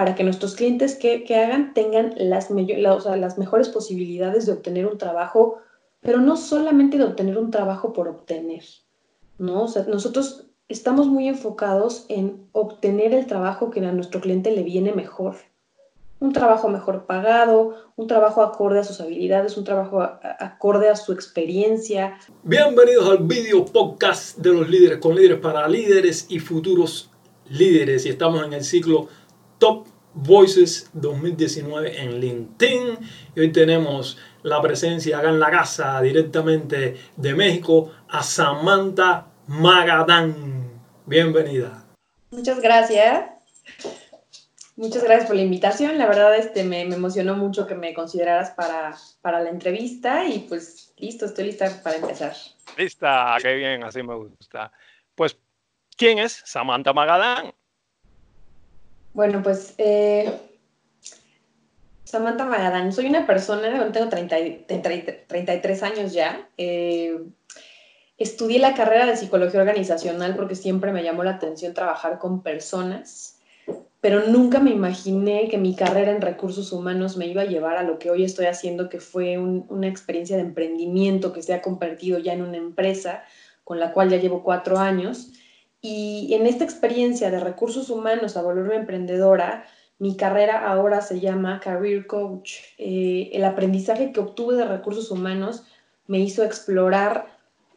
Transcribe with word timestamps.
para 0.00 0.14
que 0.14 0.24
nuestros 0.24 0.54
clientes 0.54 0.94
que, 0.94 1.26
hagan 1.36 1.74
tengan 1.74 2.14
las, 2.16 2.48
las 2.48 3.36
mejores 3.36 3.68
posibilidades 3.68 4.46
de 4.46 4.52
obtener 4.52 4.86
un 4.86 4.96
trabajo, 4.96 5.58
pero 6.00 6.22
no 6.22 6.38
solamente 6.38 6.96
de 6.96 7.04
obtener 7.04 7.36
un 7.36 7.50
trabajo 7.50 7.92
por 7.92 8.08
obtener, 8.08 8.64
¿no? 9.36 9.66
Nosotros 9.88 10.46
estamos 10.68 11.08
muy 11.08 11.28
enfocados 11.28 12.06
en 12.08 12.46
obtener 12.52 13.12
el 13.12 13.26
trabajo 13.26 13.68
que 13.68 13.80
a 13.80 13.92
nuestro 13.92 14.22
cliente 14.22 14.52
le 14.52 14.62
viene 14.62 14.94
mejor. 14.94 15.36
Un 16.18 16.32
trabajo 16.32 16.70
mejor 16.70 17.04
pagado, 17.04 17.74
un 17.94 18.06
trabajo 18.06 18.40
acorde 18.42 18.78
a 18.78 18.84
sus 18.84 19.02
habilidades, 19.02 19.58
un 19.58 19.64
trabajo 19.64 20.00
acorde 20.00 20.88
a 20.88 20.96
su 20.96 21.12
experiencia. 21.12 22.18
Bienvenidos 22.42 23.06
al 23.06 23.18
video 23.18 23.66
podcast 23.66 24.38
de 24.38 24.50
los 24.50 24.66
líderes 24.66 24.96
con 24.96 25.14
líderes 25.14 25.40
para 25.40 25.68
líderes 25.68 26.24
y 26.30 26.38
futuros 26.38 27.10
líderes. 27.50 28.06
Y 28.06 28.08
estamos 28.08 28.46
en 28.46 28.54
el 28.54 28.64
ciclo 28.64 29.08
Top 29.60 29.89
Voices 30.14 30.90
2019 30.92 32.00
en 32.00 32.20
LinkedIn. 32.20 32.98
Y 33.34 33.40
hoy 33.40 33.52
tenemos 33.52 34.18
la 34.42 34.60
presencia 34.60 35.18
acá 35.18 35.28
en 35.28 35.40
la 35.40 35.50
casa 35.50 36.00
directamente 36.00 36.96
de 37.16 37.34
México 37.34 37.92
a 38.08 38.22
Samantha 38.22 39.26
Magadán. 39.46 40.80
Bienvenida. 41.06 41.86
Muchas 42.30 42.60
gracias. 42.60 43.30
Muchas 44.76 45.04
gracias 45.04 45.26
por 45.26 45.36
la 45.36 45.42
invitación. 45.42 45.98
La 45.98 46.06
verdad 46.06 46.34
este, 46.36 46.64
me, 46.64 46.80
emocionó 46.80 47.36
mucho 47.36 47.66
que 47.66 47.74
me 47.74 47.92
consideraras 47.92 48.52
para, 48.52 48.96
para, 49.20 49.40
la 49.40 49.50
entrevista 49.50 50.24
y 50.24 50.38
pues 50.48 50.94
listo, 50.96 51.26
estoy 51.26 51.44
lista 51.44 51.82
para 51.82 51.96
empezar. 51.96 52.34
Lista, 52.78 53.36
qué 53.42 53.54
bien, 53.56 53.84
así 53.84 54.02
me 54.02 54.14
gusta. 54.14 54.72
Pues, 55.14 55.36
¿quién 55.98 56.18
es 56.18 56.40
Samantha 56.46 56.94
Magadán? 56.94 57.52
Bueno, 59.12 59.42
pues 59.42 59.74
eh, 59.78 60.32
Samantha 62.04 62.44
Magadán, 62.44 62.92
soy 62.92 63.06
una 63.06 63.26
persona, 63.26 63.90
tengo 63.92 64.08
33 64.08 65.82
años 65.82 66.12
ya. 66.12 66.48
Eh, 66.56 67.18
Estudié 68.20 68.58
la 68.58 68.74
carrera 68.74 69.06
de 69.06 69.16
psicología 69.16 69.60
organizacional 69.60 70.36
porque 70.36 70.54
siempre 70.54 70.92
me 70.92 71.02
llamó 71.02 71.24
la 71.24 71.30
atención 71.30 71.72
trabajar 71.72 72.18
con 72.18 72.42
personas, 72.42 73.40
pero 74.02 74.26
nunca 74.26 74.60
me 74.60 74.72
imaginé 74.72 75.48
que 75.48 75.56
mi 75.56 75.74
carrera 75.74 76.12
en 76.12 76.20
recursos 76.20 76.70
humanos 76.70 77.16
me 77.16 77.28
iba 77.28 77.40
a 77.40 77.46
llevar 77.46 77.78
a 77.78 77.82
lo 77.82 77.98
que 77.98 78.10
hoy 78.10 78.24
estoy 78.24 78.44
haciendo, 78.44 78.90
que 78.90 79.00
fue 79.00 79.38
una 79.38 79.88
experiencia 79.88 80.36
de 80.36 80.42
emprendimiento 80.42 81.32
que 81.32 81.42
se 81.42 81.54
ha 81.54 81.62
convertido 81.62 82.18
ya 82.18 82.34
en 82.34 82.42
una 82.42 82.58
empresa 82.58 83.24
con 83.64 83.80
la 83.80 83.94
cual 83.94 84.10
ya 84.10 84.18
llevo 84.18 84.42
cuatro 84.42 84.76
años. 84.76 85.32
Y 85.82 86.34
en 86.34 86.46
esta 86.46 86.64
experiencia 86.64 87.30
de 87.30 87.40
recursos 87.40 87.88
humanos 87.88 88.36
a 88.36 88.42
volverme 88.42 88.76
emprendedora, 88.76 89.64
mi 89.98 90.16
carrera 90.16 90.70
ahora 90.70 91.00
se 91.00 91.20
llama 91.20 91.60
Career 91.60 92.06
Coach. 92.06 92.54
Eh, 92.78 93.30
el 93.32 93.44
aprendizaje 93.44 94.12
que 94.12 94.20
obtuve 94.20 94.56
de 94.56 94.66
recursos 94.66 95.10
humanos 95.10 95.64
me 96.06 96.18
hizo 96.20 96.42
explorar 96.42 97.26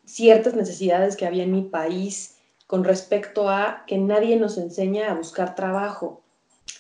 ciertas 0.06 0.54
necesidades 0.54 1.16
que 1.16 1.26
había 1.26 1.44
en 1.44 1.52
mi 1.52 1.64
país 1.64 2.38
con 2.68 2.84
respecto 2.84 3.50
a 3.50 3.84
que 3.88 3.98
nadie 3.98 4.36
nos 4.38 4.58
enseña 4.58 5.12
a 5.12 5.16
buscar 5.16 5.56
trabajo, 5.56 6.24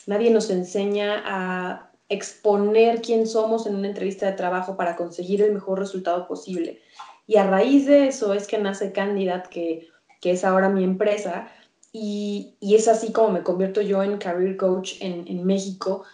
nadie 0.07 0.31
nos 0.31 0.49
enseña 0.49 1.21
a 1.25 1.91
exponer 2.09 3.01
quién 3.01 3.27
somos 3.27 3.65
en 3.65 3.75
una 3.75 3.87
entrevista 3.87 4.25
de 4.25 4.33
trabajo 4.33 4.75
para 4.75 4.95
conseguir 4.95 5.41
el 5.41 5.53
mejor 5.53 5.79
resultado 5.79 6.27
posible. 6.27 6.81
Y 7.27 7.37
a 7.37 7.47
raíz 7.47 7.85
de 7.85 8.07
eso 8.07 8.33
es 8.33 8.47
que 8.47 8.57
nace 8.57 8.91
Candidate, 8.91 9.49
que, 9.49 9.87
que 10.23 10.31
es 10.31 10.45
ahora 10.45 10.69
mi 10.69 10.83
empresa, 10.83 11.49
y, 11.91 12.55
y, 12.59 12.75
es 12.75 12.87
así 12.87 13.11
como 13.11 13.29
me 13.29 13.43
convierto 13.43 13.81
yo 13.81 14.01
en 14.01 14.17
Career 14.17 14.57
Coach 14.57 14.93
en, 15.01 15.27
en 15.27 15.45
México, 15.45 16.05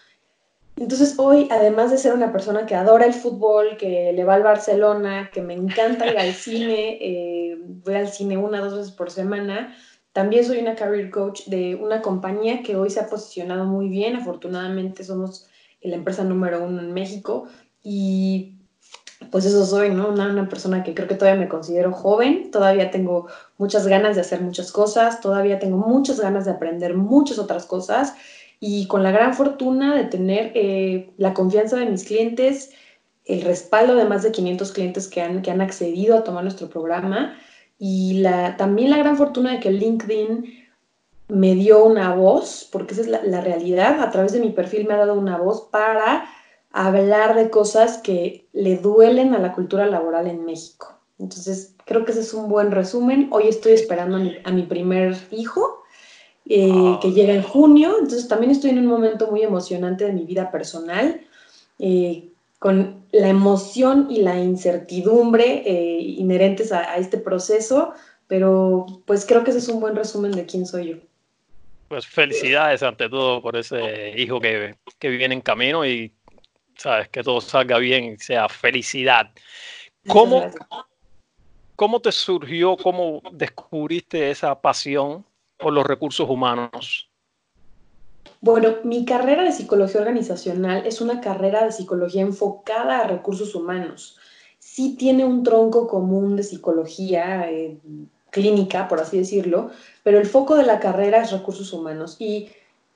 entonces 0.76 1.16
hoy, 1.18 1.48
además 1.52 1.92
de 1.92 1.98
ser 1.98 2.14
una 2.14 2.32
persona 2.32 2.66
que 2.66 2.74
adora 2.74 3.06
el 3.06 3.14
fútbol, 3.14 3.78
que 3.78 4.14
le 4.14 4.24
va 4.24 4.36
al 4.36 4.44
Barcelona, 4.44 5.30
que 5.32 5.42
me 5.42 5.54
encanta 5.54 6.08
ir 6.10 6.18
al 6.18 6.34
cine, 6.34 6.98
eh, 7.02 7.58
voy 7.60 7.96
al 7.96 8.08
cine 8.08 8.38
una 8.38 8.62
o 8.62 8.66
dos 8.66 8.78
veces 8.78 8.92
por 8.94 9.12
semana, 9.12 9.76
también 10.14 10.46
soy 10.46 10.60
una 10.60 10.76
career 10.76 11.12
coach 11.12 11.46
de 11.46 11.76
una 11.76 12.02
compañía 12.02 12.64
que 12.64 12.78
hoy 12.78 12.90
se 12.90 13.02
ha 13.02 13.08
posicionado 13.08 13.66
muy 13.66 13.90
bien. 13.90 14.16
Afortunadamente 14.16 15.04
somos 15.04 15.48
la 15.82 15.96
empresa 15.96 16.24
número 16.24 16.64
uno 16.64 16.82
en 16.82 16.94
México 16.94 17.48
y 17.84 18.56
pues 19.32 19.46
eso 19.46 19.66
soy, 19.66 19.90
¿no? 19.90 20.10
Una, 20.10 20.48
persona 20.50 20.84
que 20.84 20.94
creo 20.94 21.08
que 21.08 21.16
todavía 21.16 21.40
me 21.40 21.50
considero 21.50 21.92
joven, 21.92 22.52
todavía 22.52 22.90
tengo 22.90 23.28
muchas 23.58 23.86
ganas 23.86 24.16
de 24.16 24.22
hacer 24.22 24.42
muchas 24.42 24.72
cosas, 24.72 25.20
todavía 25.22 25.60
tengo 25.60 25.78
muchas 25.78 26.20
ganas 26.20 26.46
de 26.46 26.52
aprender 26.52 26.96
muchas 26.96 27.38
otras 27.38 27.66
cosas 27.66 28.16
y 28.60 28.88
con 28.88 29.04
la 29.04 29.12
gran 29.12 29.34
fortuna 29.34 29.96
de 29.96 30.06
tener 30.06 30.52
eh, 30.56 31.12
la 31.18 31.34
confianza 31.34 31.78
de 31.78 31.86
mis 31.86 32.06
clientes, 32.06 32.72
el 33.26 33.42
respaldo 33.42 33.96
de 33.96 34.06
más 34.06 34.24
de 34.24 34.32
500 34.32 34.72
clientes 34.72 35.08
que 35.08 35.22
han, 35.22 35.42
que 35.42 35.52
han 35.52 35.62
accedido 35.62 36.18
a 36.18 36.24
tomar 36.24 36.44
nuestro 36.44 36.70
programa 36.70 37.38
y 37.78 38.20
la, 38.22 38.58
también 38.58 38.90
la 38.90 38.98
gran 38.98 39.18
fortuna 39.18 39.52
de 39.52 39.60
que 39.60 39.72
LinkedIn 39.72 40.66
me 41.28 41.54
dio 41.54 41.84
una 41.86 42.16
voz, 42.16 42.68
porque 42.72 42.94
esa 42.94 43.02
es 43.02 43.08
la 43.08 43.42
realidad, 43.42 44.02
a 44.02 44.10
través 44.10 44.32
de 44.32 44.40
mi 44.40 44.50
perfil 44.50 44.88
me 44.88 44.96
ha 44.96 44.98
dado 44.98 45.14
una 45.14 45.38
voz 45.38 45.68
para 45.70 46.26
hablar 46.72 47.36
de 47.36 47.50
cosas 47.50 47.98
que 47.98 48.48
le 48.54 48.78
duelen 48.78 49.34
a 49.34 49.40
la 49.40 49.54
cultura 49.54 49.88
laboral 49.88 50.28
en 50.28 50.46
México. 50.46 51.00
Entonces, 51.18 51.76
creo 51.86 52.06
que 52.06 52.12
ese 52.12 52.22
es 52.22 52.34
un 52.34 52.50
buen 52.50 52.72
resumen. 52.72 53.28
Hoy 53.32 53.48
estoy 53.48 53.74
esperando 53.74 54.18
a 54.18 54.20
mi, 54.20 54.38
a 54.44 54.52
mi 54.52 54.64
primer 54.64 55.18
hijo 55.32 55.80
eh, 56.52 56.98
que 57.00 57.12
llega 57.12 57.36
en 57.36 57.44
junio, 57.44 57.98
entonces 58.00 58.28
también 58.28 58.52
estoy 58.52 58.72
en 58.72 58.80
un 58.80 58.88
momento 58.88 59.30
muy 59.30 59.44
emocionante 59.44 60.06
de 60.06 60.14
mi 60.14 60.24
vida 60.24 60.50
personal, 60.50 61.22
eh, 61.78 62.30
con 62.58 63.06
la 63.12 63.30
emoción 63.30 64.08
y 64.10 64.24
la 64.24 64.40
incertidumbre 64.40 65.62
eh, 65.64 66.00
inherentes 66.00 66.72
a, 66.72 66.98
este 66.98 67.20
proceso, 67.20 67.94
pero 68.26 68.88
pues 69.06 69.28
creo 69.28 69.44
que 69.44 69.52
ese 69.52 69.60
es 69.60 69.70
un 69.70 69.80
buen 69.80 69.96
resumen 69.96 70.32
de 70.32 70.48
quién 70.48 70.66
soy 70.66 70.88
yo. 70.88 70.96
Pues 71.88 72.08
felicidades 72.08 72.82
ante 72.82 73.10
todo 73.10 73.44
por 73.44 73.56
ese 73.56 74.20
hijo 74.20 74.40
que, 74.40 74.76
que 74.98 75.10
viene 75.10 75.36
en 75.36 75.42
camino 75.42 75.86
y 75.86 76.12
sabes 76.80 77.10
que 77.10 77.24
todo 77.24 77.42
salga 77.42 77.78
bien 77.78 78.06
y 78.06 78.18
sea 78.18 78.48
felicidad. 78.50 79.30
¿Cómo, 80.08 80.44
¿Cómo 81.76 82.02
te 82.02 82.12
surgió, 82.12 82.76
cómo 82.78 83.22
descubriste 83.32 84.32
esa 84.32 84.60
pasión 84.60 85.26
por 85.58 85.74
los 85.74 85.86
recursos 85.86 86.30
humanos? 86.30 87.10
Bueno, 88.42 88.78
mi 88.84 89.06
carrera 89.06 89.44
de 89.44 89.52
psicología 89.52 90.02
organizacional 90.02 90.86
es 90.86 91.02
una 91.02 91.20
carrera 91.20 91.66
de 91.66 91.72
psicología 91.72 92.22
enfocada 92.22 93.00
a 93.00 93.08
recursos 93.08 93.54
humanos. 93.56 94.18
Sí 94.60 94.96
tiene 94.98 95.26
un 95.26 95.44
tronco 95.44 95.88
común 95.88 96.36
de 96.36 96.44
psicología 96.44 97.50
eh, 97.52 97.78
clínica, 98.30 98.88
por 98.88 99.00
así 99.00 99.18
decirlo, 99.18 99.72
pero 100.04 100.20
el 100.20 100.26
foco 100.26 100.56
de 100.56 100.66
la 100.66 100.80
carrera 100.80 101.22
es 101.22 101.32
recursos 101.32 101.74
humanos. 101.74 102.16
Y 102.20 102.50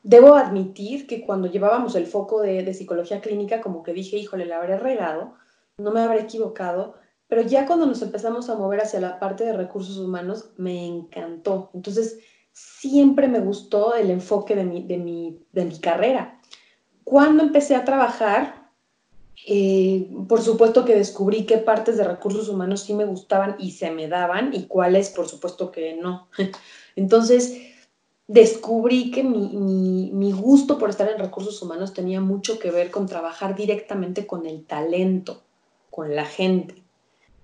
debo 0.03 0.35
admitir 0.35 1.07
que 1.07 1.25
cuando 1.25 1.49
llevábamos 1.49 1.95
el 1.95 2.05
foco 2.05 2.41
de, 2.41 2.71
psicología 2.73 3.21
clínica, 3.21 3.61
como 3.61 3.83
que 3.83 3.93
dije, 3.93 4.17
híjole, 4.17 4.45
la 4.45 4.57
habré 4.57 4.77
regado, 4.77 5.33
no 5.77 5.91
me 5.91 6.01
habré 6.01 6.21
equivocado, 6.21 6.95
pero 7.27 7.41
ya 7.41 7.65
cuando 7.65 7.85
nos 7.85 8.01
empezamos 8.01 8.49
a 8.49 8.55
mover 8.55 8.81
hacia 8.81 8.99
la 8.99 9.19
parte 9.19 9.45
de 9.45 9.53
recursos 9.53 9.97
humanos, 9.97 10.51
me 10.57 10.85
encantó. 10.85 11.71
Entonces, 11.73 12.19
siempre 12.51 13.27
me 13.27 13.39
gustó 13.39 13.95
el 13.95 14.11
enfoque 14.11 14.55
de 14.55 14.65
mi, 14.65 14.83
de 14.83 14.97
mi, 14.97 15.39
de 15.53 15.65
mi 15.65 15.79
carrera. 15.79 16.39
Cuando 17.03 17.41
empecé 17.41 17.75
a 17.75 17.85
trabajar, 17.85 18.69
eh, 19.47 20.09
por 20.27 20.41
supuesto 20.41 20.85
que 20.85 20.95
descubrí 20.95 21.45
qué 21.45 21.57
partes 21.57 21.97
de 21.97 22.03
recursos 22.03 22.49
humanos 22.49 22.81
sí 22.81 22.93
me 22.93 23.05
gustaban 23.05 23.55
y 23.57 23.71
se 23.71 23.89
me 23.89 24.07
daban 24.07 24.53
y 24.53 24.67
cuáles, 24.67 25.09
por 25.09 25.27
supuesto 25.27 25.71
que 25.71 25.95
no. 25.95 26.27
Entonces, 26.95 27.72
descubrí 28.27 29.11
que 29.11 29.23
mi, 29.23 30.11
mi, 30.13 30.31
gusto 30.31 30.77
por 30.77 30.89
estar 30.89 31.09
en 31.09 31.19
recursos 31.19 31.61
humanos 31.61 31.93
tenía 31.93 32.21
mucho 32.21 32.59
que 32.59 32.71
ver 32.71 32.89
con 32.89 33.05
trabajar 33.05 33.55
directamente 33.55 34.25
con 34.25 34.45
el 34.45 34.65
talento, 34.65 35.41
con 35.89 36.15
la 36.15 36.25
gente. 36.25 36.75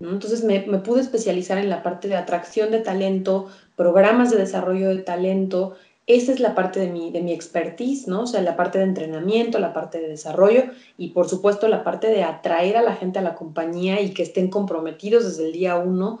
Entonces 0.00 0.42
me, 0.44 0.60
pude 0.60 1.02
especializar 1.02 1.58
en 1.58 1.68
la 1.68 1.82
parte 1.82 2.08
de 2.08 2.16
atracción 2.16 2.70
de 2.70 2.80
talento, 2.80 3.48
programas 3.76 4.30
de 4.30 4.38
desarrollo 4.38 4.88
de 4.88 5.02
talento. 5.02 5.74
Esa 6.06 6.32
es 6.32 6.40
la 6.40 6.54
parte 6.54 6.80
de 6.80 6.88
mi, 6.88 7.10
de 7.10 7.20
mi 7.20 7.32
expertise, 7.32 8.08
¿no? 8.08 8.22
O 8.22 8.26
sea, 8.26 8.40
la 8.40 8.56
parte 8.56 8.78
de 8.78 8.84
entrenamiento, 8.84 9.58
la 9.58 9.74
parte 9.74 10.00
de 10.00 10.08
desarrollo 10.08 10.64
y 10.96 11.10
por 11.10 11.28
supuesto 11.28 11.68
la 11.68 11.84
parte 11.84 12.06
de 12.06 12.24
atraer 12.24 12.78
a 12.78 12.82
la 12.82 12.96
gente 12.96 13.18
a 13.18 13.22
la 13.22 13.34
compañía 13.34 14.00
y 14.00 14.14
que 14.14 14.22
estén 14.22 14.48
comprometidos 14.48 15.24
desde 15.24 15.44
el 15.44 15.52
día 15.52 15.76
uno, 15.76 16.20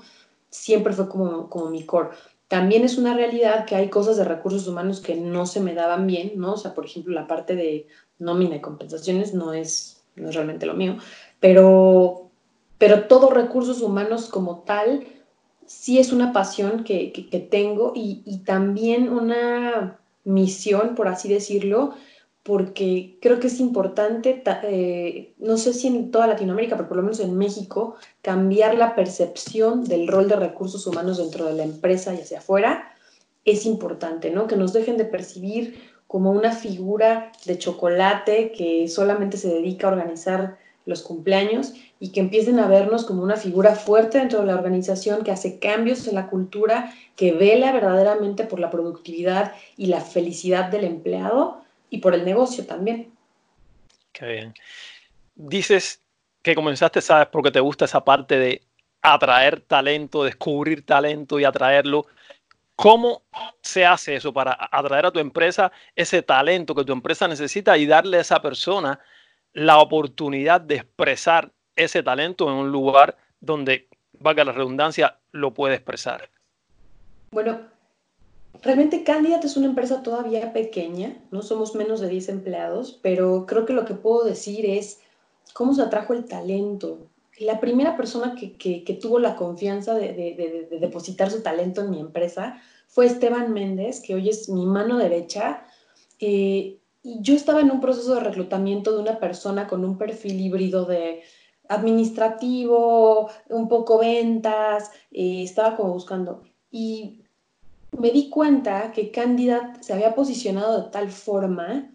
siempre 0.50 0.92
fue 0.92 1.08
como, 1.08 1.48
como 1.48 1.70
mi 1.70 1.84
core. 1.84 2.10
También 2.50 2.84
es 2.84 2.98
una 2.98 3.14
realidad 3.14 3.64
que 3.64 3.76
hay 3.76 3.88
cosas 3.88 4.18
de 4.18 4.24
recursos 4.24 4.66
humanos 4.66 5.00
que 5.00 5.14
no 5.14 5.46
se 5.46 5.60
me 5.60 5.72
daban 5.72 6.06
bien, 6.06 6.32
¿no? 6.34 6.54
O 6.54 6.56
sea, 6.56 6.74
por 6.74 6.84
ejemplo, 6.84 7.14
la 7.14 7.26
parte 7.26 7.54
de 7.54 7.86
nómina 8.18 8.56
y 8.56 8.60
compensaciones 8.60 9.32
no 9.32 9.54
es, 9.54 10.02
no 10.16 10.28
es 10.28 10.34
realmente 10.34 10.66
lo 10.66 10.74
mío, 10.74 10.96
pero 11.38 12.30
pero 12.80 13.04
todos 13.04 13.34
recursos 13.34 13.82
humanos 13.82 14.26
como 14.30 14.60
tal 14.60 15.06
sí 15.66 15.98
es 15.98 16.14
una 16.14 16.32
pasión 16.32 16.82
que, 16.82 17.12
tengo 17.50 17.92
y, 17.94 18.38
también 18.46 19.10
una 19.10 20.00
misión, 20.24 20.94
por 20.94 21.06
así 21.06 21.28
decirlo, 21.28 21.92
porque 22.42 23.18
creo 23.20 23.38
que 23.38 23.48
es 23.48 23.60
importante, 23.60 24.42
eh, 24.62 25.34
no 25.38 25.58
sé 25.58 25.74
si 25.74 25.88
en 25.88 26.10
toda 26.10 26.26
Latinoamérica, 26.26 26.76
pero 26.76 26.88
por 26.88 26.96
lo 26.96 27.02
menos 27.02 27.20
en 27.20 27.36
México, 27.36 27.96
cambiar 28.22 28.76
la 28.76 28.94
percepción 28.94 29.84
del 29.84 30.08
rol 30.08 30.28
de 30.28 30.36
recursos 30.36 30.86
humanos 30.86 31.18
dentro 31.18 31.44
de 31.46 31.52
la 31.52 31.64
empresa 31.64 32.14
y 32.14 32.20
hacia 32.20 32.38
afuera 32.38 32.92
es 33.44 33.66
importante, 33.66 34.30
¿no? 34.30 34.46
Que 34.46 34.56
nos 34.56 34.72
dejen 34.72 34.96
de 34.96 35.04
percibir 35.04 35.80
como 36.06 36.30
una 36.30 36.52
figura 36.52 37.30
de 37.44 37.58
chocolate 37.58 38.52
que 38.52 38.88
solamente 38.88 39.36
se 39.36 39.48
dedica 39.48 39.86
a 39.86 39.92
organizar 39.92 40.58
los 40.86 41.02
cumpleaños 41.02 41.74
y 42.00 42.10
que 42.10 42.20
empiecen 42.20 42.58
a 42.58 42.66
vernos 42.66 43.04
como 43.04 43.22
una 43.22 43.36
figura 43.36 43.74
fuerte 43.74 44.18
dentro 44.18 44.40
de 44.40 44.46
la 44.46 44.56
organización 44.56 45.22
que 45.22 45.30
hace 45.30 45.58
cambios 45.58 46.08
en 46.08 46.14
la 46.14 46.28
cultura, 46.28 46.92
que 47.16 47.32
vela 47.32 47.70
verdaderamente 47.72 48.44
por 48.44 48.60
la 48.60 48.70
productividad 48.70 49.52
y 49.76 49.86
la 49.86 50.00
felicidad 50.00 50.70
del 50.70 50.84
empleado 50.84 51.60
y 51.90 51.98
por 51.98 52.14
el 52.14 52.24
negocio 52.24 52.64
también. 52.64 53.12
Qué 54.12 54.26
bien. 54.26 54.54
Dices 55.34 56.02
que 56.42 56.54
comenzaste, 56.54 57.00
sabes, 57.00 57.28
porque 57.28 57.50
te 57.50 57.60
gusta 57.60 57.84
esa 57.84 58.04
parte 58.04 58.38
de 58.38 58.62
atraer 59.02 59.60
talento, 59.60 60.24
descubrir 60.24 60.86
talento 60.86 61.38
y 61.38 61.44
atraerlo. 61.44 62.06
¿Cómo 62.76 63.22
se 63.60 63.84
hace 63.84 64.16
eso 64.16 64.32
para 64.32 64.56
atraer 64.70 65.06
a 65.06 65.10
tu 65.10 65.18
empresa 65.18 65.70
ese 65.94 66.22
talento 66.22 66.74
que 66.74 66.84
tu 66.84 66.92
empresa 66.92 67.28
necesita 67.28 67.76
y 67.76 67.86
darle 67.86 68.18
a 68.18 68.22
esa 68.22 68.40
persona 68.40 68.98
la 69.52 69.78
oportunidad 69.78 70.60
de 70.60 70.76
expresar 70.76 71.50
ese 71.76 72.02
talento 72.02 72.48
en 72.48 72.54
un 72.54 72.72
lugar 72.72 73.16
donde, 73.40 73.88
valga 74.18 74.44
la 74.44 74.52
redundancia, 74.52 75.18
lo 75.32 75.52
puede 75.52 75.74
expresar? 75.74 76.30
Bueno, 77.32 77.60
realmente 78.62 79.04
Candidate 79.04 79.46
es 79.46 79.56
una 79.56 79.66
empresa 79.66 80.02
todavía 80.02 80.52
pequeña, 80.52 81.16
no 81.30 81.42
somos 81.42 81.74
menos 81.74 82.00
de 82.00 82.08
10 82.08 82.28
empleados, 82.30 82.98
pero 83.02 83.46
creo 83.46 83.66
que 83.66 83.72
lo 83.72 83.84
que 83.84 83.94
puedo 83.94 84.24
decir 84.24 84.66
es 84.66 85.00
cómo 85.52 85.74
se 85.74 85.82
atrajo 85.82 86.12
el 86.12 86.24
talento. 86.24 87.08
La 87.38 87.58
primera 87.58 87.96
persona 87.96 88.34
que, 88.34 88.98
tuvo 89.00 89.18
la 89.18 89.36
confianza 89.36 89.94
de, 89.94 90.68
depositar 90.80 91.30
su 91.30 91.42
talento 91.42 91.80
en 91.80 91.90
mi 91.90 92.00
empresa 92.00 92.60
fue 92.86 93.06
Esteban 93.06 93.52
Méndez, 93.52 94.00
que 94.00 94.14
hoy 94.14 94.28
es 94.28 94.48
mi 94.48 94.66
mano 94.66 94.98
derecha. 94.98 95.64
Eh, 96.18 96.80
y 97.02 97.22
yo 97.22 97.34
estaba 97.34 97.60
en 97.60 97.70
un 97.70 97.80
proceso 97.80 98.14
de 98.14 98.20
reclutamiento 98.20 98.92
de 98.92 99.00
una 99.00 99.18
persona 99.18 99.68
con 99.68 99.84
un 99.84 99.96
perfil 99.96 100.38
híbrido 100.38 100.84
de 100.84 101.22
administrativo, 101.68 103.30
un 103.48 103.68
poco 103.68 103.98
ventas, 103.98 104.90
eh, 105.12 105.44
estaba 105.44 105.76
como 105.76 105.94
buscando. 105.94 106.42
Y 106.70 107.19
me 107.98 108.10
di 108.10 108.30
cuenta 108.30 108.92
que 108.92 109.10
Candidate 109.10 109.82
se 109.82 109.92
había 109.92 110.14
posicionado 110.14 110.82
de 110.82 110.90
tal 110.90 111.10
forma 111.10 111.90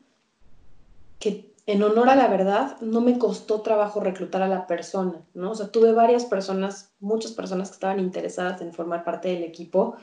que 1.19 1.53
en 1.67 1.81
honor 1.81 2.09
a 2.09 2.15
la 2.15 2.27
verdad 2.27 2.79
no 2.81 3.01
me 3.01 3.17
costó 3.17 3.61
trabajo 3.61 3.99
reclutar 3.99 4.41
a 4.41 4.47
la 4.47 4.67
persona, 4.67 5.21
¿no? 5.33 5.51
O 5.51 5.55
sea, 5.55 5.67
tuve 5.67 5.93
varias 5.93 6.25
personas, 6.25 6.91
muchas 6.99 7.31
personas 7.31 7.69
que 7.69 7.75
estaban 7.75 7.99
interesadas 7.99 8.61
en 8.61 8.73
formar 8.73 9.03
parte 9.03 9.29
del 9.29 9.43
equipo, 9.43 9.95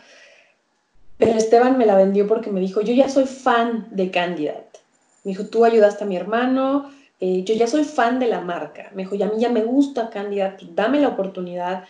pero 1.18 1.38
Esteban 1.38 1.78
me 1.78 1.86
la 1.86 1.94
vendió 1.94 2.26
porque 2.26 2.50
me 2.50 2.60
dijo, 2.60 2.80
yo 2.80 2.92
ya 2.94 3.08
soy 3.08 3.26
fan 3.26 3.86
de 3.92 4.10
Candidate. 4.10 4.80
Me 5.22 5.30
dijo, 5.30 5.46
tú 5.46 5.64
ayudaste 5.64 6.02
a 6.02 6.06
mi 6.08 6.16
hermano, 6.16 6.90
eh, 7.20 7.44
yo 7.44 7.54
ya 7.54 7.68
soy 7.68 7.84
fan 7.84 8.18
de 8.18 8.26
la 8.26 8.40
marca. 8.40 8.90
Me 8.94 9.02
dijo, 9.02 9.14
y 9.14 9.22
a 9.22 9.26
mí 9.26 9.34
ya 9.38 9.50
me 9.50 9.62
gusta 9.62 10.10
Candidate, 10.10 10.66
dame 10.74 11.00
la 11.00 11.08
oportunidad. 11.08 11.84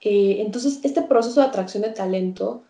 Eh, 0.00 0.38
entonces, 0.40 0.80
este 0.82 1.02
proceso 1.02 1.40
de 1.40 1.46
atracción 1.46 1.84
de 1.84 1.90
talento 1.90 2.64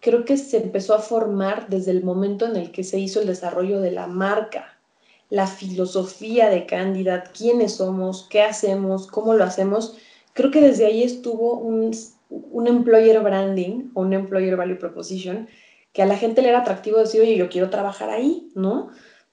creo 0.00 0.24
que 0.24 0.36
se 0.36 0.58
empezó 0.58 0.94
a 0.94 1.00
formar 1.00 1.68
desde 1.68 1.90
el 1.90 2.04
momento 2.04 2.46
en 2.46 2.56
el 2.56 2.72
que 2.72 2.84
se 2.84 2.98
hizo 2.98 3.20
el 3.20 3.26
desarrollo 3.26 3.80
de 3.80 3.90
la 3.90 4.06
marca, 4.06 4.78
la 5.30 5.46
filosofía 5.46 6.48
de 6.48 6.66
Candidate, 6.66 7.30
quiénes 7.36 7.76
somos, 7.76 8.26
qué 8.30 8.42
hacemos, 8.42 9.06
cómo 9.06 9.34
lo 9.34 9.44
hacemos. 9.44 9.96
Creo 10.32 10.50
que 10.50 10.60
desde 10.60 10.86
ahí 10.86 11.02
estuvo 11.02 11.58
un, 11.58 11.90
un 12.30 12.66
employer 12.66 13.20
branding 13.20 13.90
o 13.94 14.02
un 14.02 14.12
employer 14.12 14.56
value 14.56 14.78
proposition 14.78 15.48
que 15.92 16.02
a 16.02 16.06
la 16.06 16.16
gente 16.16 16.42
le 16.42 16.50
era 16.50 16.60
atractivo 16.60 16.98
decir, 16.98 17.22
oye, 17.22 17.36
yo 17.36 17.48
quiero 17.48 17.70
trabajar 17.70 18.10
ahí, 18.10 18.50
¿no? 18.54 18.90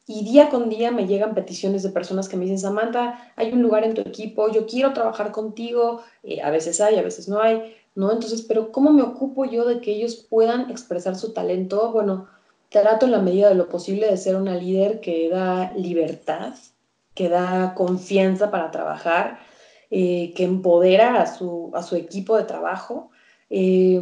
Y 0.07 0.23
día 0.23 0.49
con 0.49 0.69
día 0.69 0.91
me 0.91 1.07
llegan 1.07 1.35
peticiones 1.35 1.83
de 1.83 1.89
personas 1.89 2.29
que 2.29 2.37
me 2.37 2.43
dicen, 2.43 2.59
Samantha, 2.59 3.33
hay 3.35 3.51
un 3.51 3.61
lugar 3.61 3.83
en 3.83 3.93
tu 3.93 4.01
equipo, 4.01 4.49
yo 4.49 4.65
quiero 4.65 4.93
trabajar 4.93 5.31
contigo, 5.31 6.01
eh, 6.23 6.41
a 6.41 6.51
veces 6.51 6.79
hay, 6.79 6.95
a 6.97 7.01
veces 7.01 7.27
no 7.27 7.41
hay, 7.41 7.75
¿no? 7.95 8.11
Entonces, 8.11 8.43
pero 8.43 8.71
¿cómo 8.71 8.91
me 8.91 9.03
ocupo 9.03 9.45
yo 9.45 9.65
de 9.65 9.81
que 9.81 9.91
ellos 9.91 10.15
puedan 10.15 10.69
expresar 10.69 11.15
su 11.15 11.33
talento? 11.33 11.91
Bueno, 11.91 12.27
trato 12.69 13.05
en 13.05 13.11
la 13.11 13.21
medida 13.21 13.49
de 13.49 13.55
lo 13.55 13.69
posible 13.69 14.07
de 14.07 14.17
ser 14.17 14.35
una 14.35 14.55
líder 14.55 14.99
que 15.01 15.29
da 15.29 15.73
libertad, 15.73 16.53
que 17.13 17.29
da 17.29 17.75
confianza 17.75 18.51
para 18.51 18.71
trabajar, 18.71 19.39
eh, 19.91 20.33
que 20.35 20.43
empodera 20.43 21.21
a 21.21 21.27
su, 21.27 21.71
a 21.73 21.83
su, 21.83 21.95
equipo 21.95 22.37
de 22.37 22.43
trabajo. 22.43 23.11
Eh, 23.49 24.01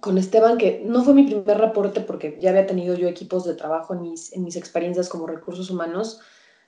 con 0.00 0.18
Esteban, 0.18 0.58
que 0.58 0.82
no 0.84 1.04
fue 1.04 1.14
mi 1.14 1.24
primer 1.24 1.58
reporte 1.58 2.00
porque 2.00 2.38
ya 2.40 2.50
había 2.50 2.66
tenido 2.66 2.94
yo 2.94 3.06
equipos 3.06 3.44
de 3.44 3.54
trabajo 3.54 3.94
en 3.94 4.02
mis, 4.02 4.32
en 4.32 4.44
mis 4.44 4.56
experiencias 4.56 5.08
como 5.08 5.26
recursos 5.26 5.70
humanos, 5.70 6.20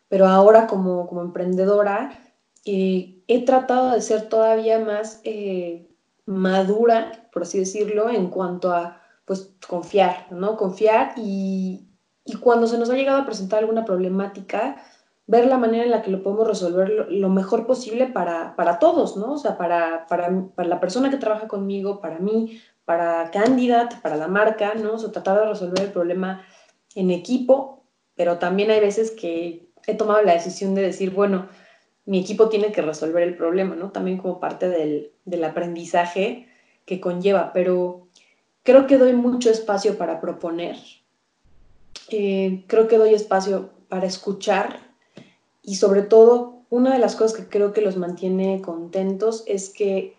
pero 0.08 0.26
ahora 0.26 0.66
como, 0.66 1.06
como 1.08 1.22
emprendedora 1.22 2.20
eh, 2.64 3.22
he 3.26 3.44
tratado 3.44 3.92
de 3.92 4.02
ser 4.02 4.28
todavía 4.28 4.78
más 4.78 5.20
eh, 5.24 5.88
madura, 6.26 7.28
por 7.32 7.42
así 7.42 7.58
decirlo, 7.58 8.08
en 8.08 8.28
cuanto 8.28 8.72
a 8.72 9.00
pues 9.24 9.54
confiar, 9.68 10.26
¿no? 10.30 10.56
Confiar 10.56 11.14
y, 11.16 11.86
y 12.24 12.36
cuando 12.36 12.66
se 12.66 12.78
nos 12.78 12.90
ha 12.90 12.94
llegado 12.94 13.18
a 13.18 13.26
presentar 13.26 13.60
alguna 13.60 13.84
problemática, 13.84 14.82
ver 15.26 15.46
la 15.46 15.58
manera 15.58 15.84
en 15.84 15.90
la 15.90 16.02
que 16.02 16.10
lo 16.10 16.22
podemos 16.22 16.46
resolver 16.46 17.06
lo, 17.08 17.28
mejor 17.28 17.66
posible 17.66 18.06
para, 18.06 18.56
para, 18.56 18.78
todos, 18.78 19.16
¿no? 19.16 19.32
O 19.32 19.38
sea, 19.38 19.56
para, 19.56 20.06
para, 20.06 20.30
para, 20.54 20.68
la 20.68 20.80
persona 20.80 21.10
que 21.10 21.16
trabaja 21.16 21.48
conmigo, 21.48 22.00
para 22.00 22.18
mí, 22.18 22.60
para 22.84 23.30
Candidate, 23.30 23.96
para 24.02 24.16
la 24.16 24.28
marca, 24.28 24.74
¿no? 24.74 24.94
O 24.94 24.98
sea, 24.98 25.12
tratar 25.12 25.40
de 25.40 25.46
resolver 25.46 25.80
el 25.80 25.92
problema 25.92 26.44
en 26.94 27.10
equipo, 27.10 27.84
pero 28.14 28.38
también 28.38 28.70
hay 28.70 28.80
veces 28.80 29.10
que 29.12 29.70
he 29.86 29.94
tomado 29.94 30.22
la 30.22 30.34
decisión 30.34 30.74
de 30.74 30.82
decir, 30.82 31.10
bueno, 31.10 31.48
mi 32.12 32.20
equipo 32.20 32.50
tiene 32.50 32.72
que 32.72 32.82
resolver 32.82 33.22
el 33.22 33.38
problema, 33.38 33.74
¿no? 33.74 33.90
También 33.90 34.18
como 34.18 34.38
parte 34.38 34.68
del, 34.68 35.12
del 35.24 35.44
aprendizaje 35.44 36.46
que 36.84 37.00
conlleva, 37.00 37.54
pero 37.54 38.06
creo 38.62 38.86
que 38.86 38.98
doy 38.98 39.14
mucho 39.14 39.48
espacio 39.48 39.96
para 39.96 40.20
proponer, 40.20 40.76
eh, 42.10 42.64
creo 42.66 42.86
que 42.86 42.98
doy 42.98 43.14
espacio 43.14 43.70
para 43.88 44.06
escuchar 44.06 44.78
y 45.62 45.76
sobre 45.76 46.02
todo, 46.02 46.66
una 46.68 46.92
de 46.92 46.98
las 46.98 47.16
cosas 47.16 47.38
que 47.38 47.48
creo 47.48 47.72
que 47.72 47.80
los 47.80 47.96
mantiene 47.96 48.60
contentos 48.60 49.44
es 49.46 49.70
que 49.70 50.14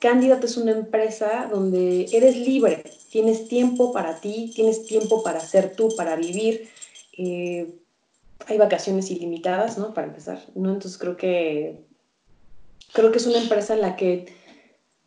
Candidate 0.00 0.46
es 0.46 0.56
una 0.56 0.72
empresa 0.72 1.48
donde 1.48 2.08
eres 2.10 2.36
libre, 2.36 2.82
tienes 3.08 3.46
tiempo 3.46 3.92
para 3.92 4.20
ti, 4.20 4.50
tienes 4.52 4.84
tiempo 4.84 5.22
para 5.22 5.38
ser 5.38 5.76
tú, 5.76 5.94
para 5.96 6.16
vivir. 6.16 6.68
Eh, 7.16 7.72
hay 8.46 8.58
vacaciones 8.58 9.10
ilimitadas, 9.10 9.78
¿no? 9.78 9.94
Para 9.94 10.08
empezar, 10.08 10.40
¿no? 10.54 10.72
Entonces 10.72 10.98
creo 10.98 11.16
que 11.16 11.80
creo 12.92 13.10
que 13.10 13.18
es 13.18 13.26
una 13.26 13.38
empresa 13.38 13.74
en 13.74 13.80
la 13.80 13.96
que 13.96 14.34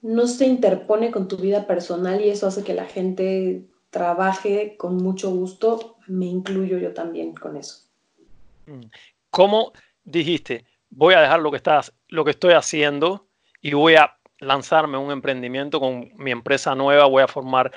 no 0.01 0.27
se 0.27 0.45
interpone 0.45 1.11
con 1.11 1.27
tu 1.27 1.37
vida 1.37 1.67
personal 1.67 2.21
y 2.21 2.29
eso 2.29 2.47
hace 2.47 2.63
que 2.63 2.73
la 2.73 2.85
gente 2.85 3.63
trabaje 3.89 4.75
con 4.77 4.97
mucho 4.97 5.31
gusto. 5.31 5.97
Me 6.07 6.25
incluyo 6.25 6.77
yo 6.77 6.93
también 6.93 7.33
con 7.33 7.57
eso. 7.57 7.85
Mm. 8.65 8.85
¿Cómo 9.29 9.73
dijiste? 10.03 10.65
Voy 10.89 11.13
a 11.13 11.21
dejar 11.21 11.39
lo 11.39 11.51
que 11.51 11.57
estás, 11.57 11.93
lo 12.07 12.25
que 12.25 12.31
estoy 12.31 12.53
haciendo 12.53 13.27
y 13.61 13.73
voy 13.73 13.95
a 13.95 14.17
lanzarme 14.39 14.97
un 14.97 15.11
emprendimiento 15.11 15.79
con 15.79 16.11
mi 16.15 16.31
empresa 16.31 16.73
nueva, 16.75 17.05
voy 17.05 17.23
a 17.23 17.27
formar 17.27 17.71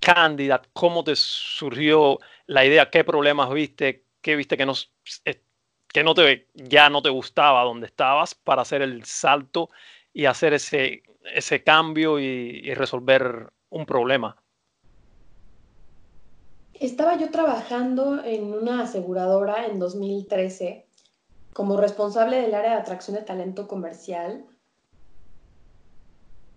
Candidate, 0.00 0.68
¿cómo 0.72 1.04
te 1.04 1.14
surgió 1.14 2.18
la 2.46 2.64
idea? 2.64 2.90
¿Qué 2.90 3.04
problemas 3.04 3.50
viste? 3.50 4.04
¿Qué 4.22 4.36
viste 4.36 4.56
que 4.56 4.64
no, 4.64 4.72
que 5.88 6.04
no 6.04 6.14
te, 6.14 6.48
ya 6.54 6.88
no 6.88 7.02
te 7.02 7.10
gustaba 7.10 7.64
donde 7.64 7.86
estabas 7.86 8.34
para 8.34 8.62
hacer 8.62 8.80
el 8.80 9.04
salto 9.04 9.68
y 10.12 10.26
hacer 10.26 10.54
ese, 10.54 11.02
ese 11.34 11.62
cambio 11.62 12.18
y, 12.18 12.62
y 12.64 12.74
resolver 12.74 13.52
un 13.68 13.84
problema? 13.84 14.36
Estaba 16.74 17.18
yo 17.18 17.30
trabajando 17.30 18.24
en 18.24 18.54
una 18.54 18.82
aseguradora 18.82 19.66
en 19.66 19.78
2013 19.78 20.86
como 21.52 21.76
responsable 21.76 22.40
del 22.40 22.54
área 22.54 22.72
de 22.72 22.80
atracción 22.80 23.16
de 23.16 23.22
talento 23.22 23.68
comercial 23.68 24.46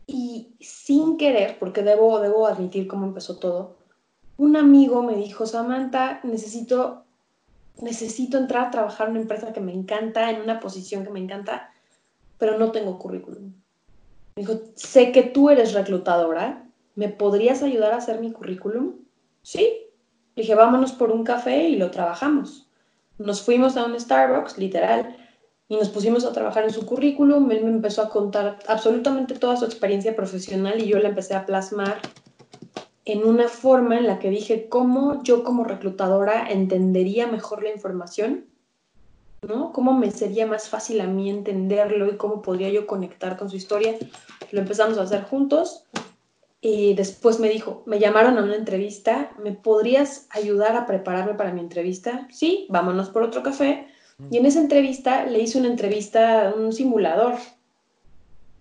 y 0.08 0.56
sin 0.60 1.18
querer, 1.18 1.58
porque 1.60 1.82
debo, 1.82 2.20
debo 2.20 2.48
admitir 2.48 2.88
cómo 2.88 3.06
empezó 3.06 3.38
todo, 3.38 3.78
un 4.38 4.56
amigo 4.56 5.02
me 5.04 5.16
dijo, 5.16 5.46
Samantha, 5.46 6.20
necesito, 6.24 7.05
necesito 7.82 8.38
entrar 8.38 8.68
a 8.68 8.72
trabajar 8.72 9.08
en 9.08 9.12
una 9.12 9.22
empresa 9.22 9.54
que 9.54 9.62
me 9.62 9.74
encanta, 9.74 10.30
en 10.30 10.42
una 10.42 10.60
posición 10.60 11.04
que 11.04 11.12
me 11.12 11.20
encanta, 11.20 11.72
pero 12.38 12.58
no 12.58 12.72
tengo 12.72 12.98
currículum. 12.98 13.54
Dijo, 14.36 14.60
sé 14.76 15.12
que 15.12 15.24
tú 15.24 15.50
eres 15.50 15.74
reclutadora, 15.74 16.68
¿me 16.96 17.10
podrías 17.10 17.64
ayudar 17.64 17.94
a 17.94 17.98
hacer 17.98 18.20
mi 18.20 18.32
currículum? 18.32 18.96
Sí. 19.42 19.82
Le 20.36 20.42
dije, 20.42 20.56
vámonos 20.56 20.92
por 20.92 21.12
un 21.12 21.24
café 21.24 21.70
y 21.70 21.78
lo 21.78 21.92
trabajamos. 21.92 22.68
Nos 23.18 23.42
fuimos 23.42 23.78
a 23.78 23.86
un 23.86 23.98
Starbucks, 23.98 24.58
literal, 24.58 25.16
y 25.70 25.78
nos 25.78 25.90
pusimos 25.90 26.26
a 26.26 26.34
trabajar 26.34 26.66
en 26.66 26.72
su 26.72 26.86
currículum. 26.86 27.50
Él 27.52 27.64
me 27.64 27.70
empezó 27.70 28.02
a 28.02 28.10
contar 28.10 28.60
absolutamente 28.68 29.36
toda 29.36 29.56
su 29.56 29.66
experiencia 29.66 30.16
profesional 30.16 30.82
y 30.82 30.88
yo 30.88 31.00
la 31.00 31.10
empecé 31.10 31.34
a 31.34 31.46
plasmar 31.46 32.00
en 33.06 33.24
una 33.24 33.48
forma 33.48 33.98
en 33.98 34.08
la 34.08 34.20
que 34.20 34.32
dije 34.32 34.68
cómo 34.68 35.24
yo 35.24 35.44
como 35.44 35.64
reclutadora 35.64 36.50
entendería 36.50 37.28
mejor 37.28 37.64
la 37.64 37.70
información, 37.70 38.46
¿no? 39.48 39.72
Cómo 39.72 39.94
me 39.94 40.10
sería 40.12 40.48
más 40.48 40.70
fácil 40.70 41.00
a 41.02 41.08
mí 41.08 41.30
entenderlo 41.30 42.08
y 42.08 42.18
cómo 42.18 42.42
podría 42.42 42.70
yo 42.70 42.88
conectar 42.88 43.38
con 43.38 43.50
su 43.50 43.58
historia. 43.58 43.96
Lo 44.52 44.60
empezamos 44.60 44.98
a 44.98 45.04
hacer 45.04 45.24
juntos 45.24 45.86
y 46.62 46.96
después 46.96 47.40
me 47.40 47.50
dijo, 47.50 47.84
me 47.86 48.00
llamaron 48.00 48.40
a 48.40 48.44
una 48.44 48.56
entrevista, 48.56 49.32
¿me 49.38 49.52
podrías 49.52 50.28
ayudar 50.32 50.76
a 50.76 50.88
prepararme 50.88 51.36
para 51.36 51.54
mi 51.54 51.62
entrevista? 51.62 52.28
Sí, 52.32 52.66
vámonos 52.70 53.10
por 53.10 53.22
otro 53.22 53.44
café. 53.44 53.88
Y 54.32 54.38
en 54.38 54.48
esa 54.48 54.62
entrevista 54.62 55.26
le 55.26 55.40
hice 55.40 55.60
una 55.60 55.68
entrevista, 55.68 56.54
un 56.58 56.74
simulador, 56.74 57.36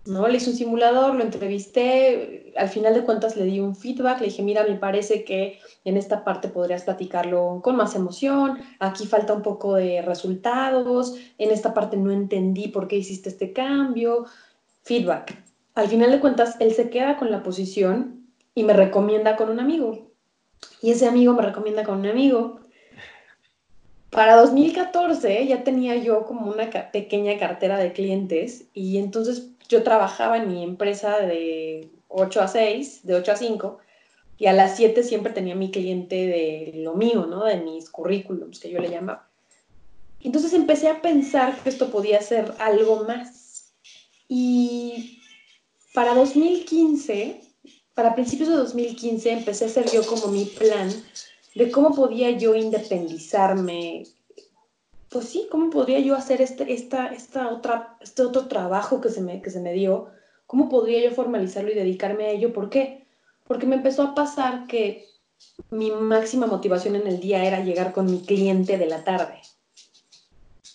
¿no? 0.04 0.28
Le 0.28 0.36
hice 0.36 0.50
un 0.50 0.56
simulador, 0.56 1.14
lo 1.14 1.22
entrevisté, 1.22 2.43
al 2.56 2.68
final 2.68 2.94
de 2.94 3.04
cuentas 3.04 3.37
le 3.37 3.44
di 3.44 3.61
un 3.61 3.75
feedback, 3.75 4.20
le 4.20 4.26
dije, 4.26 4.42
mira, 4.42 4.64
me 4.64 4.76
parece 4.76 5.25
que 5.25 5.58
en 5.84 5.96
esta 5.96 6.25
parte 6.25 6.49
podrías 6.49 6.84
platicarlo 6.84 7.61
con 7.62 7.76
más 7.76 7.94
emoción, 7.94 8.58
aquí 8.78 9.06
falta 9.06 9.32
un 9.32 9.42
poco 9.42 9.75
de 9.75 10.02
resultados, 10.02 11.16
en 11.38 11.50
esta 11.50 11.75
parte 11.75 11.96
no 11.96 12.11
entendí 12.11 12.68
por 12.68 12.88
qué 12.88 12.96
hiciste 12.96 13.28
este 13.28 13.52
cambio, 13.52 14.26
feedback 14.82 15.44
al 15.75 15.88
final 15.88 16.12
de 16.12 16.20
cuentas, 16.20 16.56
él 16.61 16.73
se 16.73 16.88
queda 16.88 17.16
con 17.16 17.30
la 17.30 17.42
posición 17.42 18.28
y 18.54 18.62
me 18.62 18.73
recomienda 18.73 19.37
con 19.37 19.50
un 19.50 19.58
amigo. 19.58 20.11
Y 20.80 20.92
ese 20.92 21.06
amigo 21.06 21.34
me 21.34 21.42
recomienda 21.42 21.84
con 21.84 21.99
un 21.99 22.06
amigo. 22.06 22.61
Para 24.11 24.37
2014 24.37 25.46
ya 25.46 25.64
tenía 25.64 25.96
yo 25.96 26.25
como 26.25 26.49
una 26.49 26.70
pequeña 26.92 27.37
cartera 27.38 27.78
de 27.78 27.92
clientes 27.92 28.68
y 28.73 28.99
entonces 28.99 29.50
yo 29.68 29.82
trabajaba 29.82 30.37
en 30.37 30.49
mi 30.49 30.62
empresa 30.62 31.18
de 31.18 31.88
8 32.14 32.40
a 32.40 32.49
6, 32.49 33.00
de 33.04 33.14
8 33.14 33.33
a 33.33 33.37
5, 33.37 33.78
y 34.38 34.47
a 34.47 34.52
las 34.52 34.76
7 34.76 35.02
siempre 35.02 35.33
tenía 35.33 35.54
mi 35.54 35.71
cliente 35.71 36.14
de 36.14 36.73
lo 36.76 36.94
mío, 36.94 37.26
¿no? 37.26 37.44
De 37.44 37.56
mis 37.56 37.90
currículums, 37.90 38.61
que 38.61 38.71
yo 38.71 38.80
le 38.80 38.90
llamaba. 38.90 39.28
Entonces 40.21 40.54
empecé 40.54 40.88
a 40.88 41.02
pensar 41.02 41.56
que 41.62 41.68
esto 41.68 41.90
podía 41.90 42.21
ser 42.23 42.54
algo 42.59 43.04
más. 43.04 43.75
Y 44.26 45.21
para 45.92 46.14
2015, 46.14 47.42
para 47.94 48.14
principios 48.14 48.49
de 48.49 48.56
2015, 48.56 49.30
empecé 49.30 49.64
a 49.64 49.68
hacer 49.68 49.90
yo 49.90 50.04
como 50.06 50.28
mi 50.28 50.47
plan 50.47 50.90
de 51.54 51.71
cómo 51.71 51.94
podía 51.94 52.30
yo 52.30 52.54
independizarme. 52.54 54.04
Pues 55.11 55.26
sí, 55.26 55.47
cómo 55.50 55.71
podría 55.71 56.00
yo 56.00 56.16
hacer 56.16 56.40
este, 56.40 56.73
esta, 56.73 57.09
esta 57.09 57.49
otra, 57.50 57.97
este 58.00 58.23
otro 58.23 58.49
trabajo 58.49 59.00
que 59.00 59.11
se, 59.11 59.21
me, 59.21 59.40
que 59.42 59.50
se 59.50 59.61
me 59.61 59.73
dio, 59.73 60.09
cómo 60.46 60.68
podría 60.68 61.02
yo 61.02 61.14
formalizarlo 61.14 61.70
y 61.70 61.74
dedicarme 61.74 62.24
a 62.24 62.30
ello. 62.30 62.52
¿Por 62.52 62.70
qué? 62.70 63.06
Porque 63.46 63.66
me 63.66 63.76
empezó 63.76 64.02
a 64.02 64.14
pasar 64.14 64.66
que 64.66 65.06
mi 65.70 65.90
máxima 65.90 66.46
motivación 66.46 66.96
en 66.96 67.06
el 67.06 67.20
día 67.20 67.44
era 67.44 67.60
llegar 67.60 67.92
con 67.92 68.06
mi 68.06 68.20
cliente 68.20 68.78
de 68.78 68.86
la 68.86 69.04
tarde. 69.04 69.40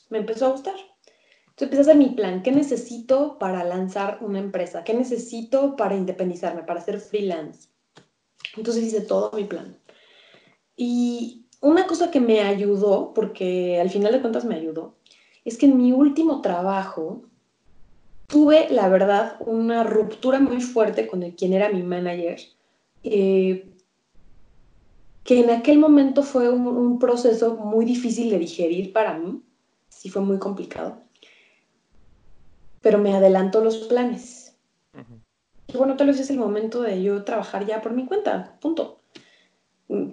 Me 0.10 0.20
empezó 0.20 0.48
a 0.48 0.52
gustar. 0.52 0.76
Entonces 0.76 1.62
empecé 1.62 1.80
a 1.80 1.82
hacer 1.82 1.98
mi 1.98 2.16
plan. 2.16 2.42
¿Qué 2.42 2.52
necesito 2.52 3.38
para 3.38 3.64
lanzar 3.64 4.20
una 4.22 4.40
empresa? 4.40 4.84
¿Qué 4.84 4.94
necesito 4.94 5.76
para 5.76 5.96
independizarme, 5.96 6.64
para 6.64 6.82
ser 6.82 7.00
freelance? 7.00 7.70
Entonces 8.56 8.84
hice 8.84 9.02
todo 9.02 9.32
mi 9.34 9.44
plan. 9.44 9.78
Y 10.76 11.48
una 11.62 11.88
cosa 11.88 12.10
que 12.12 12.22
me 12.22 12.40
ayudó, 12.42 13.14
porque 13.14 13.80
al 13.82 13.90
final 13.90 14.14
de 14.14 14.22
cuentas 14.22 14.46
me 14.46 14.56
ayudó, 14.56 14.96
es 15.44 15.58
que 15.58 15.66
en 15.66 15.78
mi 15.78 15.92
último 15.92 16.42
trabajo 16.42 17.24
tuve, 18.30 18.70
la 18.70 18.88
verdad, 18.88 19.36
una 19.42 19.84
ruptura 19.84 20.40
muy 20.40 20.62
fuerte 20.62 21.08
con 21.08 21.24
el, 21.24 21.36
quien 21.36 21.52
era 21.52 21.70
mi 21.70 21.84
manager, 21.84 22.40
eh, 23.04 23.70
que 25.26 25.42
en 25.42 25.50
aquel 25.50 25.78
momento 25.80 26.24
fue 26.24 26.50
un, 26.50 26.66
un 26.66 27.00
proceso 27.00 27.58
muy 27.58 27.84
difícil 27.84 28.30
de 28.30 28.40
digerir 28.40 28.94
para 28.94 29.18
mí, 29.18 29.44
sí 29.90 30.10
fue 30.10 30.22
muy 30.22 30.40
complicado 30.40 31.10
pero 32.82 32.98
me 32.98 33.14
adelantó 33.14 33.62
los 33.64 33.78
planes. 33.78 34.58
Y 35.68 35.78
bueno, 35.78 35.96
tal 35.98 36.08
vez 36.08 36.20
es 36.20 36.30
el 36.30 36.38
momento 36.38 36.82
de 36.82 37.04
yo 37.04 37.24
trabajar 37.24 37.66
ya 37.66 37.82
por 37.82 37.94
mi 37.94 38.06
cuenta, 38.06 38.58
punto. 38.60 39.02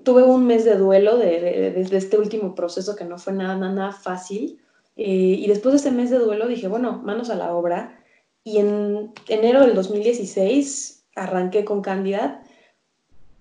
Tuve 0.05 0.23
un 0.23 0.47
mes 0.47 0.65
de 0.65 0.77
duelo 0.77 1.17
de, 1.17 1.41
de, 1.41 1.97
este 1.97 2.19
último 2.19 2.55
proceso 2.55 2.97
que 2.97 3.05
no 3.05 3.19
fue 3.19 3.33
nada, 3.33 3.57
nada, 3.57 3.93
fácil. 3.93 4.61
Eh, 4.97 5.37
y 5.39 5.47
después 5.47 5.73
de 5.73 5.79
ese 5.79 5.93
mes 5.93 6.11
de 6.11 6.19
duelo 6.19 6.47
dije, 6.47 6.69
bueno, 6.69 7.01
manos 7.05 7.31
a 7.31 7.37
la 7.37 7.55
obra. 7.55 8.03
Y 8.47 8.59
en 8.59 9.13
enero 9.27 9.63
del 9.63 9.75
2016 9.75 11.05
arranqué 11.17 11.65
con 11.65 11.83
Candidad, 11.83 12.43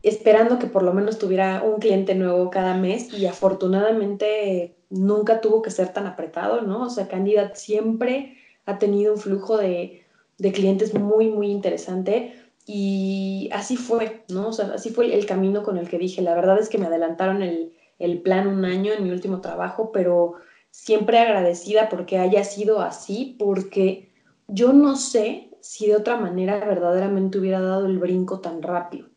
esperando 0.02 0.58
que 0.58 0.66
por 0.66 0.82
lo 0.82 0.94
menos 0.94 1.20
tuviera 1.20 1.62
un 1.62 1.80
cliente 1.80 2.16
nuevo 2.16 2.50
cada 2.50 2.76
mes 2.76 3.14
y 3.14 3.28
afortunadamente 3.28 4.78
nunca 4.90 5.42
tuvo 5.42 5.62
que 5.62 5.70
ser 5.70 5.94
tan 5.94 6.08
apretado, 6.08 6.62
¿no? 6.62 6.86
O 6.86 6.90
sea, 6.90 7.08
Candidad 7.08 7.52
siempre 7.54 8.36
ha 8.66 8.80
tenido 8.80 9.14
un 9.14 9.20
flujo 9.20 9.58
de, 9.58 10.02
clientes 10.40 10.96
muy, 10.96 11.30
muy 11.30 11.52
interesante. 11.52 12.34
Y 12.66 13.52
así 13.54 13.78
fue, 13.78 14.24
¿no? 14.30 14.48
O 14.48 14.54
sea, 14.54 14.72
así 14.74 14.90
fue 14.90 15.14
el 15.14 15.28
camino 15.28 15.62
con 15.62 15.78
el 15.78 15.88
que 15.88 16.00
dije. 16.00 16.24
La 16.24 16.34
verdad 16.34 16.58
es 16.58 16.68
que 16.68 16.80
me 16.80 16.88
adelantaron 16.88 17.44
el, 17.44 17.74
el 18.00 18.24
plan 18.24 18.48
un 18.48 18.66
año 18.66 18.92
en 18.92 19.04
mi 19.04 19.12
último 19.12 19.40
trabajo, 19.40 19.92
pero 19.92 20.34
siempre 20.72 21.20
agradecida 21.20 21.90
porque 21.90 22.18
haya 22.18 22.44
sido 22.44 22.82
así, 22.82 23.36
porque 23.38 24.14
yo 24.48 24.74
no 24.74 24.96
sé 24.96 25.50
si 25.62 25.88
de 25.88 25.96
otra 25.96 26.18
manera 26.18 26.60
verdaderamente 26.60 27.40
hubiera 27.40 27.62
dado 27.62 27.86
el 27.86 27.98
brinco 27.98 28.40
tan 28.40 28.62
rápido. 28.62 29.10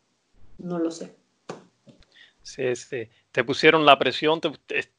No 0.57 0.79
lo 0.79 0.91
sé. 0.91 1.15
Sí, 2.41 2.63
este, 2.63 3.09
te 3.31 3.43
pusieron 3.43 3.85
la 3.85 3.99
presión, 3.99 4.41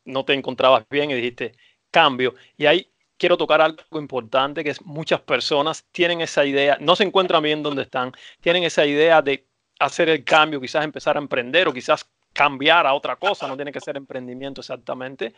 no 0.04 0.24
te 0.24 0.34
encontrabas 0.34 0.84
bien 0.88 1.10
y 1.10 1.14
dijiste 1.14 1.54
cambio. 1.90 2.34
Y 2.56 2.66
hay 2.66 2.90
quiero 3.20 3.36
tocar 3.36 3.60
algo 3.60 4.00
importante, 4.00 4.64
que 4.64 4.70
es 4.70 4.80
muchas 4.80 5.20
personas 5.20 5.84
tienen 5.92 6.22
esa 6.22 6.46
idea, 6.46 6.78
no 6.80 6.96
se 6.96 7.04
encuentran 7.04 7.42
bien 7.42 7.62
donde 7.62 7.82
están, 7.82 8.12
tienen 8.40 8.64
esa 8.64 8.86
idea 8.86 9.20
de 9.20 9.46
hacer 9.78 10.08
el 10.08 10.24
cambio, 10.24 10.58
quizás 10.58 10.84
empezar 10.84 11.16
a 11.16 11.20
emprender 11.20 11.68
o 11.68 11.72
quizás 11.74 12.08
cambiar 12.32 12.86
a 12.86 12.94
otra 12.94 13.16
cosa, 13.16 13.46
no 13.46 13.56
tiene 13.56 13.72
que 13.72 13.80
ser 13.80 13.98
emprendimiento 13.98 14.62
exactamente, 14.62 15.34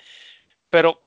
pero, 0.71 1.03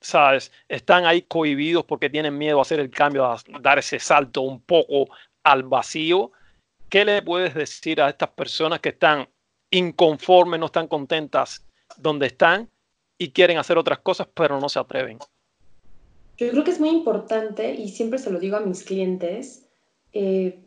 ¿sabes? 0.00 0.50
Están 0.68 1.04
ahí 1.04 1.22
cohibidos 1.22 1.84
porque 1.84 2.10
tienen 2.10 2.36
miedo 2.36 2.58
a 2.58 2.62
hacer 2.62 2.80
el 2.80 2.90
cambio, 2.90 3.24
a 3.24 3.36
dar 3.60 3.78
ese 3.78 3.98
salto 3.98 4.42
un 4.42 4.60
poco 4.60 5.08
al 5.44 5.64
vacío. 5.64 6.32
¿Qué 6.88 7.04
le 7.04 7.22
puedes 7.22 7.54
decir 7.54 8.00
a 8.00 8.08
estas 8.08 8.30
personas 8.30 8.80
que 8.80 8.90
están 8.90 9.28
inconformes, 9.70 10.58
no 10.58 10.66
están 10.66 10.88
contentas 10.88 11.64
donde 11.96 12.26
están 12.26 12.68
y 13.18 13.30
quieren 13.30 13.58
hacer 13.58 13.78
otras 13.78 14.00
cosas, 14.00 14.28
pero 14.34 14.58
no 14.58 14.68
se 14.68 14.78
atreven? 14.78 15.18
Yo 16.36 16.50
creo 16.50 16.64
que 16.64 16.70
es 16.70 16.80
muy 16.80 16.88
importante, 16.88 17.74
y 17.74 17.90
siempre 17.90 18.18
se 18.18 18.30
lo 18.30 18.40
digo 18.40 18.56
a 18.56 18.60
mis 18.60 18.82
clientes, 18.82 19.68
eh, 20.12 20.58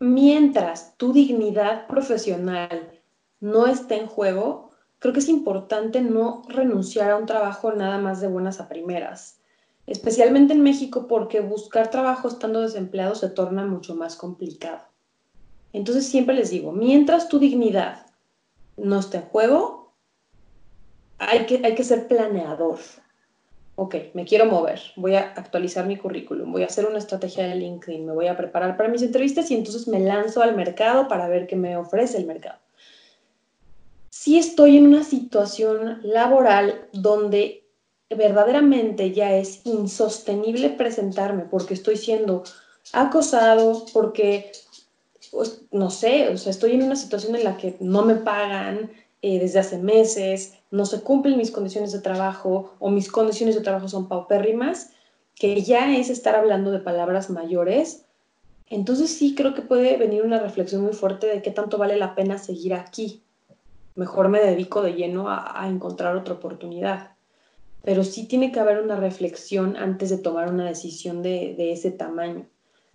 mientras 0.00 0.96
tu 0.96 1.12
dignidad 1.12 1.86
profesional 1.86 3.00
no 3.38 3.66
esté 3.68 4.00
en 4.00 4.08
juego, 4.08 4.69
creo 5.00 5.12
que 5.12 5.18
es 5.18 5.28
importante 5.28 6.00
no 6.00 6.42
renunciar 6.46 7.10
a 7.10 7.16
un 7.16 7.26
trabajo 7.26 7.72
nada 7.72 7.98
más 7.98 8.20
de 8.20 8.28
buenas 8.28 8.60
a 8.60 8.68
primeras, 8.68 9.40
especialmente 9.88 10.52
en 10.52 10.62
México 10.62 11.08
porque 11.08 11.40
buscar 11.40 11.90
trabajo 11.90 12.28
estando 12.28 12.60
desempleado 12.60 13.16
se 13.16 13.28
torna 13.28 13.66
mucho 13.66 13.96
más 13.96 14.14
complicado. 14.14 14.82
Entonces 15.72 16.06
siempre 16.06 16.36
les 16.36 16.50
digo, 16.50 16.70
mientras 16.70 17.28
tu 17.28 17.40
dignidad 17.40 18.06
no 18.76 19.00
esté 19.00 19.16
en 19.16 19.24
juego, 19.24 19.92
hay 21.18 21.46
que, 21.46 21.60
hay 21.64 21.74
que 21.74 21.82
ser 21.84 22.06
planeador 22.06 22.78
ok, 23.80 23.94
me 24.12 24.26
quiero 24.26 24.44
mover, 24.44 24.78
voy 24.96 25.14
a 25.14 25.32
actualizar 25.36 25.86
mi 25.86 25.96
currículum, 25.96 26.52
voy 26.52 26.64
a 26.64 26.66
hacer 26.66 26.84
una 26.84 26.98
estrategia 26.98 27.48
de 27.48 27.54
LinkedIn, 27.54 28.04
me 28.04 28.12
voy 28.12 28.26
a 28.26 28.36
preparar 28.36 28.76
para 28.76 28.90
mis 28.90 29.00
entrevistas 29.00 29.50
y 29.50 29.54
entonces 29.54 29.88
me 29.88 30.00
lanzo 30.00 30.42
al 30.42 30.54
mercado 30.54 31.08
para 31.08 31.28
ver 31.28 31.46
qué 31.46 31.56
me 31.56 31.78
ofrece 31.78 32.18
el 32.18 32.26
mercado. 32.26 32.58
Si 34.10 34.38
estoy 34.38 34.76
en 34.76 34.88
una 34.88 35.04
situación 35.04 36.00
laboral 36.02 36.88
donde 36.92 37.64
verdaderamente 38.10 39.12
ya 39.12 39.36
es 39.36 39.64
insostenible 39.64 40.70
presentarme 40.70 41.44
porque 41.44 41.74
estoy 41.74 41.96
siendo 41.96 42.42
acosado, 42.92 43.86
porque, 43.92 44.50
pues, 45.30 45.62
no 45.70 45.90
sé, 45.90 46.28
o 46.28 46.36
sea, 46.36 46.50
estoy 46.50 46.72
en 46.72 46.82
una 46.82 46.96
situación 46.96 47.36
en 47.36 47.44
la 47.44 47.56
que 47.56 47.76
no 47.78 48.04
me 48.04 48.16
pagan 48.16 48.90
eh, 49.22 49.38
desde 49.38 49.60
hace 49.60 49.78
meses, 49.78 50.54
no 50.72 50.86
se 50.86 51.02
cumplen 51.02 51.38
mis 51.38 51.52
condiciones 51.52 51.92
de 51.92 52.00
trabajo 52.00 52.74
o 52.80 52.90
mis 52.90 53.10
condiciones 53.10 53.54
de 53.54 53.60
trabajo 53.60 53.88
son 53.88 54.08
paupérrimas, 54.08 54.90
que 55.36 55.62
ya 55.62 55.96
es 55.96 56.10
estar 56.10 56.34
hablando 56.34 56.72
de 56.72 56.80
palabras 56.80 57.30
mayores, 57.30 58.06
entonces 58.66 59.10
sí 59.10 59.36
creo 59.36 59.54
que 59.54 59.62
puede 59.62 59.96
venir 59.96 60.22
una 60.22 60.40
reflexión 60.40 60.82
muy 60.82 60.94
fuerte 60.94 61.28
de 61.28 61.42
qué 61.42 61.52
tanto 61.52 61.78
vale 61.78 61.96
la 61.96 62.16
pena 62.16 62.38
seguir 62.38 62.74
aquí. 62.74 63.22
Mejor 63.94 64.28
me 64.28 64.40
dedico 64.40 64.82
de 64.82 64.94
lleno 64.94 65.26
a, 65.28 65.66
encontrar 65.68 66.16
otra 66.16 66.34
oportunidad. 66.34 67.12
Pero 67.82 68.04
sí 68.04 68.26
tiene 68.26 68.52
que 68.52 68.60
haber 68.60 68.80
una 68.80 68.96
reflexión 68.96 69.76
antes 69.76 70.10
de 70.10 70.18
tomar 70.18 70.50
una 70.50 70.66
decisión 70.66 71.22
de, 71.22 71.54
de 71.56 71.72
ese 71.72 71.90
tamaño. 71.90 72.46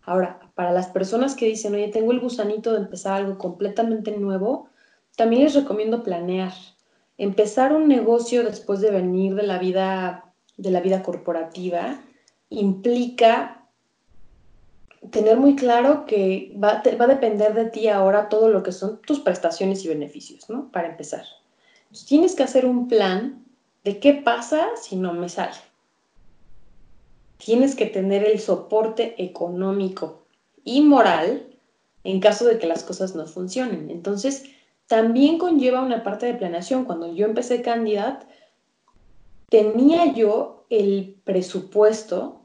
Ahora, 0.04 0.40
para 0.54 0.72
las 0.72 0.88
personas 0.88 1.36
que 1.36 1.48
dicen, 1.48 1.74
oye, 1.74 1.88
tengo 1.88 2.12
el 2.12 2.20
gusanito 2.20 2.72
de 2.72 2.80
empezar 2.80 3.14
algo 3.14 3.38
completamente 3.38 4.12
nuevo, 4.12 4.70
también 5.16 5.44
les 5.44 5.56
recomiendo 5.56 6.04
planear. 6.04 6.54
Empezar 7.18 7.74
un 7.74 7.88
negocio 7.88 8.44
después 8.44 8.82
de 8.82 8.92
venir 8.92 9.36
de 9.36 9.44
la 9.44 9.58
vida, 9.58 10.34
de 10.58 10.72
la 10.72 10.82
vida 10.82 11.02
corporativa 11.02 12.00
implica 12.50 13.64
tener 15.12 15.38
muy 15.38 15.55
claro 15.55 16.05
que 16.05 16.53
va, 16.62 16.81
va, 17.00 17.05
a 17.05 17.07
depender 17.07 17.53
de 17.53 17.65
ti 17.65 17.88
ahora 17.88 18.29
todo 18.29 18.50
lo 18.50 18.63
que 18.63 18.71
son 18.71 19.01
tus 19.01 19.19
prestaciones 19.19 19.83
y 19.85 19.88
beneficios, 19.88 20.50
¿no? 20.50 20.71
Para 20.71 20.89
empezar. 20.89 21.25
tienes 22.07 22.35
que 22.35 22.43
hacer 22.43 22.65
un 22.65 22.88
plan 22.88 23.43
de 23.83 24.00
qué 24.00 24.13
pasa 24.13 24.67
si 24.81 24.95
no 24.95 25.13
me 25.13 25.29
sale. 25.29 25.55
Tienes 27.38 27.75
que 27.75 27.85
tener 27.85 28.24
el 28.24 28.39
soporte 28.39 29.21
económico 29.24 30.24
y 30.63 30.81
moral 30.81 31.47
en 32.03 32.19
caso 32.19 32.45
de 32.45 32.57
que 32.57 32.67
las 32.67 32.83
cosas 32.83 33.15
no 33.15 33.25
funcionen. 33.25 33.89
Entonces, 33.89 34.45
también 34.88 35.38
conlleva 35.38 35.81
una 35.81 36.03
parte 36.03 36.25
de 36.25 36.35
planeación. 36.35 36.85
Cuando 36.85 37.13
yo 37.13 37.25
empecé 37.25 37.62
Candidate, 37.62 38.25
tenía 39.50 40.13
yo 40.13 40.65
el 40.69 41.17
presupuesto 41.24 42.45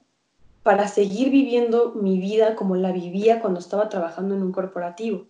para 0.63 0.89
seguir 0.89 1.31
viviendo 1.31 1.93
mi 1.95 2.19
vida 2.19 2.55
como 2.55 2.77
la 2.77 2.93
vivía 2.93 3.41
cuando 3.41 3.61
estaba 3.61 3.89
trabajando 3.89 4.35
en 4.35 4.43
un 4.43 4.53
corporativo. 4.53 5.27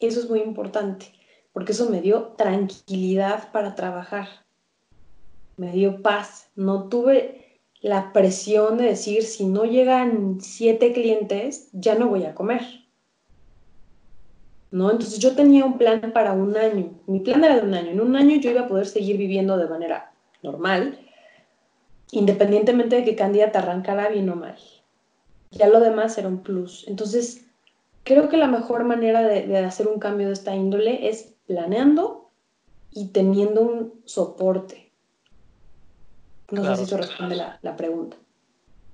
Eso 0.00 0.20
es 0.20 0.28
muy 0.28 0.40
importante, 0.40 1.06
porque 1.52 1.72
eso 1.72 1.88
me 1.88 2.00
dio 2.00 2.34
tranquilidad 2.36 3.50
para 3.52 3.74
trabajar, 3.74 4.28
me 5.56 5.72
dio 5.72 6.02
paz. 6.02 6.50
No 6.54 6.88
tuve 6.88 7.60
la 7.80 8.12
presión 8.12 8.78
de 8.78 8.84
decir, 8.84 9.22
si 9.22 9.46
no 9.46 9.64
llegan 9.64 10.38
siete 10.40 10.92
clientes, 10.92 11.68
ya 11.72 11.94
no 11.94 12.08
voy 12.08 12.24
a 12.24 12.34
comer. 12.34 12.62
¿No? 14.70 14.90
Entonces 14.90 15.18
yo 15.18 15.34
tenía 15.34 15.64
un 15.64 15.78
plan 15.78 16.12
para 16.12 16.32
un 16.32 16.56
año. 16.56 16.90
Mi 17.06 17.20
plan 17.20 17.42
era 17.44 17.56
de 17.56 17.62
un 17.62 17.72
año. 17.72 17.90
En 17.90 18.00
un 18.00 18.16
año 18.16 18.36
yo 18.36 18.50
iba 18.50 18.62
a 18.62 18.68
poder 18.68 18.86
seguir 18.86 19.16
viviendo 19.16 19.56
de 19.56 19.68
manera 19.68 20.12
normal, 20.42 20.98
independientemente 22.10 22.96
de 22.96 23.04
que 23.04 23.16
candidata 23.16 23.58
arrancara 23.58 24.08
bien 24.08 24.28
o 24.30 24.36
mal. 24.36 24.56
Ya 25.50 25.68
lo 25.68 25.80
demás 25.80 26.16
era 26.18 26.28
un 26.28 26.42
plus. 26.42 26.84
Entonces, 26.88 27.46
creo 28.04 28.28
que 28.28 28.36
la 28.36 28.46
mejor 28.46 28.84
manera 28.84 29.22
de, 29.22 29.56
hacer 29.58 29.88
un 29.88 29.98
cambio 29.98 30.28
de 30.28 30.32
esta 30.34 30.54
índole 30.54 31.08
es 31.08 31.34
planeando 31.46 32.30
y 32.92 33.08
teniendo 33.08 33.62
un 33.62 34.02
soporte. 34.04 34.90
No 36.50 36.64
sé 36.64 36.76
si 36.76 36.82
eso 36.84 36.96
responde 36.96 37.36
la, 37.36 37.58
la, 37.62 37.76
pregunta. 37.76 38.16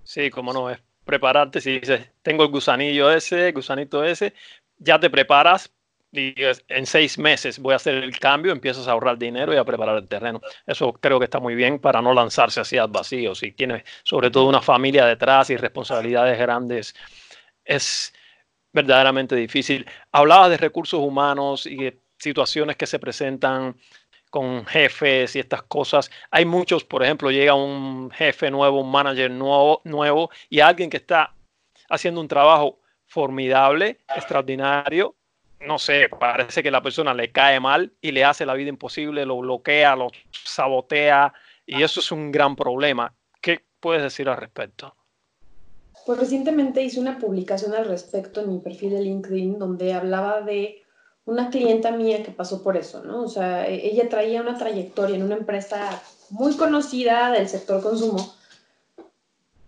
Sí, 0.04 0.30
como 0.30 0.52
no, 0.52 0.70
es 0.70 0.78
prepararte. 1.04 1.60
Si 1.60 1.78
dices, 1.78 2.08
tengo 2.22 2.44
el 2.44 2.50
gusanillo 2.50 3.10
ese, 3.10 3.52
gusanito 3.52 4.02
ese, 4.02 4.32
ya 4.78 4.98
te 4.98 5.10
preparas 5.10 5.70
y 6.12 6.34
en 6.68 6.86
seis 6.86 7.18
meses 7.18 7.58
voy 7.58 7.72
a 7.72 7.76
hacer 7.76 7.94
el 7.94 8.18
cambio, 8.18 8.52
empiezas 8.52 8.86
a 8.86 8.92
ahorrar 8.92 9.16
dinero 9.18 9.54
y 9.54 9.56
a 9.56 9.64
preparar 9.64 9.96
el 9.96 10.06
terreno. 10.06 10.40
Eso 10.66 10.92
creo 10.92 11.18
que 11.18 11.24
está 11.24 11.40
muy 11.40 11.54
bien 11.54 11.78
para 11.78 12.02
no 12.02 12.12
lanzarse 12.12 12.60
así 12.60 12.76
al 12.76 12.88
vacío. 12.88 13.34
Si 13.34 13.52
tienes 13.52 13.84
sobre 14.04 14.30
todo 14.30 14.46
una 14.46 14.60
familia 14.60 15.06
detrás 15.06 15.48
y 15.48 15.56
responsabilidades 15.56 16.38
grandes, 16.38 16.94
es 17.64 18.12
verdaderamente 18.72 19.34
difícil. 19.34 19.86
Hablabas 20.12 20.50
de 20.50 20.58
recursos 20.58 21.00
humanos 21.00 21.66
y 21.66 21.92
situaciones 22.18 22.76
que 22.76 22.86
se 22.86 22.98
presentan 22.98 23.76
con 24.30 24.66
jefes 24.66 25.34
y 25.36 25.40
estas 25.40 25.62
cosas. 25.62 26.10
Hay 26.30 26.44
muchos, 26.44 26.84
por 26.84 27.02
ejemplo, 27.02 27.30
llega 27.30 27.54
un 27.54 28.10
jefe 28.10 28.50
nuevo, 28.50 28.80
un 28.80 28.90
manager 28.90 29.30
nuevo, 29.30 29.80
nuevo 29.84 30.30
y 30.50 30.60
alguien 30.60 30.90
que 30.90 30.98
está 30.98 31.34
haciendo 31.88 32.20
un 32.20 32.28
trabajo 32.28 32.80
formidable, 33.06 34.00
extraordinario, 34.14 35.16
no 35.66 35.78
sé, 35.78 36.08
parece 36.08 36.62
que 36.62 36.70
la 36.70 36.82
persona 36.82 37.14
le 37.14 37.30
cae 37.30 37.60
mal 37.60 37.92
y 38.00 38.12
le 38.12 38.24
hace 38.24 38.46
la 38.46 38.54
vida 38.54 38.68
imposible, 38.68 39.26
lo 39.26 39.38
bloquea, 39.38 39.96
lo 39.96 40.08
sabotea 40.30 41.32
y 41.66 41.82
eso 41.82 42.00
es 42.00 42.12
un 42.12 42.30
gran 42.30 42.56
problema. 42.56 43.14
¿Qué 43.40 43.64
puedes 43.80 44.02
decir 44.02 44.28
al 44.28 44.36
respecto? 44.36 44.94
Pues 46.04 46.18
recientemente 46.18 46.82
hice 46.82 47.00
una 47.00 47.18
publicación 47.18 47.74
al 47.74 47.86
respecto 47.86 48.40
en 48.40 48.52
mi 48.52 48.58
perfil 48.58 48.90
de 48.90 49.02
LinkedIn 49.02 49.58
donde 49.58 49.92
hablaba 49.92 50.40
de 50.40 50.82
una 51.24 51.50
clienta 51.50 51.92
mía 51.92 52.22
que 52.24 52.32
pasó 52.32 52.62
por 52.62 52.76
eso, 52.76 53.04
¿no? 53.04 53.22
O 53.22 53.28
sea, 53.28 53.68
e-, 53.68 53.86
ella 53.86 54.08
traía 54.08 54.40
una 54.42 54.58
trayectoria 54.58 55.16
en 55.16 55.22
una 55.22 55.36
empresa 55.36 56.02
muy 56.30 56.56
conocida 56.56 57.30
del 57.30 57.48
sector 57.48 57.82
consumo 57.82 58.34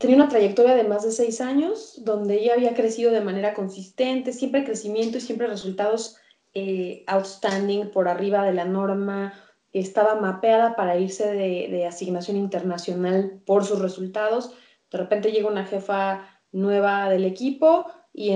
tenía 0.05 0.17
una 0.17 0.29
trayectoria 0.29 0.75
de 0.75 0.85
más 0.85 1.03
de 1.03 1.13
seis 1.13 1.41
años, 1.41 1.95
donde 2.05 2.35
ella 2.35 2.53
había 2.53 2.75
crecido 2.75 3.11
de 3.11 3.23
manera 3.23 3.55
consistente, 3.55 4.35
siempre 4.35 4.63
crecimiento 4.63 5.17
y 5.17 5.23
siempre 5.23 5.47
resultados 5.47 6.17
eh, 6.53 7.05
outstanding, 7.07 7.91
por 7.91 8.07
arriba 8.07 8.45
de 8.45 8.53
la 8.53 8.67
norma, 8.67 9.33
estaba 9.73 10.17
mapeada 10.17 10.77
para 10.77 10.99
irse 10.99 11.33
de, 11.33 11.87
asignación 11.87 12.37
internacional 12.37 13.41
por 13.47 13.65
sus 13.65 13.79
resultados. 13.79 14.53
De 14.91 14.99
repente 14.99 15.33
llega 15.33 15.49
una 15.49 15.65
jefa 15.65 16.29
nueva 16.53 17.09
del 17.09 17.25
equipo 17.25 17.87
y 18.13 18.31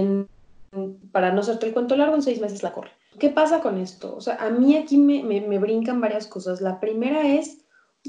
para 1.12 1.32
no 1.32 1.42
hacerte 1.42 1.66
el 1.66 1.74
cuento 1.74 1.96
largo, 1.96 2.14
en 2.14 2.22
seis 2.22 2.40
meses 2.40 2.62
la 2.62 2.72
corre. 2.72 2.92
¿Qué 3.18 3.28
pasa 3.28 3.60
con 3.60 3.76
esto? 3.76 4.16
O 4.16 4.22
sea, 4.22 4.36
a 4.36 4.48
mí 4.48 4.74
aquí 4.74 4.96
me, 4.96 5.22
me 5.22 5.58
brincan 5.58 6.00
varias 6.00 6.26
cosas. 6.26 6.62
La 6.62 6.80
primera 6.80 7.28
es 7.28 7.58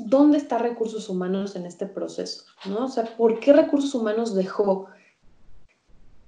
¿dónde 0.08 0.38
está 0.38 0.58
recursos 0.58 1.10
humanos 1.10 1.56
en 1.56 1.66
este 1.66 1.86
proceso? 1.86 2.46
¿no? 2.66 2.86
O 2.86 2.88
sea, 2.88 3.06
¿por 3.18 3.40
qué 3.40 3.54
recursos 3.54 3.94
humanos 3.96 4.36
dejó 4.36 4.88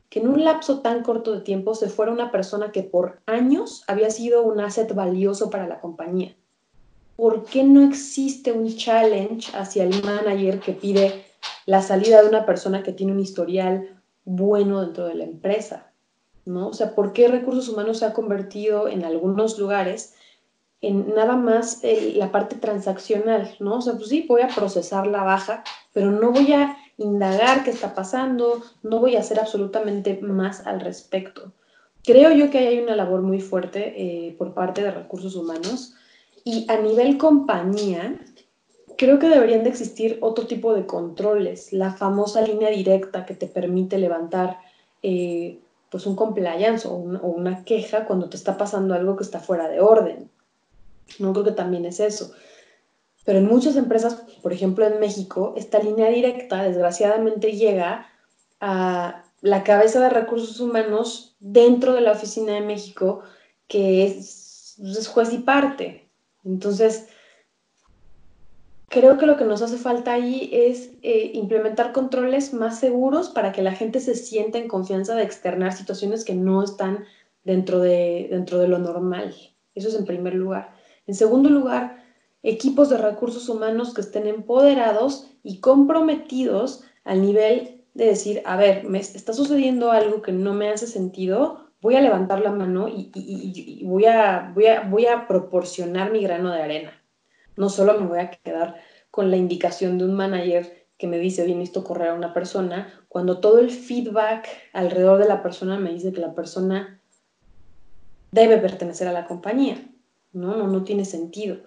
que 0.10 0.19
en 0.19 0.27
un 0.27 0.43
lapso 0.43 0.79
tan 0.79 1.03
corto 1.03 1.34
de 1.34 1.41
tiempo 1.41 1.73
se 1.75 1.89
fuera 1.89 2.12
una 2.12 2.31
persona 2.31 2.71
que 2.71 2.84
por 2.84 3.21
años 3.25 3.84
había 3.88 4.10
sido 4.10 4.43
un 4.43 4.60
asset 4.60 4.93
valioso 4.93 5.49
para 5.49 5.67
la 5.67 5.79
compañía? 5.79 6.36
¿Por 7.15 7.45
qué 7.45 7.63
no 7.63 7.81
existe 7.81 8.51
un 8.51 8.75
challenge 8.75 9.55
hacia 9.55 9.84
el 9.84 10.03
manager 10.03 10.60
que 10.60 10.73
pide 10.73 11.25
la 11.65 11.81
salida 11.81 12.21
de 12.21 12.29
una 12.29 12.45
persona 12.45 12.84
que 12.84 12.93
tiene 12.93 13.13
un 13.13 13.19
historial 13.19 14.01
bueno 14.25 14.81
dentro 14.81 15.05
de 15.05 15.15
la 15.15 15.23
empresa? 15.23 15.91
¿no? 16.45 16.69
O 16.69 16.73
sea, 16.73 16.95
¿por 16.95 17.13
qué 17.13 17.27
recursos 17.27 17.69
humanos 17.69 17.99
se 17.99 18.05
ha 18.05 18.13
convertido 18.13 18.88
en 18.88 19.05
algunos 19.05 19.60
lugares 19.60 20.15
en 20.82 21.13
nada 21.13 21.36
más 21.36 21.82
la 22.15 22.32
parte 22.32 22.56
transaccional, 22.56 23.56
¿no? 23.60 23.78
O 23.78 23.82
sea, 23.82 23.94
pues 23.94 24.10
sí, 24.10 24.26
voy 24.28 24.41
a 24.41 24.48
procesar 24.48 25.06
la 25.08 25.24
baja, 25.24 25.63
pero 25.94 26.12
no 26.12 26.32
voy 26.32 26.52
a 26.54 26.78
indagar 26.98 27.63
qué 27.63 27.70
está 27.70 27.94
pasando, 27.94 28.62
no 28.84 29.00
voy 29.00 29.15
a 29.15 29.20
hacer 29.20 29.39
absolutamente 29.39 30.20
más 30.22 30.65
al 30.65 30.80
respecto. 30.80 31.54
Creo 32.04 32.32
yo 32.32 32.50
que 32.50 32.60
hay 32.60 32.80
una 32.80 32.96
labor 32.96 33.22
muy 33.22 33.41
fuerte 33.41 33.94
eh, 33.96 34.36
por 34.38 34.54
parte 34.54 34.82
de 34.82 34.91
recursos 34.91 35.36
humanos 35.36 35.94
y 36.44 36.65
a 36.70 36.78
nivel 36.78 37.17
compañía, 37.17 38.20
creo 38.98 39.20
que 39.20 39.30
deberían 39.30 39.63
de 39.63 39.70
existir 39.70 40.17
otro 40.22 40.48
tipo 40.48 40.74
de 40.74 40.88
controles, 40.88 41.74
la 41.74 41.94
famosa 41.94 42.41
línea 42.41 42.70
directa 42.70 43.26
que 43.26 43.36
te 43.36 43.46
permite 43.46 44.00
levantar 44.00 44.58
eh, 45.04 45.60
pues 45.91 46.08
un 46.08 46.15
compliance 46.15 46.88
o 46.88 46.94
una 46.96 47.63
queja 47.65 48.06
cuando 48.06 48.30
te 48.30 48.38
está 48.38 48.58
pasando 48.58 48.96
algo 48.96 49.15
que 49.15 49.24
está 49.24 49.39
fuera 49.39 49.67
de 49.67 49.82
orden. 49.82 50.32
No 51.19 51.34
creo 51.34 51.45
que 51.45 51.52
también 51.52 51.86
es 51.86 52.00
eso. 52.00 52.34
Pero 53.26 53.39
en 53.39 53.47
muchas 53.47 53.76
empresas, 53.76 54.24
por 54.41 54.54
ejemplo 54.54 54.86
en 54.86 55.00
México, 55.00 55.54
esta 55.56 55.80
línea 55.80 56.10
directa 56.10 56.63
desgraciadamente 56.63 57.52
llega 57.52 58.08
a 58.60 59.24
la 59.41 59.63
cabeza 59.63 60.00
de 60.00 60.10
recursos 60.10 60.60
humanos 60.60 61.36
dentro 61.39 61.93
de 61.93 62.02
la 62.02 62.12
oficina 62.12 62.54
de 62.54 62.62
México, 62.62 63.21
que 63.67 64.06
es, 64.06 65.08
juez 65.08 65.34
y 65.34 65.39
parte. 65.39 66.10
Entonces, 66.43 67.08
creo 68.88 69.17
que 69.17 69.26
lo 69.26 69.38
que 69.38 69.45
nos 69.45 69.62
hace 69.62 69.78
falta 69.78 70.13
ahí 70.13 70.50
es 70.52 70.91
eh, 71.02 71.32
implementar 71.34 71.91
controles 71.91 72.54
más 72.54 72.80
seguros 72.80 73.30
para 73.30 73.52
que 73.52 73.62
la 73.62 73.74
gente 73.74 74.00
se 74.00 74.15
sienta 74.15 74.58
en 74.58 74.67
confianza 74.67 75.15
de 75.15 75.24
externar 75.24 75.74
situaciones 75.74 76.26
que 76.26 76.34
no 76.34 76.63
están 76.63 77.06
dentro 77.43 77.80
de, 77.80 78.28
dentro 78.32 78.58
de 78.60 78.67
lo 78.67 78.80
normal. 78.80 79.36
Eso 79.76 79.89
es 79.89 79.95
en 79.95 80.06
primer 80.06 80.34
lugar. 80.36 80.81
En 81.12 81.15
segundo 81.15 81.50
lugar, 81.50 81.97
equipos 82.41 82.89
de 82.89 82.97
recursos 82.97 83.50
humanos 83.50 83.93
que 83.93 84.00
estén 84.00 84.28
empoderados 84.28 85.30
y 85.43 85.60
comprometidos 85.60 86.86
al 87.04 87.21
nivel 87.21 87.84
de 87.95 88.06
decir, 88.06 88.41
a 88.45 88.56
ver, 88.56 88.86
me 88.86 89.00
está 89.00 89.34
sucediendo 89.34 89.91
algo 89.91 90.21
que 90.21 90.32
no 90.32 90.54
me 90.54 90.69
hace 90.69 90.88
sentido, 90.88 91.67
voy 91.82 91.97
a 91.97 92.02
levantar 92.02 92.39
la 92.39 92.54
mano 92.54 92.88
y, 92.88 93.84
voy, 93.84 94.06
a, 94.06 94.54
voy, 94.56 94.67
a, 94.67 94.84
voy 94.84 95.06
a 95.06 95.28
proporcionar 95.28 96.13
mi 96.13 96.21
grano 96.21 96.50
de 96.50 96.62
arena. 96.62 96.93
No 97.58 97.67
solo 97.67 98.00
me 98.00 98.08
voy 98.08 98.19
a 98.19 98.32
quedar 98.32 98.78
con 99.10 99.30
la 99.32 99.36
indicación 99.36 99.97
de 99.97 100.06
un 100.06 100.13
manager 100.13 100.88
que 100.97 101.08
me 101.08 101.19
dice, 101.19 101.43
bien, 101.43 101.60
esto 101.60 101.84
correr 101.84 102.08
a 102.08 102.13
una 102.13 102.34
persona, 102.34 102.88
cuando 103.10 103.41
todo 103.41 103.60
el 103.60 103.69
feedback 103.69 104.47
alrededor 104.71 105.19
de 105.19 105.28
la 105.28 105.43
persona 105.43 105.78
me 105.78 105.91
dice 105.91 106.13
que 106.13 106.21
la 106.21 106.34
persona 106.34 107.02
debe 108.32 108.60
pertenecer 108.60 109.10
a 109.10 109.12
la 109.12 109.28
compañía. 109.28 109.90
¿No? 110.34 110.56
No, 110.56 110.67
no 110.67 110.84
tiene 110.84 111.06
sentido. 111.06 111.58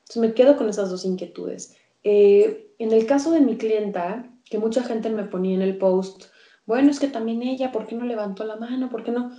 Entonces 0.00 0.16
me 0.16 0.34
quedo 0.34 0.56
con 0.56 0.68
esas 0.68 0.90
dos 0.90 1.04
inquietudes. 1.04 1.76
Eh, 2.04 2.72
en 2.78 2.92
el 2.92 3.06
caso 3.06 3.30
de 3.30 3.40
mi 3.40 3.56
clienta, 3.56 4.30
que 4.44 4.58
mucha 4.58 4.82
gente 4.82 5.08
me 5.10 5.24
ponía 5.24 5.54
en 5.54 5.62
el 5.62 5.78
post, 5.78 6.24
bueno, 6.66 6.90
es 6.90 7.00
que 7.00 7.08
también 7.08 7.42
ella, 7.42 7.72
¿por 7.72 7.86
qué 7.86 7.94
no 7.94 8.04
levantó 8.04 8.44
la 8.44 8.56
mano? 8.56 8.90
¿Por 8.90 9.04
qué 9.04 9.10
no? 9.10 9.32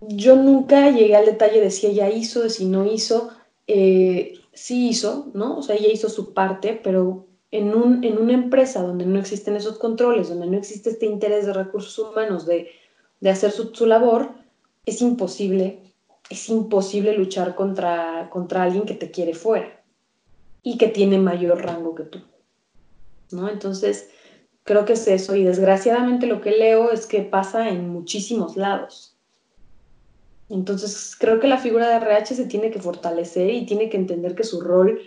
Yo 0.00 0.36
nunca 0.36 0.90
llegué 0.90 1.16
al 1.16 1.26
detalle 1.26 1.60
de 1.60 1.70
si 1.70 1.86
ella 1.86 2.08
hizo, 2.10 2.42
de 2.42 2.50
si 2.50 2.64
no 2.66 2.90
hizo. 2.90 3.30
Eh, 3.66 4.40
sí 4.52 4.88
hizo, 4.88 5.30
¿no? 5.34 5.58
O 5.58 5.62
sea, 5.62 5.76
ella 5.76 5.88
hizo 5.92 6.08
su 6.08 6.32
parte, 6.32 6.78
pero 6.82 7.26
en, 7.50 7.74
un, 7.74 8.04
en 8.04 8.18
una 8.18 8.32
empresa 8.32 8.82
donde 8.82 9.06
no 9.06 9.18
existen 9.18 9.56
esos 9.56 9.78
controles, 9.78 10.28
donde 10.28 10.46
no 10.46 10.56
existe 10.56 10.90
este 10.90 11.06
interés 11.06 11.46
de 11.46 11.52
recursos 11.52 11.98
humanos 11.98 12.46
de, 12.46 12.68
de 13.20 13.30
hacer 13.30 13.50
su, 13.50 13.74
su, 13.74 13.86
labor, 13.86 14.30
es 14.86 15.02
imposible, 15.02 15.89
es 16.30 16.48
imposible 16.48 17.12
luchar 17.12 17.54
contra, 17.54 18.30
contra 18.30 18.62
alguien 18.62 18.84
que 18.84 18.94
te 18.94 19.10
quiere 19.10 19.34
fuera 19.34 19.82
y 20.62 20.78
que 20.78 20.88
tiene 20.88 21.18
mayor 21.18 21.62
rango 21.62 21.94
que 21.94 22.04
tú, 22.04 22.20
¿no? 23.32 23.48
Entonces, 23.48 24.08
creo 24.64 24.84
que 24.84 24.92
es 24.92 25.06
eso 25.08 25.34
y 25.34 25.42
desgraciadamente 25.42 26.26
lo 26.26 26.40
que 26.40 26.52
leo 26.52 26.92
es 26.92 27.06
que 27.06 27.22
pasa 27.22 27.68
en 27.68 27.88
muchísimos 27.88 28.56
lados. 28.56 29.16
Entonces, 30.48 31.16
creo 31.18 31.40
que 31.40 31.48
la 31.48 31.58
figura 31.58 31.88
de 31.88 31.96
RH 31.96 32.34
se 32.34 32.46
tiene 32.46 32.70
que 32.70 32.80
fortalecer 32.80 33.50
y 33.50 33.66
tiene 33.66 33.88
que 33.88 33.96
entender 33.96 34.34
que 34.34 34.44
su 34.44 34.60
rol 34.60 35.00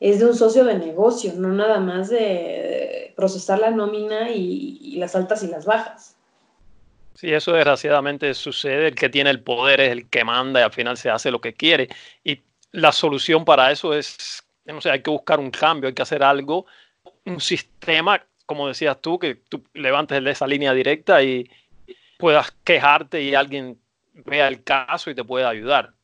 es 0.00 0.20
de 0.20 0.26
un 0.26 0.34
socio 0.34 0.64
de 0.64 0.78
negocio, 0.78 1.32
no 1.34 1.52
nada 1.52 1.80
más 1.80 2.08
de 2.08 3.12
procesar 3.16 3.58
la 3.58 3.70
nómina 3.70 4.30
y, 4.30 4.96
las 4.96 5.16
altas 5.16 5.42
y 5.42 5.48
las 5.48 5.64
bajas. 5.64 6.17
Sí, 7.18 7.34
eso 7.34 7.50
desgraciadamente 7.50 8.32
sucede. 8.32 8.86
El 8.86 8.94
que 8.94 9.08
tiene 9.08 9.30
el 9.30 9.42
poder 9.42 9.80
es 9.80 9.90
el 9.90 10.08
que 10.08 10.22
manda 10.22 10.60
y 10.60 10.62
al 10.62 10.72
final 10.72 10.96
se 10.96 11.10
hace 11.10 11.32
lo 11.32 11.40
que 11.40 11.52
quiere. 11.52 11.88
Y 12.22 12.42
la 12.70 12.92
solución 12.92 13.44
para 13.44 13.72
eso 13.72 13.92
es, 13.92 14.44
no 14.64 14.80
sé, 14.80 14.92
hay 14.92 15.02
que 15.02 15.10
buscar 15.10 15.40
un 15.40 15.50
cambio, 15.50 15.88
hay 15.88 15.94
que 15.94 16.02
hacer 16.02 16.22
algo, 16.22 16.66
un 17.26 17.40
sistema, 17.40 18.24
como 18.46 18.68
decías 18.68 19.00
tú, 19.00 19.18
que 19.18 19.34
tú 19.34 19.64
levantes 19.74 20.24
esa 20.24 20.46
línea 20.46 20.72
directa 20.72 21.20
y 21.20 21.50
puedas 22.20 22.52
quejarte 22.62 23.20
y 23.20 23.34
alguien 23.34 23.80
vea 24.12 24.46
el 24.46 24.62
caso 24.62 25.10
y 25.10 25.16
te 25.16 25.24
pueda 25.24 25.48
ayudar. 25.48 25.94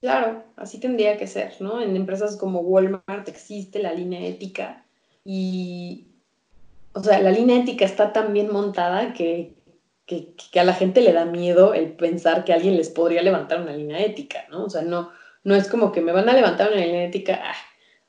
Claro, 0.00 0.42
así 0.56 0.80
tendría 0.80 1.16
que 1.18 1.28
ser, 1.28 1.54
¿no? 1.60 1.80
En 1.80 1.94
empresas 1.94 2.36
como 2.36 2.62
Walmart 2.62 3.28
existe 3.28 3.78
la 3.78 3.92
línea 3.92 4.26
ética 4.26 4.84
y, 5.24 6.08
o 6.94 7.00
sea, 7.00 7.20
la 7.20 7.30
línea 7.30 7.58
ética 7.58 7.84
está 7.84 8.12
tan 8.12 8.32
bien 8.32 8.52
montada 8.52 9.12
que, 9.12 9.56
que, 10.08 10.34
a 10.58 10.64
la 10.64 10.74
gente 10.74 11.02
le 11.02 11.12
da 11.12 11.24
miedo 11.24 11.74
el 11.74 11.92
pensar 11.92 12.44
que 12.44 12.52
alguien 12.52 12.76
les 12.76 12.90
podría 12.90 13.22
levantar 13.22 13.60
una 13.60 13.72
línea 13.72 14.04
ética, 14.04 14.46
¿no? 14.50 14.64
O 14.64 14.70
sea, 14.70 14.82
no, 14.82 15.10
no 15.44 15.54
es 15.54 15.68
como 15.68 15.92
que 15.92 16.00
me 16.00 16.10
van 16.10 16.28
a 16.28 16.34
levantar 16.34 16.72
una 16.72 16.80
línea 16.80 17.04
ética, 17.04 17.40
ah, 17.40 17.54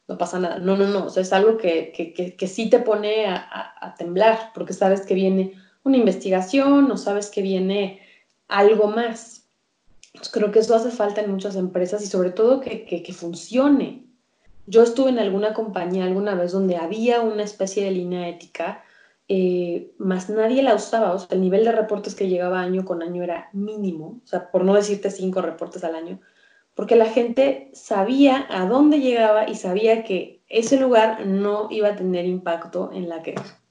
no 0.07 0.17
pasa 0.17 0.39
nada. 0.39 0.57
No, 0.57 0.75
no, 0.75 0.87
no, 0.87 1.05
o 1.05 1.09
sea, 1.11 1.21
es 1.21 1.33
algo 1.33 1.57
que, 1.57 1.91
que 2.35 2.47
sí 2.47 2.71
te 2.71 2.79
pone 2.79 3.27
a, 3.27 3.75
a 3.79 3.93
temblar 3.95 4.51
porque 4.55 4.73
sabes 4.73 5.01
que 5.05 5.13
viene 5.13 5.53
una 5.83 5.97
investigación 5.97 6.89
o 6.89 6.97
sabes 6.97 7.29
que 7.29 7.43
viene 7.43 8.01
algo 8.47 8.87
más, 8.87 9.47
creo 10.31 10.51
que 10.51 10.59
eso 10.59 10.75
hace 10.75 10.91
falta 10.91 11.21
en 11.21 11.31
muchas 11.31 11.55
empresas 11.55 12.03
y 12.03 12.07
sobre 12.07 12.31
todo 12.31 12.59
que, 12.59 13.13
funcione. 13.13 14.05
Yo 14.65 14.83
estuve 14.83 15.09
en 15.09 15.19
alguna 15.19 15.53
compañía 15.53 16.05
alguna 16.05 16.35
vez 16.35 16.51
donde 16.51 16.77
había 16.77 17.21
una 17.21 17.43
especie 17.43 17.83
de 17.83 17.91
línea 17.91 18.27
ética, 18.27 18.83
eh, 19.31 19.91
más 19.99 20.27
nadie 20.29 20.63
la 20.63 20.73
usaba. 20.73 21.13
O 21.13 21.19
sea, 21.19 21.29
el 21.31 21.41
nivel 21.41 21.63
de 21.63 21.71
reportes 21.71 22.15
que 22.15 22.27
llegaba 22.27 22.59
año 22.59 22.83
con 22.83 23.03
año 23.03 23.23
era 23.23 23.49
mínimo, 23.53 24.19
o 24.23 24.27
sea, 24.27 24.51
por 24.51 24.65
no 24.65 24.73
decirte 24.73 25.11
cinco 25.11 25.41
reportes 25.41 25.83
al 25.83 25.95
año, 25.95 26.19
porque 26.73 26.95
la 26.95 27.05
gente 27.05 27.69
sabía 27.73 28.47
a 28.49 28.65
dónde 28.65 28.99
llegaba 28.99 29.47
y 29.47 29.55
sabía 29.55 30.03
que 30.03 30.41
ese 30.49 30.79
lugar 30.79 31.27
no 31.27 31.67
iba 31.69 31.89
a 31.89 31.95
tener 31.95 32.25
impacto 32.25 32.89
en 32.91 33.07
la 33.07 33.21
queja. 33.21 33.61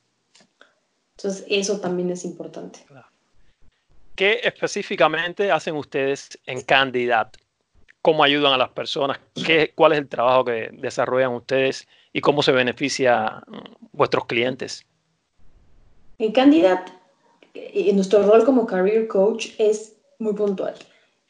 Entonces, 1.16 1.44
eso 1.49 1.81
también 1.81 2.11
es 2.11 2.25
importante. 2.25 2.79
¿Qué 4.14 4.40
específicamente 4.44 5.51
hacen 5.51 5.75
ustedes 5.75 6.38
en 6.47 6.61
Candidat? 6.62 7.37
¿Cómo 8.01 8.23
ayudan 8.23 8.53
a 8.53 8.57
las 8.57 8.68
personas? 8.68 9.18
¿Qué, 9.44 9.73
¿Cuál 9.75 9.92
es 9.92 9.99
el 9.99 10.09
trabajo 10.09 10.44
que 10.44 10.71
desarrollan 10.73 11.33
ustedes 11.33 11.88
y 12.12 12.21
cómo 12.21 12.42
se 12.44 12.53
beneficia 12.53 13.27
a 13.27 13.44
vuestros 13.90 14.27
clientes? 14.27 14.87
En 16.18 16.33
Candidat, 16.33 16.88
eh, 17.54 17.92
nuestro 17.92 18.24
rol 18.24 18.44
como 18.44 18.66
career 18.66 19.07
coach 19.07 19.50
es 19.59 19.96
muy 20.18 20.35
puntual. 20.35 20.74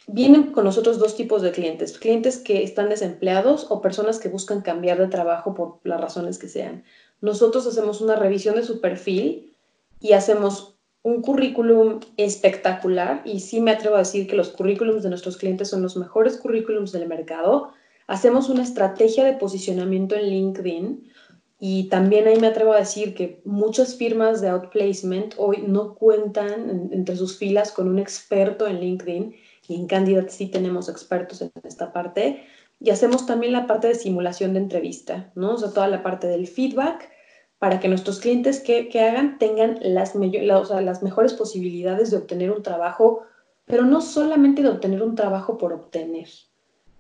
Vienen 0.06 0.44
con 0.52 0.64
nosotros 0.64 0.98
dos 0.98 1.14
tipos 1.14 1.42
de 1.42 1.52
clientes, 1.52 1.98
clientes 1.98 2.38
que 2.38 2.62
están 2.62 2.88
desempleados 2.88 3.66
o 3.68 3.82
personas 3.82 4.18
que 4.18 4.30
buscan 4.30 4.62
cambiar 4.62 4.98
de 4.98 5.08
trabajo 5.08 5.54
por 5.54 5.80
las 5.84 6.00
razones 6.00 6.38
que 6.38 6.48
sean. 6.48 6.84
Nosotros 7.20 7.66
hacemos 7.66 8.00
una 8.00 8.16
revisión 8.16 8.54
de 8.54 8.62
su 8.62 8.80
perfil 8.80 9.54
y 10.00 10.14
hacemos 10.14 10.78
un 11.02 11.20
currículum 11.20 12.00
espectacular 12.16 13.20
y 13.26 13.40
sí 13.40 13.60
me 13.60 13.72
atrevo 13.72 13.96
a 13.96 14.00
decir 14.00 14.26
que 14.26 14.36
los 14.36 14.48
currículums 14.48 15.02
de 15.02 15.10
nuestros 15.10 15.36
clientes 15.36 15.68
son 15.68 15.82
los 15.82 15.98
mejores 15.98 16.38
currículums 16.38 16.92
del 16.92 17.06
mercado. 17.06 17.72
Hacemos 18.06 18.48
una 18.48 18.62
estrategia 18.62 19.24
de 19.24 19.34
posicionamiento 19.34 20.14
en 20.14 20.30
LinkedIn 20.30 21.12
y 21.60 21.88
también 21.88 22.28
ahí 22.28 22.38
me 22.38 22.46
atrevo 22.46 22.72
a 22.72 22.78
decir 22.78 23.14
que 23.14 23.40
muchas 23.44 23.96
firmas 23.96 24.40
de 24.40 24.48
outplacement 24.48 25.34
hoy 25.38 25.64
no 25.66 25.94
cuentan 25.94 26.90
entre 26.92 27.16
sus 27.16 27.36
filas 27.36 27.72
con 27.72 27.88
un 27.88 27.98
experto 27.98 28.68
en 28.68 28.80
LinkedIn 28.80 29.34
y 29.66 29.74
en 29.74 29.86
Candidate 29.88 30.30
sí 30.30 30.46
tenemos 30.46 30.88
expertos 30.88 31.42
en 31.42 31.50
esta 31.64 31.92
parte. 31.92 32.44
Y 32.80 32.90
hacemos 32.90 33.26
también 33.26 33.52
la 33.52 33.66
parte 33.66 33.88
de 33.88 33.96
simulación 33.96 34.52
de 34.52 34.60
entrevista, 34.60 35.32
¿no? 35.34 35.54
O 35.54 35.58
sea, 35.58 35.70
toda 35.70 35.88
la 35.88 36.04
parte 36.04 36.28
del 36.28 36.46
feedback 36.46 37.10
para 37.58 37.80
que 37.80 37.88
nuestros 37.88 38.20
clientes 38.20 38.60
que, 38.60 38.88
hagan 39.00 39.38
tengan 39.38 39.80
las, 39.82 40.14
las 40.14 41.02
mejores 41.02 41.34
posibilidades 41.34 42.12
de 42.12 42.18
obtener 42.18 42.52
un 42.52 42.62
trabajo, 42.62 43.24
pero 43.64 43.84
no 43.84 44.00
solamente 44.00 44.62
de 44.62 44.68
obtener 44.68 45.02
un 45.02 45.16
trabajo 45.16 45.58
por 45.58 45.72
obtener, 45.72 46.28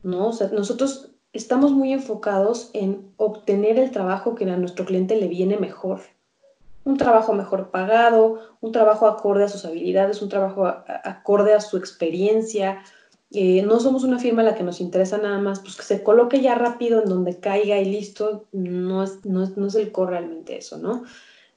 ¿no? 0.02 0.28
O 0.28 0.32
sea, 0.32 0.48
nosotros 0.48 1.12
estamos 1.38 1.72
muy 1.72 1.92
enfocados 1.92 2.70
en 2.74 3.12
obtener 3.16 3.78
el 3.78 3.92
trabajo 3.92 4.34
que 4.34 4.44
a 4.44 4.56
nuestro 4.56 4.84
cliente 4.84 5.16
le 5.16 5.28
viene 5.28 5.56
mejor. 5.56 6.00
Un 6.84 6.96
trabajo 6.96 7.32
mejor 7.32 7.70
pagado, 7.70 8.40
un 8.60 8.72
trabajo 8.72 9.06
acorde 9.06 9.44
a 9.44 9.48
sus 9.48 9.64
habilidades, 9.64 10.20
un 10.20 10.28
trabajo 10.28 10.66
acorde 10.66 11.54
a 11.54 11.60
su 11.60 11.76
experiencia, 11.76 12.82
eh, 13.30 13.62
no 13.62 13.78
somos 13.78 14.04
una 14.04 14.18
firma 14.18 14.42
a 14.42 14.46
la 14.46 14.54
que 14.54 14.64
nos 14.64 14.80
interesa 14.80 15.18
nada 15.18 15.38
más, 15.38 15.60
pues 15.60 15.76
que 15.76 15.82
se 15.82 16.02
coloque 16.02 16.40
ya 16.40 16.54
rápido 16.54 17.02
en 17.02 17.08
donde 17.08 17.38
caiga 17.38 17.78
y 17.78 17.84
listo, 17.84 18.46
no 18.52 19.04
es, 19.04 19.24
no 19.24 19.44
es, 19.44 19.56
no 19.56 19.66
es 19.66 19.74
el 19.74 19.92
core 19.92 20.12
realmente 20.12 20.56
eso, 20.56 20.78
¿no? 20.78 21.04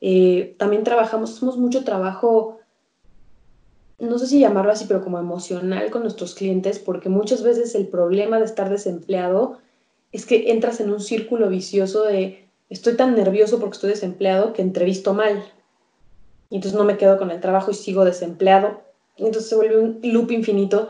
Eh, 0.01 0.55
también 0.59 0.83
trabajamos, 0.83 1.35
hacemos 1.35 1.57
mucho 1.57 1.83
trabajo, 1.85 2.59
no 3.99 4.19
sé 4.19 4.27
si 4.27 4.39
llamarlo 4.39 4.73
así, 4.73 4.85
pero 4.85 5.01
como 5.01 5.17
emocional 5.17 5.89
con 5.89 6.03
nuestros 6.03 6.35
clientes, 6.35 6.77
porque 6.77 7.07
muchas 7.07 7.41
veces 7.41 7.73
el 7.73 7.87
problema 7.87 8.37
de 8.37 8.45
estar 8.45 8.69
desempleado 8.69 9.59
es 10.11 10.25
que 10.25 10.51
entras 10.51 10.79
en 10.79 10.91
un 10.91 10.99
círculo 10.99 11.49
vicioso 11.49 12.03
de 12.03 12.47
estoy 12.69 12.95
tan 12.95 13.15
nervioso 13.15 13.59
porque 13.59 13.75
estoy 13.75 13.89
desempleado 13.91 14.53
que 14.53 14.61
entrevisto 14.61 15.13
mal. 15.13 15.43
Y 16.49 16.55
entonces 16.55 16.77
no 16.77 16.85
me 16.85 16.97
quedo 16.97 17.17
con 17.17 17.31
el 17.31 17.39
trabajo 17.39 17.71
y 17.71 17.73
sigo 17.73 18.03
desempleado. 18.03 18.81
Entonces 19.17 19.49
se 19.49 19.55
vuelve 19.55 19.79
un 19.79 19.99
loop 20.03 20.31
infinito 20.31 20.89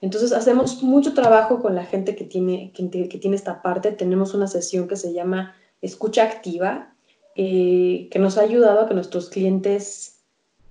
entonces 0.00 0.32
hacemos 0.32 0.82
mucho 0.82 1.12
trabajo 1.12 1.60
con 1.60 1.74
la 1.74 1.84
gente 1.84 2.16
que 2.16 2.24
tiene, 2.24 2.72
que, 2.72 3.18
tiene 3.18 3.36
esta 3.36 3.62
parte. 3.62 3.92
Tenemos 3.92 4.34
una 4.34 4.46
sesión 4.46 4.88
que 4.88 4.96
se 4.96 5.12
llama 5.12 5.54
Escucha 5.82 6.24
Activa, 6.24 6.94
eh, 7.36 8.08
que 8.10 8.18
nos 8.18 8.38
ha 8.38 8.42
ayudado 8.42 8.80
a 8.80 8.88
que 8.88 8.94
nuestros 8.94 9.28
clientes 9.28 10.20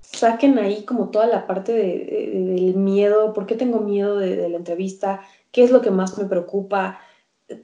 saquen 0.02 0.58
ahí 0.58 0.84
como 0.84 1.10
toda 1.10 1.28
la 1.28 1.46
parte 1.46 1.74
del 1.74 2.74
miedo, 2.76 3.34
por 3.34 3.46
qué 3.46 3.54
tengo 3.54 3.80
miedo 3.80 4.18
de, 4.18 4.50
la 4.50 4.58
entrevista, 4.58 5.22
qué 5.52 5.64
es 5.64 5.70
lo 5.70 5.82
que 5.82 5.92
más 5.92 6.18
me 6.18 6.26
preocupa, 6.26 7.00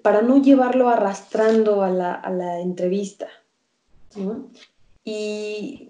para 0.02 0.22
no 0.22 0.42
llevarlo 0.42 0.90
arrastrando 0.90 1.84
a 1.84 1.90
la, 1.90 2.14
a 2.14 2.30
la 2.32 2.60
entrevista. 2.60 3.28
Y 5.04 5.90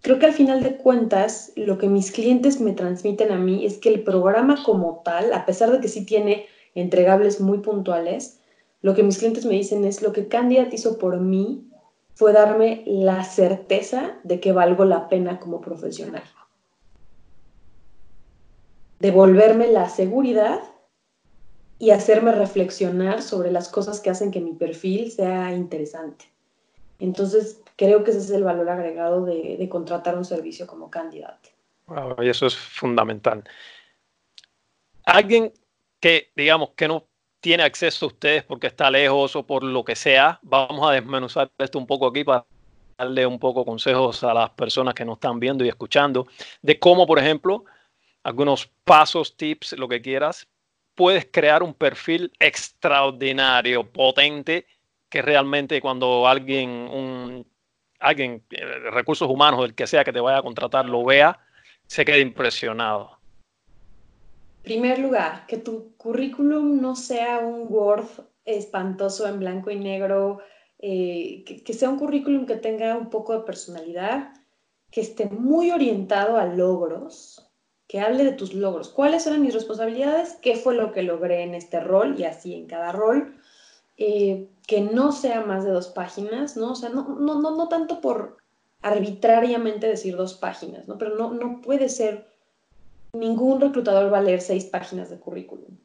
creo 0.00 0.18
que 0.18 0.26
al 0.26 0.32
final 0.32 0.62
de 0.62 0.76
cuentas, 0.76 1.52
lo 1.56 1.78
que 1.78 1.88
mis 1.88 2.10
clientes 2.10 2.60
me 2.60 2.72
transmiten 2.72 3.32
a 3.32 3.36
mí 3.36 3.66
es 3.66 3.78
que 3.78 3.90
el 3.90 4.02
programa 4.02 4.62
como 4.64 5.02
tal, 5.04 5.32
a 5.32 5.46
pesar 5.46 5.70
de 5.70 5.80
que 5.80 5.88
sí 5.88 6.04
tiene 6.04 6.46
entregables 6.74 7.40
muy 7.40 7.58
puntuales, 7.58 8.40
lo 8.82 8.94
que 8.94 9.02
mis 9.02 9.18
clientes 9.18 9.44
me 9.44 9.54
dicen 9.54 9.84
es 9.84 10.02
lo 10.02 10.12
que 10.12 10.28
Candidat 10.28 10.72
hizo 10.72 10.98
por 10.98 11.20
mí 11.20 11.68
fue 12.14 12.32
darme 12.32 12.82
la 12.86 13.24
certeza 13.24 14.16
de 14.24 14.40
que 14.40 14.52
valgo 14.52 14.84
la 14.84 15.08
pena 15.08 15.38
como 15.38 15.60
profesional. 15.60 16.22
Devolverme 19.00 19.68
la 19.68 19.88
seguridad 19.88 20.60
y 21.78 21.90
hacerme 21.90 22.32
reflexionar 22.32 23.22
sobre 23.22 23.50
las 23.50 23.68
cosas 23.68 24.00
que 24.00 24.10
hacen 24.10 24.30
que 24.30 24.40
mi 24.40 24.52
perfil 24.52 25.10
sea 25.10 25.52
interesante. 25.52 26.26
Entonces, 26.98 27.60
creo 27.76 28.02
que 28.02 28.10
ese 28.10 28.20
es 28.20 28.30
el 28.30 28.44
valor 28.44 28.68
agregado 28.70 29.24
de, 29.24 29.66
contratar 29.68 30.16
un 30.16 30.24
servicio 30.24 30.66
como 30.66 30.90
candidato. 30.90 31.50
Y 32.20 32.28
eso 32.28 32.46
es 32.46 32.56
fundamental. 32.56 33.44
Alguien 35.04 35.52
que, 36.00 36.30
digamos, 36.34 36.70
que 36.70 36.88
no 36.88 37.04
tiene 37.40 37.62
acceso 37.62 38.06
a 38.06 38.08
ustedes 38.08 38.42
porque 38.42 38.66
está 38.66 38.90
lejos 38.90 39.36
o 39.36 39.46
por 39.46 39.62
lo 39.62 39.84
que 39.84 39.94
sea. 39.94 40.40
Vamos 40.42 40.88
a 40.88 40.94
desmenuzar 40.94 41.50
esto 41.58 41.78
un 41.78 41.86
poco 41.86 42.08
aquí 42.08 42.24
para 42.24 42.44
darle 42.98 43.26
un 43.26 43.38
poco 43.38 43.64
consejos 43.64 44.24
a 44.24 44.34
las 44.34 44.50
personas 44.50 44.94
que 44.94 45.04
nos 45.04 45.16
están 45.16 45.38
viendo 45.38 45.64
y 45.64 45.68
escuchando 45.68 46.26
de 46.62 46.78
cómo, 46.78 47.06
por 47.06 47.18
ejemplo, 47.18 47.64
algunos 48.24 48.66
pasos, 48.84 49.36
tips, 49.36 49.74
lo 49.74 49.86
que 49.86 50.00
quieras, 50.00 50.48
puedes 50.96 51.28
crear 51.30 51.62
un 51.62 51.74
perfil 51.74 52.32
extraordinario, 52.40 53.88
potente, 53.92 54.66
que 55.08 55.22
realmente 55.22 55.80
cuando 55.80 56.26
alguien, 56.26 56.68
un, 56.68 57.46
alguien, 58.00 58.42
eh, 58.50 58.64
recursos 58.90 59.30
humanos, 59.30 59.64
el 59.64 59.74
que 59.74 59.86
sea 59.86 60.02
que 60.02 60.12
te 60.12 60.20
vaya 60.20 60.38
a 60.38 60.42
contratar, 60.42 60.86
lo 60.86 61.04
vea, 61.04 61.38
se 61.86 62.04
quede 62.04 62.20
impresionado. 62.20 63.16
Primer 64.62 64.98
lugar, 64.98 65.46
que 65.46 65.58
tu 65.58 65.96
currículum 65.96 66.80
no 66.80 66.96
sea 66.96 67.38
un 67.38 67.66
Word 67.68 68.08
espantoso 68.44 69.28
en 69.28 69.38
blanco 69.38 69.70
y 69.70 69.76
negro, 69.76 70.40
eh, 70.78 71.44
que, 71.44 71.72
sea 71.72 71.88
un 71.88 71.98
currículum 71.98 72.46
que 72.46 72.56
tenga 72.56 72.96
un 72.96 73.08
poco 73.08 73.32
de 73.34 73.44
personalidad, 73.44 74.32
que 74.90 75.02
esté 75.02 75.26
muy 75.26 75.70
orientado 75.70 76.36
a 76.36 76.46
logros, 76.46 77.45
que 77.88 78.00
hable 78.00 78.24
de 78.24 78.32
tus 78.32 78.54
logros. 78.54 78.88
¿Cuáles 78.88 79.26
eran 79.26 79.42
mis 79.42 79.54
responsabilidades? 79.54 80.38
¿Qué 80.42 80.56
fue 80.56 80.74
lo 80.74 80.92
que 80.92 81.02
logré 81.02 81.42
en 81.42 81.54
este 81.54 81.80
rol? 81.80 82.18
Y 82.18 82.24
así 82.24 82.54
en 82.54 82.66
cada 82.66 82.92
rol. 82.92 83.36
Eh, 83.96 84.48
que 84.66 84.80
no 84.80 85.12
sea 85.12 85.40
más 85.42 85.64
de 85.64 85.70
dos 85.70 85.88
páginas, 85.88 86.56
¿no? 86.56 86.72
O 86.72 86.74
sea, 86.74 86.90
no, 86.90 87.08
no, 87.08 87.40
no, 87.40 87.56
no 87.56 87.68
tanto 87.68 88.00
por 88.00 88.38
arbitrariamente 88.82 89.86
decir 89.86 90.16
dos 90.16 90.34
páginas, 90.34 90.86
¿no? 90.86 90.98
Pero 90.98 91.16
no, 91.16 91.32
no 91.32 91.62
puede 91.62 91.88
ser 91.88 92.26
ningún 93.12 93.60
reclutador 93.60 94.12
va 94.12 94.18
a 94.18 94.22
leer 94.22 94.40
seis 94.40 94.64
páginas 94.64 95.08
de 95.08 95.18
currículum. 95.18 95.78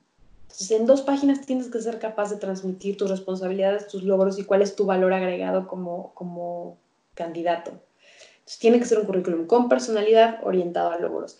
Entonces, 0.43 0.71
en 0.71 0.85
dos 0.85 1.01
páginas 1.01 1.45
tienes 1.45 1.69
que 1.69 1.79
ser 1.79 1.99
capaz 1.99 2.29
de 2.29 2.37
transmitir 2.37 2.97
tus 2.97 3.09
responsabilidades, 3.09 3.87
tus 3.87 4.03
logros 4.03 4.37
y 4.37 4.43
cuál 4.43 4.61
es 4.61 4.75
tu 4.75 4.85
valor 4.85 5.13
agregado 5.13 5.67
como, 5.67 6.13
como 6.13 6.77
candidato. 7.13 7.71
Entonces, 7.71 8.59
tiene 8.59 8.79
que 8.79 8.85
ser 8.85 8.99
un 8.99 9.05
currículum 9.05 9.47
con 9.47 9.69
personalidad 9.69 10.39
orientado 10.43 10.91
a 10.91 10.99
logros. 10.99 11.37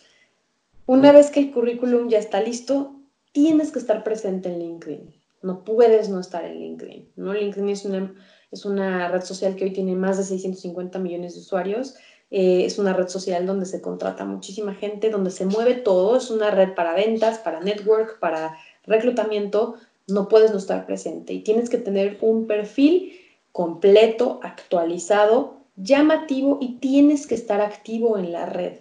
Una 0.92 1.12
vez 1.12 1.30
que 1.30 1.40
el 1.40 1.52
currículum 1.52 2.08
ya 2.08 2.18
está 2.18 2.40
listo, 2.40 2.96
tienes 3.32 3.72
que 3.72 3.78
estar 3.78 4.04
presente 4.04 4.48
en 4.50 4.58
LinkedIn. 4.58 5.14
No 5.42 5.64
puedes 5.64 6.08
no 6.08 6.20
estar 6.20 6.44
en 6.44 6.58
LinkedIn. 6.58 7.12
LinkedIn 7.16 7.68
es 7.70 7.84
una, 7.84 8.14
es 8.50 8.64
una 8.64 9.08
red 9.08 9.22
social 9.22 9.56
que 9.56 9.64
hoy 9.64 9.72
tiene 9.72 9.94
más 9.94 10.18
de 10.18 10.24
650 10.24 10.98
millones 10.98 11.34
de 11.34 11.40
usuarios 11.40 11.96
eh, 12.34 12.64
es 12.64 12.78
una 12.78 12.94
red 12.94 13.08
social 13.08 13.44
donde 13.44 13.66
se 13.66 13.82
contrata 13.82 14.24
muchísima 14.24 14.74
gente, 14.74 15.10
donde 15.10 15.30
se 15.30 15.44
mueve 15.44 15.74
todo. 15.74 16.16
Es 16.16 16.30
una 16.30 16.50
red 16.50 16.72
para 16.74 16.94
ventas, 16.94 17.38
para 17.38 17.60
network, 17.60 18.18
para 18.20 18.56
reclutamiento. 18.86 19.74
No 20.08 20.28
puedes 20.28 20.50
no 20.50 20.56
estar 20.56 20.86
presente 20.86 21.34
y 21.34 21.40
tienes 21.40 21.68
que 21.68 21.76
tener 21.76 22.16
un 22.22 22.46
perfil 22.46 23.20
completo, 23.52 24.40
actualizado, 24.42 25.58
llamativo 25.76 26.56
y 26.58 26.78
tienes 26.78 27.26
que 27.26 27.34
estar 27.34 27.60
activo 27.60 28.16
en 28.16 28.32
la 28.32 28.46
red. 28.46 28.78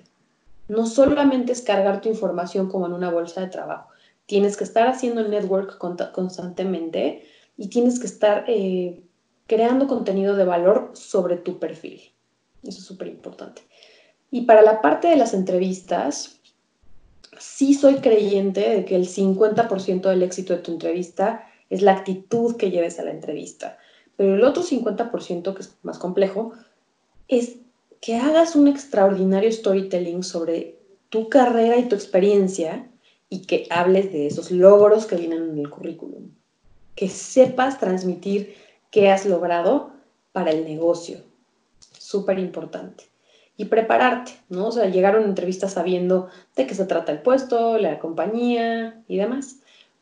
No 0.72 0.86
solamente 0.86 1.52
es 1.52 1.62
cargar 1.62 2.00
tu 2.00 2.08
información 2.08 2.70
como 2.70 2.86
en 2.86 2.94
una 2.94 3.12
bolsa 3.12 3.42
de 3.42 3.48
trabajo. 3.48 3.90
Tienes 4.26 4.56
que 4.56 4.64
estar 4.64 4.88
haciendo 4.88 5.20
el 5.20 5.30
network 5.30 5.78
constantemente 5.78 7.26
y 7.58 7.68
tienes 7.68 8.00
que 8.00 8.08
estar 8.08 8.46
eh, 8.48 9.04
creando 9.48 9.86
contenido 9.86 10.34
de 10.38 10.46
valor 10.46 10.92
sobre 10.94 11.36
tu 11.36 11.60
perfil. 11.60 12.00
Eso 12.64 12.80
es 12.80 12.86
súper 12.86 13.10
importante. 13.10 13.64
Y 14.32 14.44
para 14.44 14.62
la 14.62 14.80
parte 14.80 15.10
de 15.10 15.18
las 15.18 15.34
entrevistas, 15.34 16.40
sí 17.38 17.74
soy 17.74 17.96
creyente 17.96 18.62
de 18.62 18.86
que 18.86 18.96
el 18.96 19.10
50% 19.10 20.04
del 20.04 20.24
éxito 20.24 20.54
de 20.54 20.60
tu 20.60 20.72
entrevista 20.72 21.50
es 21.70 21.82
la 21.82 21.92
actitud 21.92 22.56
que 22.56 22.72
lleves 22.72 22.98
a 22.98 23.04
la 23.04 23.12
entrevista. 23.12 23.78
Pero 24.16 24.36
el 24.36 24.44
otro 24.46 24.64
50%, 24.64 25.54
que 25.54 25.62
es 25.64 25.76
más 25.84 26.00
complejo, 26.00 26.54
es 27.28 27.58
que 28.02 28.18
hagas 28.18 28.56
un 28.56 28.68
extraordinario 28.68 29.52
storytelling 29.52 30.24
sobre 30.24 30.80
tu 31.10 31.30
carrera 31.30 31.78
y 31.78 31.88
tu 31.88 31.96
experiencia 31.96 32.90
y 33.30 33.44
que 33.44 33.68
hables 33.70 34.12
de 34.12 34.28
esos 34.28 34.52
logros 34.52 35.06
que 35.06 35.16
vienen 35.16 35.52
en 35.52 35.60
el 35.60 35.70
currículum. 35.70 36.32
Que 36.96 37.08
sepas 37.08 37.80
transmitir 37.80 38.56
qué 38.90 39.10
has 39.10 39.26
logrado 39.26 39.92
para 40.34 40.52
el 40.52 40.66
negocio 40.66 41.20
súper 42.12 42.40
importante. 42.40 43.06
Y 43.56 43.66
prepararte, 43.66 44.34
¿no? 44.50 44.68
O 44.68 44.72
sea, 44.72 44.90
llegar 44.90 45.16
a 45.16 45.20
una 45.20 45.28
entrevista 45.28 45.70
sabiendo 45.70 46.30
de 46.56 46.66
qué 46.66 46.74
se 46.74 46.86
trata 46.86 47.12
el 47.12 47.22
puesto, 47.22 47.78
la 47.78 48.00
compañía 48.00 49.04
y 49.08 49.18
demás. 49.18 49.58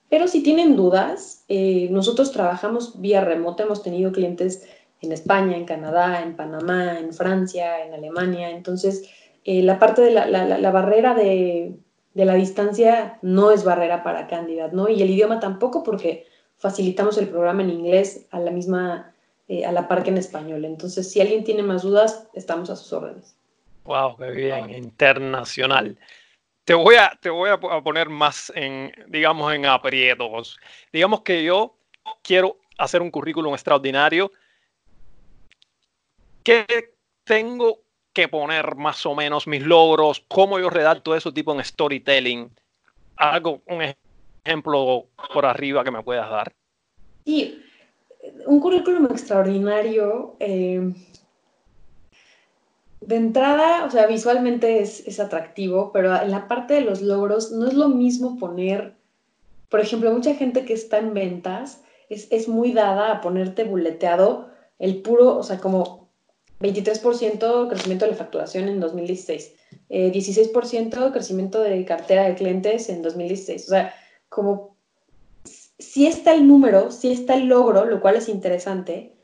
Pero 0.09 0.27
si 0.27 0.41
tienen 0.41 0.75
dudas, 0.75 1.43
eh, 1.49 1.87
nosotros 1.91 2.31
trabajamos 2.31 3.01
vía 3.01 3.21
remota, 3.21 3.63
hemos 3.63 3.83
tenido 3.83 4.11
clientes 4.11 4.65
en 5.01 5.11
España, 5.11 5.55
en 5.55 5.65
Canadá, 5.65 6.21
en 6.21 6.35
Panamá, 6.35 6.99
en 6.99 7.13
Francia, 7.13 7.85
en 7.85 7.93
Alemania. 7.93 8.49
Entonces, 8.49 9.09
eh, 9.45 9.61
la 9.63 9.79
parte 9.79 10.01
de 10.01 10.11
la, 10.11 10.25
la, 10.27 10.71
barrera 10.71 11.13
de, 11.13 11.77
de, 12.13 12.25
la 12.25 12.35
distancia 12.35 13.17
no 13.21 13.51
es 13.51 13.63
barrera 13.63 14.03
para 14.03 14.27
Candidate, 14.27 14.75
¿no? 14.75 14.89
Y 14.89 15.01
el 15.01 15.09
idioma 15.09 15.39
tampoco 15.39 15.83
porque 15.83 16.27
facilitamos 16.57 17.17
el 17.17 17.29
programa 17.29 17.63
en 17.63 17.69
inglés 17.69 18.27
a 18.31 18.39
la 18.39 18.51
misma 18.51 19.13
eh, 19.49 19.65
a 19.65 19.71
la 19.71 19.87
par 19.87 20.03
que 20.03 20.11
en 20.11 20.17
español. 20.19 20.63
Entonces, 20.63 21.11
si 21.11 21.19
alguien 21.19 21.43
tiene 21.43 21.63
más 21.63 21.81
dudas, 21.81 22.27
estamos 22.35 22.69
a 22.69 22.75
sus 22.75 22.93
órdenes. 22.93 23.35
Wow, 23.83 24.15
qué 24.17 24.29
bien, 24.29 24.69
internacional. 24.69 25.97
Te 26.65 26.75
voy 26.75 26.97
a, 26.97 27.17
te 27.19 27.31
voy 27.31 27.49
a 27.49 27.57
poner 27.57 28.09
más 28.09 28.53
en, 28.55 28.91
digamos, 29.07 29.51
en 29.51 29.65
aprietos. 29.65 30.59
Digamos 30.93 31.21
que 31.21 31.43
yo 31.43 31.75
quiero 32.21 32.57
hacer 32.77 33.01
un 33.01 33.09
currículum 33.09 33.55
extraordinario. 33.55 34.31
¿Qué 36.49 36.95
tengo 37.25 37.83
que 38.11 38.27
poner 38.27 38.75
más 38.75 39.05
o 39.05 39.13
menos 39.13 39.45
mis 39.45 39.61
logros? 39.61 40.25
¿Cómo 40.27 40.59
yo 40.59 40.71
redacto 40.71 41.15
eso 41.15 41.31
tipo 41.31 41.53
en 41.53 41.63
storytelling? 41.63 42.49
Algo, 43.17 43.61
un 43.67 43.83
ejemplo 44.43 45.09
por 45.31 45.45
arriba 45.45 45.83
que 45.83 45.91
me 45.91 46.01
puedas 46.01 46.27
dar. 46.27 46.51
Y 47.23 47.61
un 48.47 48.59
currículum 48.59 49.05
extraordinario. 49.11 50.37
Eh, 50.39 50.91
de 53.01 53.15
entrada, 53.15 53.85
o 53.85 53.91
sea, 53.91 54.07
visualmente 54.07 54.79
es, 54.81 55.19
atractivo, 55.19 55.91
pero 55.91 56.19
en 56.19 56.31
la 56.31 56.47
parte 56.47 56.73
de 56.73 56.81
los 56.81 57.03
logros 57.03 57.51
no 57.51 57.67
es 57.67 57.75
lo 57.75 57.89
mismo 57.89 58.39
poner, 58.39 58.95
por 59.69 59.81
ejemplo, 59.81 60.11
mucha 60.11 60.33
gente 60.33 60.65
que 60.65 60.73
está 60.73 60.97
en 60.97 61.13
ventas 61.13 61.83
es, 62.09 62.47
muy 62.47 62.73
dada 62.73 63.11
a 63.11 63.21
ponerte 63.21 63.65
buleteado 63.65 64.49
el 64.79 65.03
puro, 65.03 65.37
o 65.37 65.43
sea, 65.43 65.59
como 65.59 66.08
23% 66.59 67.69
crecimiento 67.69 68.05
de 68.05 68.11
la 68.11 68.17
facturación 68.17 68.67
en 68.67 68.79
2016, 68.79 69.53
16% 69.89 71.07
eh, 71.07 71.11
crecimiento 71.11 71.61
de 71.61 71.85
cartera 71.85 72.27
de 72.27 72.35
clientes 72.35 72.89
en 72.89 73.01
2016, 73.01 73.65
o 73.65 73.69
sea, 73.69 73.93
como 74.27 74.77
sí 75.43 76.07
está 76.07 76.33
el 76.33 76.47
número, 76.47 76.91
sí 76.91 77.11
está 77.11 77.35
el 77.35 77.47
logro, 77.47 77.85
lo 77.85 78.01
cual 78.01 78.17
es 78.17 78.27
interesante, 78.27 79.15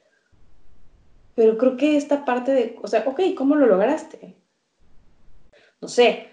pero 1.36 1.58
creo 1.58 1.76
que 1.76 1.98
esta 1.98 2.24
parte 2.24 2.54
de, 2.54 2.80
o 2.82 2.88
sea, 2.88 3.04
ok, 3.06 3.22
¿cómo 3.38 3.56
lo 3.56 3.68
lograste? 3.68 4.38
No 5.82 5.90
sé, 5.90 6.30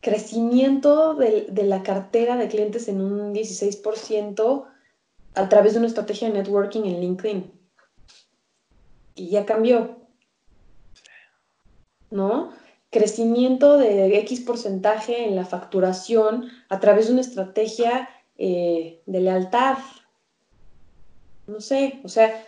crecimiento 0.00 1.14
de, 1.14 1.48
la 1.64 1.82
cartera 1.82 2.36
de 2.36 2.48
clientes 2.48 2.88
en 2.88 3.00
un 3.00 3.34
16% 3.34 4.64
a 5.34 5.48
través 5.48 5.74
de 5.74 5.78
una 5.78 5.88
estrategia 5.88 6.28
de 6.28 6.34
networking 6.34 6.84
en 6.84 7.00
LinkedIn. 7.00 7.52
Y 9.14 9.30
ya 9.30 9.44
cambió. 9.44 10.07
¿No? 12.10 12.50
Crecimiento 12.90 13.76
de 13.76 14.18
X 14.20 14.40
porcentaje 14.40 15.26
en 15.26 15.36
la 15.36 15.44
facturación 15.44 16.48
a 16.68 16.80
través 16.80 17.06
de 17.06 17.12
una 17.12 17.20
estrategia 17.20 18.08
eh, 18.36 19.02
de 19.06 19.20
lealtad. 19.20 19.78
No 21.46 21.60
sé, 21.60 22.00
o 22.04 22.08
sea, 22.08 22.44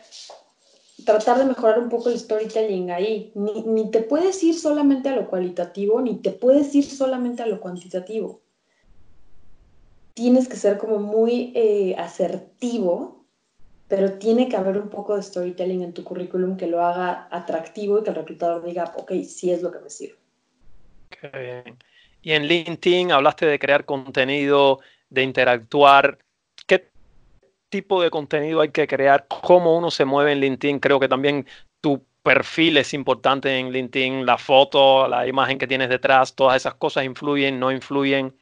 tratar 1.05 1.39
de 1.39 1.45
mejorar 1.45 1.79
un 1.79 1.89
poco 1.89 2.09
el 2.09 2.19
storytelling 2.19 2.91
ahí. 2.91 3.33
Ni, 3.35 3.91
te 3.91 4.01
puedes 4.01 4.43
ir 4.43 4.59
solamente 4.59 5.09
a 5.09 5.17
lo 5.17 5.29
cualitativo, 5.29 6.01
ni 6.01 6.17
te 6.17 6.31
puedes 6.31 6.75
ir 6.75 6.85
solamente 6.85 7.43
a 7.43 7.47
lo 7.47 7.61
cuantitativo. 7.61 8.41
Tienes 10.15 10.49
que 10.49 10.57
ser 10.57 10.79
como 10.79 10.99
muy 10.99 11.53
eh, 11.55 11.95
asertivo, 11.99 13.20
pero 13.91 14.13
tiene 14.13 14.49
que 14.49 14.57
haber 14.57 14.79
un 14.79 14.89
poco 14.89 15.17
de 15.17 15.23
storytelling 15.23 15.83
en 15.83 15.93
tu 15.93 16.05
currículum 16.05 16.57
que 16.57 16.69
lo 16.69 16.81
haga 16.81 17.27
atractivo 17.29 17.99
y 17.99 18.05
que 18.05 18.11
el 18.11 18.17
reclutador 18.17 18.65
diga, 18.65 18.95
ok, 18.97 19.11
sí 19.27 19.51
es 19.51 19.63
lo 19.63 19.73
que 19.73 19.81
me 19.81 19.91
sirve. 19.91 20.17
Qué 21.09 21.29
bien. 21.29 21.77
Y 22.23 22.31
en 22.31 22.47
LinkedIn 22.47 23.11
hablaste 23.11 23.47
de 23.47 23.59
crear 23.59 23.85
contenido 23.85 24.79
de 25.09 25.25
interactuar, 25.25 26.19
qué 26.69 26.89
tipo 27.69 28.01
de 28.01 28.11
contenido 28.11 28.61
hay 28.61 28.71
que 28.71 28.87
crear, 28.87 29.27
cómo 29.27 29.77
uno 29.77 29.91
se 29.91 30.05
mueve 30.05 30.31
en 30.33 30.41
LinkedIn. 30.41 30.79
Creo 30.79 31.01
que 31.01 31.09
también 31.09 31.45
tu 31.81 32.01
perfil 32.23 32.77
es 32.77 32.95
importante 32.95 33.59
en 33.59 33.73
LinkedIn, 33.73 34.25
la 34.25 34.39
foto, 34.39 35.09
la 35.09 35.27
imagen 35.27 35.59
que 35.59 35.67
tienes 35.67 35.89
detrás, 35.89 36.37
todas 36.37 36.55
esas 36.55 36.75
cosas 36.75 37.05
influyen, 37.05 37.59
no 37.59 37.73
influyen. 37.73 38.37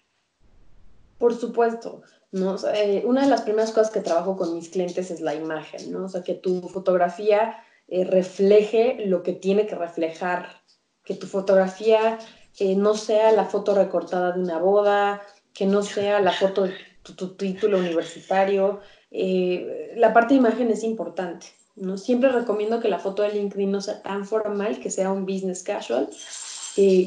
Por 1.17 1.35
supuesto. 1.35 2.03
¿No? 2.33 2.57
Eh, 2.75 3.03
una 3.07 3.23
de 3.23 3.29
las 3.29 3.43
primeras 3.43 3.73
cosas 3.73 3.91
que 3.91 4.01
trabajo 4.01 4.37
con 4.37 4.55
mis 4.55 4.69
clientes 4.69 5.11
es 5.11 5.21
la 5.21 5.35
imagen, 5.35 5.93
¿no? 5.93 6.05
O 6.05 6.09
sea, 6.09 6.23
que 6.23 6.35
tu 6.35 6.69
fotografía 6.69 7.57
eh, 7.88 8.05
refleje 8.05 9.07
lo 9.07 9.23
que 9.23 9.33
tiene 9.33 9.67
que 9.67 9.75
reflejar, 9.75 10.62
que 11.05 11.14
tu 11.14 11.27
fotografía 11.27 12.19
eh, 12.59 12.77
no 12.77 12.95
sea 12.95 13.33
la 13.33 13.47
foto 13.47 13.75
recortada 13.75 14.33
de 14.33 14.41
una 14.41 14.59
boda, 14.59 15.23
que 15.55 15.67
no 15.67 15.83
sea 15.83 16.21
la 16.21 16.33
foto 16.33 16.64
de 16.64 16.75
tu, 17.03 17.37
título 17.37 17.79
universitario. 17.79 18.81
la 19.11 20.12
parte 20.12 20.35
de 20.35 20.41
imagen 20.41 20.71
es 20.71 20.85
importante, 20.85 21.47
¿no? 21.77 21.97
Siempre 21.97 22.31
recomiendo 22.31 22.81
que 22.81 22.88
la 22.88 22.99
foto 22.99 23.23
de 23.23 23.33
LinkedIn 23.33 23.71
no 23.73 23.81
sea 23.81 24.03
tan 24.03 24.27
formal, 24.27 24.79
que 24.81 24.91
sea 24.91 25.11
un 25.11 25.25
business 25.25 25.62
casual, 25.62 26.11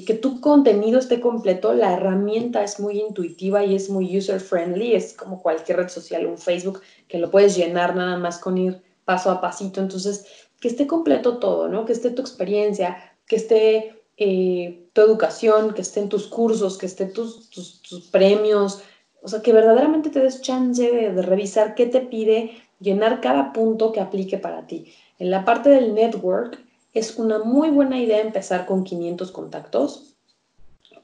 que 0.05 0.15
tu 0.15 0.41
contenido 0.41 0.99
esté 0.99 1.21
completo, 1.21 1.73
la 1.73 1.93
herramienta 1.93 2.61
es 2.61 2.77
muy 2.81 2.99
intuitiva 2.99 3.63
y 3.63 3.73
es 3.73 3.89
muy 3.89 4.17
user 4.17 4.41
friendly, 4.41 4.95
es 4.95 5.13
como 5.13 5.41
cualquier 5.41 5.77
red 5.77 5.87
social, 5.87 6.25
un 6.25 6.37
Facebook, 6.37 6.81
que 7.07 7.17
lo 7.17 7.31
puedes 7.31 7.55
llenar 7.55 7.95
nada 7.95 8.17
más 8.17 8.37
con 8.37 8.57
ir 8.57 8.81
paso 9.05 9.31
a 9.31 9.39
pasito. 9.39 9.79
Entonces, 9.79 10.25
que 10.59 10.67
esté 10.67 10.87
completo 10.87 11.37
todo, 11.37 11.69
¿no? 11.69 11.85
Que 11.85 11.93
esté 11.93 12.11
tu 12.11 12.21
experiencia, 12.21 12.97
que 13.25 13.37
esté 13.37 14.03
eh, 14.17 14.89
tu 14.91 15.01
educación, 15.01 15.73
que 15.73 15.83
estén 15.83 16.09
tus 16.09 16.27
cursos, 16.27 16.77
que 16.77 16.87
estén 16.87 17.13
tus, 17.13 17.49
tus, 17.49 18.09
premios, 18.11 18.83
o 19.21 19.29
sea, 19.29 19.41
que 19.41 19.53
verdaderamente 19.53 20.09
te 20.09 20.19
des 20.19 20.41
chance 20.41 20.83
de 20.83 21.21
revisar 21.21 21.75
qué 21.75 21.85
te 21.85 22.01
pide, 22.01 22.51
llenar 22.81 23.21
cada 23.21 23.53
punto 23.53 23.93
que 23.93 24.01
aplique 24.01 24.37
para 24.37 24.67
ti. 24.67 24.91
En 25.17 25.31
la 25.31 25.45
parte 25.45 25.69
del 25.69 25.93
network, 25.93 26.59
es 26.93 27.17
una 27.17 27.39
muy 27.39 27.69
buena 27.69 27.99
idea 27.99 28.19
empezar 28.19 28.65
con 28.65 28.83
500 28.83 29.31
contactos, 29.31 30.15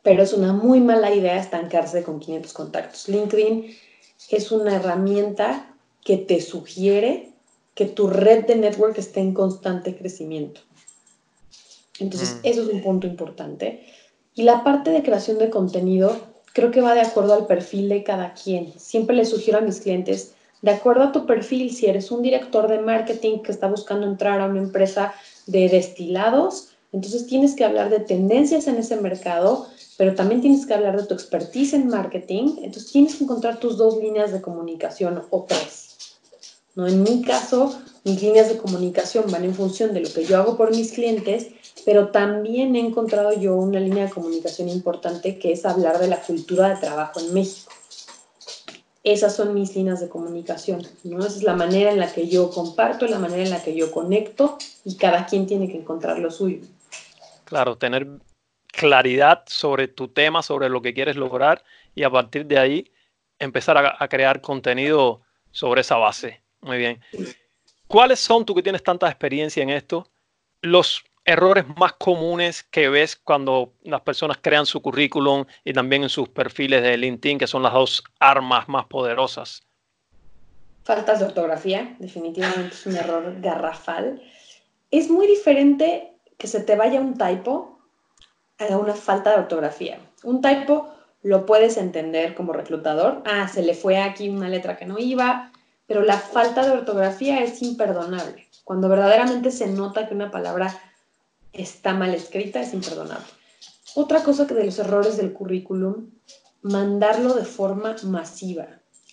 pero 0.04 0.24
es 0.24 0.34
una 0.34 0.54
muy 0.54 0.80
mala 0.80 1.14
idea 1.14 1.38
estancarse 1.38 2.04
con 2.04 2.20
500 2.20 2.54
contactos. 2.54 3.08
LinkedIn 3.10 3.76
es 4.30 4.52
una 4.52 4.76
herramienta 4.76 5.74
que 6.04 6.18
te 6.18 6.42
sugiere 6.42 7.34
que 7.76 7.86
tu 7.86 8.08
red 8.08 8.46
de 8.46 8.56
network 8.56 8.98
esté 8.98 9.20
en 9.20 9.34
constante 9.34 9.96
crecimiento. 9.96 10.62
Entonces, 12.00 12.36
mm. 12.36 12.40
eso 12.44 12.62
es 12.64 12.70
un 12.70 12.82
punto 12.82 13.08
importante. 13.08 13.86
Y 14.34 14.44
la 14.44 14.64
parte 14.64 14.92
de 14.92 15.04
creación 15.04 15.38
de 15.38 15.50
contenido 15.50 16.16
creo 16.54 16.72
que 16.72 16.82
va 16.82 16.96
de 16.96 17.02
acuerdo 17.02 17.34
al 17.34 17.46
perfil 17.46 17.90
de 17.90 18.04
cada 18.04 18.34
quien. 18.34 18.74
Siempre 18.80 19.16
les 19.16 19.30
sugiero 19.30 19.60
a 19.60 19.62
mis 19.62 19.80
clientes, 19.80 20.34
de 20.62 20.72
acuerdo 20.72 21.04
a 21.04 21.12
tu 21.12 21.26
perfil, 21.26 21.72
si 21.72 21.86
eres 21.86 22.10
un 22.10 22.24
director 22.24 22.68
de 22.68 22.80
marketing 22.80 23.40
que 23.40 23.52
está 23.52 23.68
buscando 23.68 24.08
entrar 24.08 24.42
a 24.42 24.48
una 24.48 24.60
empresa 24.60 25.14
de 25.48 25.70
destilados, 25.70 26.70
entonces 26.92 27.28
tienes 27.28 27.56
que 27.56 27.66
hablar 27.66 27.90
de 27.90 28.00
tendencias 28.00 28.68
en 28.68 28.78
ese 28.78 28.96
mercado, 28.98 29.68
pero 29.98 30.16
también 30.16 30.42
tienes 30.42 30.66
que 30.66 30.74
hablar 30.74 31.00
de 31.00 31.08
tu 31.08 31.14
expertise 31.14 31.74
en 31.74 31.88
marketing, 31.88 32.58
entonces 32.62 32.92
tienes 32.92 33.16
que 33.16 33.24
encontrar 33.24 33.60
tus 33.60 33.78
dos 33.78 33.98
líneas 33.98 34.32
de 34.32 34.42
comunicación 34.42 35.24
o 35.30 35.44
tres. 35.44 35.96
¿no? 36.76 36.88
En 36.88 37.04
mi 37.04 37.24
caso, 37.24 37.78
mis 38.04 38.22
líneas 38.22 38.50
de 38.50 38.58
comunicación 38.58 39.26
van 39.32 39.44
en 39.44 39.56
función 39.56 39.94
de 39.94 40.02
lo 40.02 40.14
que 40.14 40.26
yo 40.26 40.38
hago 40.38 40.56
por 40.56 40.72
mis 40.72 40.92
clientes, 40.92 41.48
pero 41.86 42.10
también 42.10 42.76
he 42.76 42.80
encontrado 42.80 43.34
yo 43.34 43.56
una 43.56 43.80
línea 43.80 44.06
de 44.06 44.12
comunicación 44.12 44.70
importante 44.70 45.40
que 45.40 45.52
es 45.52 45.66
hablar 45.66 46.00
de 46.00 46.08
la 46.08 46.22
cultura 46.22 46.70
de 46.70 46.82
trabajo 46.82 47.20
en 47.20 47.34
México 47.34 47.72
esas 49.04 49.36
son 49.36 49.54
mis 49.54 49.76
líneas 49.76 50.00
de 50.00 50.10
comunicación, 50.10 50.86
¿no? 51.04 51.20
Esa 51.20 51.38
es 51.38 51.44
la 51.44 51.56
manera 51.56 51.92
en 51.92 52.00
la 52.00 52.12
que 52.12 52.28
yo 52.28 52.50
comparto, 52.50 53.08
la 53.08 53.20
manera 53.20 53.44
en 53.44 53.50
la 53.50 53.64
que 53.64 53.76
yo 53.76 53.92
conecto 53.92 54.58
y 54.84 54.96
cada 54.98 55.26
quien 55.26 55.48
tiene 55.48 55.68
que 55.68 55.78
encontrar 55.78 56.20
lo 56.20 56.32
suyo. 56.32 56.60
Claro, 57.46 57.78
tener 57.78 58.08
claridad 58.68 59.44
sobre 59.48 59.88
tu 59.88 60.08
tema, 60.10 60.44
sobre 60.44 60.70
lo 60.70 60.82
que 60.82 60.94
quieres 60.94 61.16
lograr 61.16 61.64
y 61.96 62.04
a 62.04 62.10
partir 62.10 62.46
de 62.46 62.60
ahí 62.60 62.92
empezar 63.40 63.78
a, 63.78 64.08
crear 64.08 64.42
contenido 64.42 65.22
sobre 65.52 65.82
esa 65.82 65.98
base. 65.98 66.42
Muy 66.62 66.78
bien. 66.78 67.02
¿Cuáles 67.88 68.20
son, 68.20 68.46
tú 68.46 68.54
que 68.54 68.64
tienes 68.64 68.84
tanta 68.84 69.08
experiencia 69.08 69.64
en 69.64 69.70
esto, 69.70 70.10
los 70.62 71.04
errores 71.28 71.66
más 71.76 71.94
comunes 71.94 72.64
que 72.64 72.88
ves 72.88 73.18
cuando 73.18 73.74
las 73.84 74.02
personas 74.02 74.38
crean 74.42 74.66
su 74.66 74.82
currículum 74.82 75.46
y 75.66 75.74
también 75.74 76.04
en 76.04 76.10
sus 76.10 76.30
perfiles 76.30 76.82
de 76.82 76.98
LinkedIn, 76.98 77.38
que 77.38 77.48
son 77.48 77.62
las 77.62 77.74
dos 77.74 78.04
armas 78.20 78.68
más 78.70 78.86
poderosas? 78.86 79.62
Faltas 80.86 81.20
de 81.20 81.26
ortografía, 81.26 81.96
definitivamente 82.00 82.74
es 82.74 82.86
un 82.86 82.96
error 82.96 83.42
garrafal. 83.42 84.22
Es 84.90 85.10
muy 85.10 85.28
diferente 85.28 86.14
que 86.38 86.48
se 86.48 86.62
te 86.62 86.78
vaya 86.78 87.02
un 87.02 87.18
typo 87.18 87.78
a 88.58 88.78
una 88.78 88.96
falta 88.96 89.32
de 89.32 89.42
ortografía. 89.42 90.00
Un 90.24 90.42
typo 90.42 90.88
lo 91.24 91.46
puedes 91.46 91.76
entender 91.76 92.36
como 92.36 92.54
reclutador. 92.54 93.22
Ah, 93.26 93.50
se 93.50 93.64
le 93.64 93.74
fue 93.74 93.98
aquí 93.98 94.30
una 94.30 94.48
letra 94.48 94.78
que 94.78 94.86
no 94.86 94.98
iba, 94.98 95.52
pero 95.88 96.04
la 96.04 96.18
falta 96.18 96.66
de 96.66 96.72
ortografía 96.72 97.44
es 97.44 97.62
imperdonable. 97.62 98.48
Cuando 98.64 98.88
verdaderamente 98.88 99.52
se 99.52 99.68
nota 99.68 100.08
que 100.08 100.14
una 100.14 100.32
palabra 100.32 100.74
está 101.58 101.94
mal 101.94 102.14
escrita, 102.14 102.62
es 102.62 102.74
imperdonable. 102.74 103.26
Otra 103.96 104.24
cosa 104.24 104.48
que 104.48 104.54
de 104.54 104.66
los 104.66 104.80
errores 104.80 105.18
del 105.18 105.34
currículum, 105.34 106.12
mandarlo 106.62 107.34
de 107.34 107.46
forma 107.46 107.96
masiva. 108.04 108.68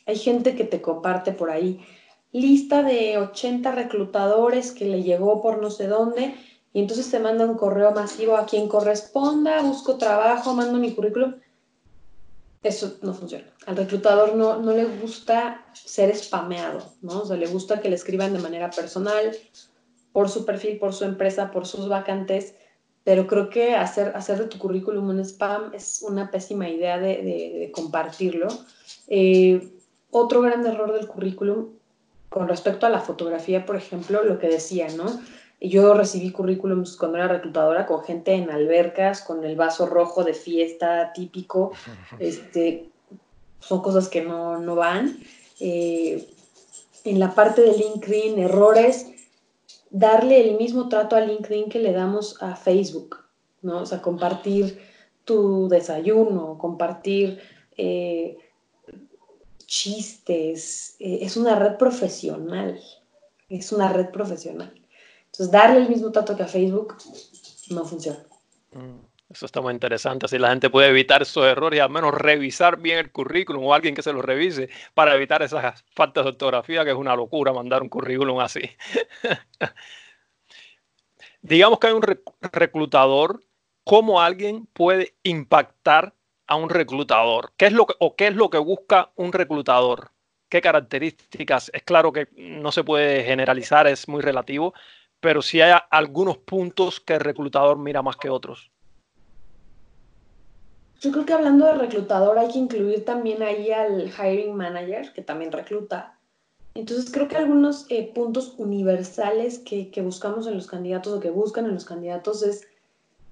Hay 0.07 0.17
gente 0.17 0.55
que 0.55 0.65
te 0.65 0.83
comparte 0.83 1.33
por 1.33 1.51
ahí 1.51 1.81
lista 2.33 2.83
de 2.83 3.17
80 3.17 3.71
reclutadores 3.73 4.73
que 4.73 4.87
le 4.87 5.03
llegó 5.03 5.41
por 5.41 5.63
no 5.63 5.71
sé 5.71 5.87
dónde 5.87 6.35
y 6.73 6.81
entonces 6.81 7.09
te 7.09 7.21
manda 7.21 7.47
un 7.47 7.57
correo 7.57 7.93
masivo 7.93 8.37
a 8.37 8.45
quien 8.45 8.69
corresponda, 8.69 9.63
busco 9.63 9.97
trabajo, 9.97 10.53
mando 10.53 10.79
mi 10.79 10.93
currículum. 10.93 11.37
Eso 12.65 12.97
no 13.03 13.15
funciona. 13.15 13.45
Al 13.67 13.77
reclutador 13.77 14.35
no, 14.35 14.59
no 14.61 14.73
le 14.73 14.85
gusta 14.85 15.65
ser 15.73 16.15
spameado, 16.17 16.83
¿no? 17.03 17.21
O 17.21 17.27
sea, 17.27 17.37
le 17.37 17.47
gusta 17.47 17.81
que 17.81 17.89
le 17.89 17.95
escriban 17.95 18.33
de 18.33 18.41
manera 18.41 18.71
personal, 18.71 19.37
por 20.15 20.29
su 20.31 20.45
perfil, 20.45 20.79
por 20.79 20.95
su 20.95 21.03
empresa, 21.05 21.51
por 21.51 21.67
sus 21.67 21.89
vacantes, 21.89 22.55
pero 23.03 23.27
creo 23.27 23.51
que 23.51 23.75
hacer, 23.75 24.13
hacer 24.15 24.39
de 24.39 24.45
tu 24.45 24.59
currículum 24.59 25.09
un 25.09 25.19
spam 25.19 25.75
es 25.75 26.03
una 26.03 26.31
pésima 26.31 26.69
idea 26.69 27.01
de, 27.01 27.73
compartirlo. 27.75 28.47
Eh, 29.09 29.73
otro 30.13 30.41
gran 30.41 30.65
error 30.65 30.93
del 30.93 31.09
currículum 31.09 31.71
con 32.29 32.47
respecto 32.47 32.87
a 32.87 32.91
la 32.91 33.01
fotografía, 33.01 33.67
por 33.67 33.75
ejemplo, 33.75 34.23
lo 34.23 34.39
que 34.39 34.47
decía, 34.47 34.87
¿no? 34.97 35.21
Yo 35.61 35.95
recibí 35.95 36.31
currículums 36.31 36.97
cuando 36.97 37.19
era 37.19 37.27
reclutadora 37.27 37.85
con 37.85 38.05
gente 38.05 38.35
en 38.35 38.51
albercas, 38.51 39.21
con 39.21 39.43
el 39.43 39.57
vaso 39.57 39.87
rojo 39.87 40.23
de 40.23 40.35
fiesta 40.35 41.13
típico. 41.13 41.73
Este, 42.21 42.89
son 43.59 43.83
cosas 43.83 44.09
que 44.09 44.23
no, 44.23 44.61
no 44.61 44.77
van. 44.77 45.19
Eh, 45.59 46.25
en 47.03 47.19
la 47.19 47.35
parte 47.35 47.63
de 47.63 47.77
LinkedIn, 47.77 48.39
errores 48.39 49.14
darle 49.95 50.41
el 50.41 50.57
mismo 50.57 50.89
trato 50.89 51.15
a 51.15 51.21
LinkedIn 51.21 51.69
que 51.69 51.79
le 51.79 51.93
damos 51.93 52.43
a 52.43 52.57
Facebook, 52.57 53.19
¿no? 53.63 53.83
O 53.83 53.87
sea, 53.87 54.03
compartir 54.03 54.81
tu 55.25 55.69
desayuno, 55.69 56.59
compartir 56.59 57.41
eh, 57.77 58.37
chistes, 59.67 60.97
eh, 60.99 61.21
es 61.23 61.37
una 61.37 61.55
red 61.55 61.77
profesional, 61.77 62.81
es 63.49 63.71
una 63.71 63.89
red 63.93 64.11
profesional. 64.11 64.75
Entonces, 65.27 65.53
darle 65.53 65.83
el 65.83 65.89
mismo 65.89 66.11
trato 66.11 66.37
que 66.37 66.43
a 66.43 66.49
Facebook 66.49 66.97
no 67.71 67.85
funciona. 67.85 68.19
Mm, 68.73 68.99
eso 69.35 69.47
está 69.47 69.61
muy 69.61 69.73
interesante, 69.73 70.27
así 70.27 70.39
la 70.39 70.51
gente 70.51 70.71
puede 70.71 70.89
evitar 70.89 71.23
esos 71.23 71.45
errores 71.45 71.79
y 71.79 71.81
al 71.81 71.91
menos 71.91 72.15
revisar 72.15 72.79
bien 72.79 72.99
el 72.99 73.11
currículum 73.11 73.65
o 73.65 73.75
alguien 73.75 73.95
que 73.95 74.03
se 74.03 74.13
lo 74.13 74.23
revise 74.23 74.71
para 74.95 75.15
evitar 75.15 75.43
esas 75.43 75.85
faltas 75.93 76.25
de 76.25 76.31
ortografía, 76.31 76.85
que 76.85 76.91
es 76.91 76.97
una 76.97 77.17
locura 77.17 77.53
mandar 77.53 77.83
un 77.83 77.89
currículum 77.89 78.39
así. 78.41 78.63
Digamos 81.43 81.79
que 81.81 81.89
hay 81.89 81.93
un 81.95 82.05
reclutador, 82.53 83.43
¿cómo 83.83 84.21
alguien 84.21 84.67
puede 84.67 85.17
impactar 85.25 86.15
a 86.47 86.55
un 86.55 86.71
reclutador? 86.71 87.53
¿Qué 87.57 87.67
es 87.67 87.73
lo 87.73 87.87
que, 87.87 87.95
¿O 87.99 88.15
qué 88.15 88.29
es 88.29 88.37
lo 88.37 88.51
que 88.51 88.59
busca 88.59 89.11
un 89.17 89.33
reclutador? 89.33 90.13
¿Qué 90.49 90.61
características? 90.61 91.71
Es 91.75 91.83
claro 91.83 92.13
que 92.13 92.29
no 92.37 92.71
se 92.71 92.85
puede 92.85 93.25
generalizar, 93.25 93.89
es 93.89 94.09
muy 94.09 94.23
relativo, 94.23 94.75
pero 95.21 95.43
sí 95.43 95.61
hay 95.61 95.77
algunos 95.91 96.39
puntos 96.39 97.01
que 97.01 97.15
el 97.15 97.21
reclutador 97.21 97.79
mira 97.79 98.01
más 98.03 98.17
que 98.17 98.31
otros. 98.31 98.71
Yo 101.05 101.13
creo 101.13 101.27
que 101.27 101.35
hablando 101.35 101.67
de 101.67 101.75
reclutador 101.75 102.39
hay 102.39 102.49
que 102.49 102.59
incluir 102.59 103.05
también 103.05 103.43
ahí 103.43 103.71
al 103.71 104.09
hiring 104.09 104.57
manager, 104.57 105.13
que 105.13 105.21
también 105.21 105.53
recluta. 105.53 106.19
Entonces 106.73 107.13
creo 107.13 107.29
que 107.29 107.37
algunos 107.37 107.85
eh, 107.91 108.11
puntos 108.15 108.55
universales 108.57 109.59
que, 109.59 109.91
buscamos 110.01 110.47
en 110.47 110.55
los 110.55 110.67
candidatos 110.67 111.13
o 111.13 111.21
que 111.21 111.29
buscan 111.29 111.67
en 111.67 111.75
los 111.75 111.85
candidatos 111.85 112.43
es 112.43 112.67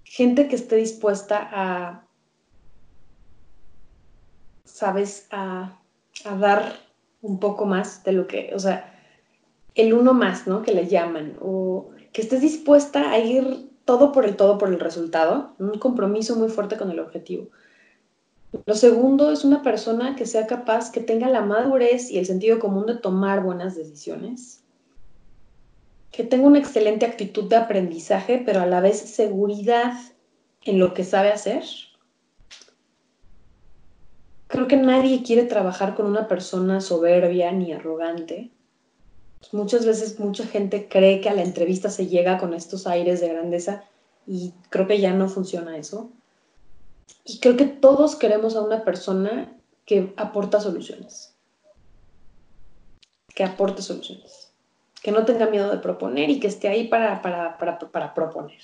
gente 0.05 0.49
que 0.49 0.57
esté 0.57 0.77
dispuesta 0.77 1.49
a, 1.51 2.07
sabes, 4.65 5.29
a, 5.31 5.81
a, 6.27 6.37
dar 6.37 6.75
un 7.23 7.41
poco 7.41 7.65
más 7.65 8.05
de 8.05 8.13
lo 8.13 8.27
que, 8.27 8.53
o 8.55 8.59
sea, 8.59 8.95
el 9.75 9.95
uno 9.95 10.13
más, 10.13 10.47
¿no? 10.47 10.61
Que 10.61 10.75
le 10.75 10.89
llaman, 10.89 11.39
o 11.41 11.89
que 12.13 12.21
estés 12.21 12.43
dispuesta 12.43 13.13
a 13.13 13.19
ir 13.19 13.71
todo 13.87 14.13
por 14.13 14.27
el 14.27 14.37
todo 14.37 14.59
por 14.59 14.69
el 14.69 14.79
resultado, 14.79 15.55
un 15.59 15.79
compromiso 15.79 16.37
muy 16.37 16.51
fuerte 16.51 16.77
con 16.77 16.91
el 16.91 17.01
objetivo 17.01 17.49
Lo 18.67 18.75
segundo 18.75 19.33
es 19.33 19.45
una 19.45 19.63
persona 19.63 20.15
que 20.15 20.27
sea 20.27 20.47
capaz, 20.47 20.93
que 20.93 21.01
tenga 21.01 21.29
la 21.29 21.41
madurez 21.41 22.11
y 22.11 22.19
el 22.19 22.27
sentido 22.27 22.59
común 22.59 22.87
de 22.87 22.97
tomar 22.97 23.43
buenas 23.43 23.75
decisiones, 23.75 24.63
que 26.11 26.23
tenga 26.23 26.47
una 26.47 26.59
excelente 26.59 27.07
actitud 27.07 27.49
de 27.49 27.57
aprendizaje, 27.57 28.43
pero 28.45 28.61
a 28.61 28.67
la 28.67 28.81
vez 28.81 28.99
seguridad 28.99 29.95
en 30.65 30.79
lo 30.79 30.93
que 30.93 31.05
sabe 31.05 31.33
hacer. 31.33 31.65
Creo 34.49 34.69
que 34.69 34.77
nadie 34.77 35.23
quiere 35.23 35.45
trabajar 35.45 35.95
con 35.95 36.05
una 36.05 36.29
persona 36.29 36.83
soberbia 36.83 37.53
ni 37.53 37.73
arrogante. 37.73 38.51
Muchas 39.51 39.87
veces 39.87 40.21
mucha 40.21 40.47
gente 40.47 40.89
cree 40.89 41.23
que 41.23 41.31
a 41.31 41.35
la 41.35 41.43
entrevista 41.43 41.89
se 41.89 42.07
llega 42.07 42.37
con 42.37 42.53
estos 42.53 42.87
aires 42.87 43.23
de 43.23 43.31
grandeza 43.31 43.85
y 44.27 44.53
creo 44.69 44.87
que 44.87 45.01
ya 45.01 45.15
no 45.15 45.31
funciona 45.31 45.79
eso. 45.79 46.11
Y 47.25 47.39
creo 47.39 47.57
que 47.57 47.67
todos 47.67 48.17
queremos 48.17 48.57
a 48.57 48.63
una 48.63 48.85
persona 48.85 49.57
que 49.87 50.13
aporta 50.17 50.61
soluciones. 50.61 51.35
Que 53.35 53.45
aporte 53.45 53.83
soluciones. 53.83 54.53
Que 55.03 55.13
no 55.13 55.25
tenga 55.25 55.47
miedo 55.47 55.71
de 55.71 55.79
proponer 55.79 56.31
y 56.31 56.41
que 56.41 56.47
esté 56.47 56.69
ahí 56.69 56.89
para, 56.89 57.23
para, 57.23 57.59
para, 57.59 58.15
proponer. 58.15 58.59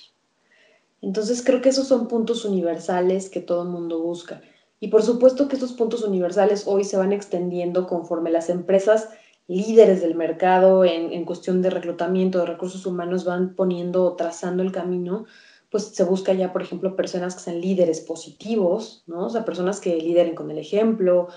Entonces 1.01 1.43
creo 1.43 1.61
que 1.61 1.69
esos 1.69 1.87
son 1.87 2.07
puntos 2.07 2.45
universales 2.45 3.29
que 3.29 3.39
todo 3.39 3.63
el 3.63 3.69
mundo 3.69 4.01
busca. 4.01 4.41
Y 4.79 4.89
por 4.89 5.03
supuesto 5.03 5.47
que 5.47 5.55
estos 5.55 5.73
puntos 5.73 6.03
universales 6.03 6.63
hoy 6.65 6.83
se 6.83 6.97
van 6.97 7.11
extendiendo 7.11 7.87
conforme 7.87 8.31
las 8.31 8.49
empresas 8.49 9.09
líderes 9.47 10.01
del 10.01 10.15
mercado 10.15 10.85
en, 10.85 11.11
en 11.11 11.25
cuestión 11.25 11.61
de 11.61 11.69
reclutamiento 11.69 12.39
de 12.39 12.45
recursos 12.45 12.85
humanos 12.85 13.25
van 13.25 13.55
poniendo 13.55 14.05
o 14.05 14.15
trazando 14.15 14.61
el 14.61 14.71
camino 14.71 15.25
pues 15.69 15.85
se 15.85 16.03
busca 16.03 16.33
ya, 16.33 16.51
por 16.51 16.63
ejemplo, 16.63 16.95
personas 16.95 17.35
que 17.35 17.41
sean 17.41 17.61
líderes 17.61 18.01
positivos, 18.01 19.03
¿no? 19.05 19.27
O 19.27 19.29
sea, 19.29 19.45
personas 19.45 19.79
que 19.79 19.95
lideren 19.97 20.33
con 20.33 20.49
el 20.49 20.57
ejemplo, 20.57 21.27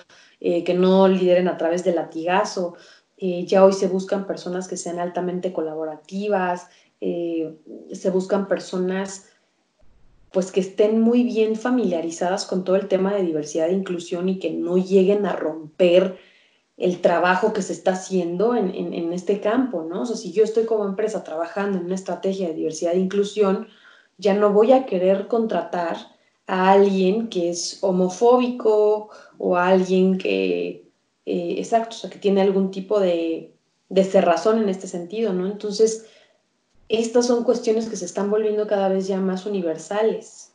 eh, 0.40 0.64
que 0.64 0.74
no 0.74 1.06
lideren 1.06 1.48
a 1.48 1.58
través 1.58 1.84
del 1.84 1.96
latigazo. 1.96 2.74
Eh, 3.18 3.44
ya 3.44 3.64
hoy 3.64 3.74
se 3.74 3.88
buscan 3.88 4.26
personas 4.26 4.68
que 4.68 4.78
sean 4.78 4.98
altamente 4.98 5.52
colaborativas, 5.52 6.68
eh, 7.00 7.54
se 7.92 8.10
buscan 8.10 8.48
personas 8.48 9.28
pues 10.32 10.50
que 10.50 10.60
estén 10.60 11.02
muy 11.02 11.24
bien 11.24 11.56
familiarizadas 11.56 12.46
con 12.46 12.64
todo 12.64 12.76
el 12.76 12.88
tema 12.88 13.12
de 13.12 13.22
diversidad 13.22 13.68
e 13.68 13.74
inclusión 13.74 14.30
y 14.30 14.38
que 14.38 14.50
no 14.50 14.78
lleguen 14.78 15.26
a 15.26 15.36
romper 15.36 16.16
el 16.78 17.02
trabajo 17.02 17.52
que 17.52 17.60
se 17.60 17.74
está 17.74 17.92
haciendo 17.92 18.56
en, 18.56 18.74
en 18.74 19.12
este 19.12 19.40
campo, 19.40 19.84
¿no? 19.84 20.02
O 20.02 20.06
sea, 20.06 20.16
si 20.16 20.32
yo 20.32 20.42
estoy 20.42 20.64
como 20.64 20.86
empresa 20.86 21.22
trabajando 21.22 21.76
en 21.76 21.84
una 21.84 21.94
estrategia 21.94 22.48
de 22.48 22.54
diversidad 22.54 22.94
e 22.94 22.98
inclusión, 22.98 23.68
ya 24.18 24.34
no 24.34 24.52
voy 24.52 24.72
a 24.72 24.86
querer 24.86 25.28
contratar 25.28 25.96
a 26.46 26.72
alguien 26.72 27.28
que 27.28 27.50
es 27.50 27.78
homofóbico 27.82 29.10
o 29.38 29.56
a 29.56 29.68
alguien 29.68 30.18
que, 30.18 30.84
eh, 31.26 31.54
exacto, 31.58 31.96
o 31.96 31.98
sea, 31.98 32.10
que 32.10 32.18
tiene 32.18 32.40
algún 32.40 32.70
tipo 32.70 33.00
de, 33.00 33.54
de 33.88 34.04
cerrazón 34.04 34.62
en 34.62 34.68
este 34.68 34.86
sentido, 34.86 35.32
¿no? 35.32 35.46
Entonces, 35.46 36.08
estas 36.88 37.26
son 37.26 37.44
cuestiones 37.44 37.88
que 37.88 37.96
se 37.96 38.04
están 38.04 38.30
volviendo 38.30 38.66
cada 38.66 38.88
vez 38.88 39.06
ya 39.06 39.18
más 39.18 39.46
universales. 39.46 40.52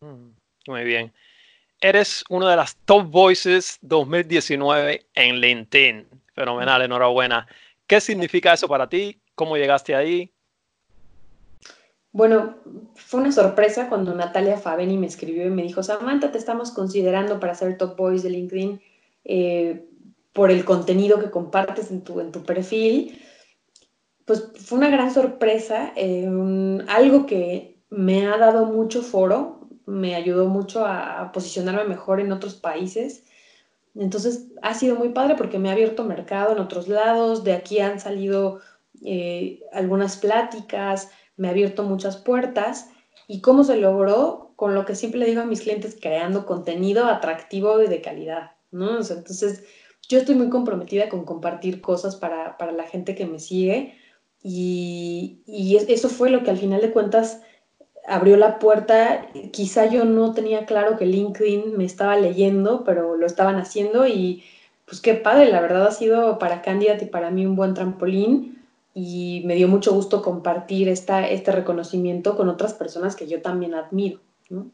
Mm, 0.00 0.30
muy 0.68 0.84
bien. 0.84 1.12
Eres 1.80 2.24
una 2.28 2.50
de 2.50 2.56
las 2.56 2.76
top 2.84 3.10
voices 3.10 3.78
2019 3.82 5.06
en 5.14 5.40
LinkedIn. 5.40 6.08
Fenomenal, 6.34 6.82
enhorabuena. 6.82 7.46
¿Qué 7.86 8.00
significa 8.00 8.54
eso 8.54 8.66
para 8.66 8.88
ti? 8.88 9.20
¿Cómo 9.34 9.56
llegaste 9.56 9.94
ahí? 9.94 10.33
Bueno, 12.14 12.54
fue 12.94 13.18
una 13.18 13.32
sorpresa 13.32 13.88
cuando 13.88 14.14
Natalia 14.14 14.56
Faveni 14.56 14.96
me 14.96 15.08
escribió 15.08 15.48
y 15.48 15.50
me 15.50 15.64
dijo, 15.64 15.82
Samantha, 15.82 16.30
te 16.30 16.38
estamos 16.38 16.70
considerando 16.70 17.40
para 17.40 17.56
ser 17.56 17.76
top 17.76 17.96
voice 17.96 18.22
de 18.22 18.30
LinkedIn 18.30 18.80
eh, 19.24 19.88
por 20.32 20.52
el 20.52 20.64
contenido 20.64 21.18
que 21.18 21.32
compartes 21.32 21.90
en 21.90 22.02
tu, 22.02 22.20
en 22.20 22.30
tu 22.30 22.44
perfil. 22.44 23.20
Pues 24.26 24.48
fue 24.54 24.78
una 24.78 24.90
gran 24.90 25.12
sorpresa, 25.12 25.92
eh, 25.96 26.30
algo 26.86 27.26
que 27.26 27.80
me 27.90 28.28
ha 28.28 28.38
dado 28.38 28.66
mucho 28.66 29.02
foro, 29.02 29.68
me 29.84 30.14
ayudó 30.14 30.46
mucho 30.46 30.86
a, 30.86 31.32
posicionarme 31.32 31.82
mejor 31.82 32.20
en 32.20 32.30
otros 32.30 32.54
países. 32.54 33.24
Entonces 33.96 34.52
ha 34.62 34.74
sido 34.74 34.94
muy 34.94 35.08
padre 35.08 35.34
porque 35.34 35.58
me 35.58 35.68
ha 35.68 35.72
abierto 35.72 36.04
mercado 36.04 36.52
en 36.52 36.60
otros 36.60 36.86
lados, 36.86 37.42
de 37.42 37.54
aquí 37.54 37.80
han 37.80 37.98
salido 37.98 38.60
eh, 39.02 39.64
algunas 39.72 40.16
pláticas, 40.16 41.10
me 41.36 41.48
ha 41.48 41.50
abierto 41.50 41.82
muchas 41.82 42.16
puertas. 42.16 42.90
¿Y 43.26 43.40
cómo 43.40 43.64
se 43.64 43.76
logró? 43.76 44.52
Con 44.56 44.74
lo 44.74 44.84
que 44.84 44.94
siempre 44.94 45.20
le 45.20 45.26
digo 45.26 45.42
a 45.42 45.46
mis 45.46 45.62
clientes, 45.62 45.96
creando 46.00 46.46
contenido 46.46 47.06
atractivo 47.06 47.82
y 47.82 47.88
de 47.88 48.00
calidad, 48.00 48.52
¿no? 48.70 48.98
entonces, 48.98 49.64
yo 50.08 50.18
estoy 50.18 50.34
muy 50.34 50.50
comprometida 50.50 51.08
con 51.08 51.24
compartir 51.24 51.80
cosas 51.80 52.16
para, 52.16 52.56
la 52.72 52.84
gente 52.84 53.14
que 53.14 53.26
me 53.26 53.40
sigue 53.40 53.94
y, 54.42 55.42
y, 55.46 55.76
eso 55.76 56.08
fue 56.08 56.28
lo 56.28 56.42
que 56.42 56.50
al 56.50 56.58
final 56.58 56.82
de 56.82 56.92
cuentas 56.92 57.40
abrió 58.06 58.36
la 58.36 58.58
puerta. 58.58 59.26
Quizá 59.52 59.86
yo 59.86 60.04
no 60.04 60.34
tenía 60.34 60.66
claro 60.66 60.98
que 60.98 61.06
LinkedIn 61.06 61.76
me 61.76 61.84
estaba 61.84 62.16
leyendo, 62.16 62.84
pero 62.84 63.16
lo 63.16 63.26
estaban 63.26 63.56
haciendo 63.56 64.06
y 64.06 64.44
pues 64.84 65.00
qué 65.00 65.14
padre, 65.14 65.50
la 65.50 65.62
verdad 65.62 65.86
ha 65.86 65.90
sido 65.92 66.38
para 66.38 66.60
Candidate 66.60 67.06
y 67.06 67.08
para 67.08 67.30
mí 67.30 67.46
un 67.46 67.56
buen 67.56 67.72
trampolín 67.72 68.53
y 68.94 69.42
me 69.44 69.56
dio 69.56 69.66
mucho 69.66 69.92
gusto 69.92 70.22
compartir 70.22 70.88
esta, 70.88 71.28
este 71.28 71.50
reconocimiento 71.50 72.36
con 72.36 72.48
otras 72.48 72.74
personas 72.74 73.16
que 73.16 73.26
yo 73.26 73.42
también 73.42 73.74
admiro. 73.74 74.20
¿no? 74.48 74.70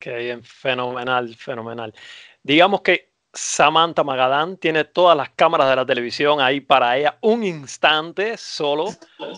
Qué 0.00 0.16
bien, 0.16 0.42
fenomenal, 0.42 1.34
fenomenal. 1.36 1.94
Digamos 2.42 2.80
que 2.80 3.10
Samantha 3.32 4.02
Magadán 4.02 4.56
tiene 4.56 4.84
todas 4.84 5.16
las 5.16 5.30
cámaras 5.30 5.70
de 5.70 5.76
la 5.76 5.86
televisión 5.86 6.40
ahí 6.40 6.60
para 6.60 6.96
ella, 6.98 7.16
un 7.20 7.44
instante 7.44 8.36
solo 8.36 8.86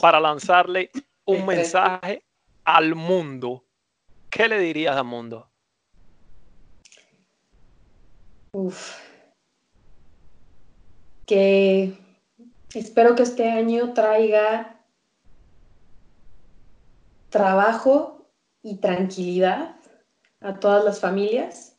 para 0.01 0.19
lanzarle 0.19 0.91
un 1.27 1.45
mensaje 1.45 2.25
al 2.65 2.95
mundo. 2.95 3.65
¿Qué 4.31 4.49
le 4.49 4.59
dirías 4.59 4.97
al 4.97 5.05
mundo? 5.05 5.47
Uf. 8.53 8.99
Que 11.27 11.93
Espero 12.75 13.15
que 13.15 13.23
este 13.23 13.51
año 13.51 13.93
traiga 13.93 14.81
trabajo 17.29 18.27
y 18.63 18.77
tranquilidad 18.77 19.77
a 20.41 20.59
todas 20.59 20.85
las 20.85 21.01
familias 21.01 21.77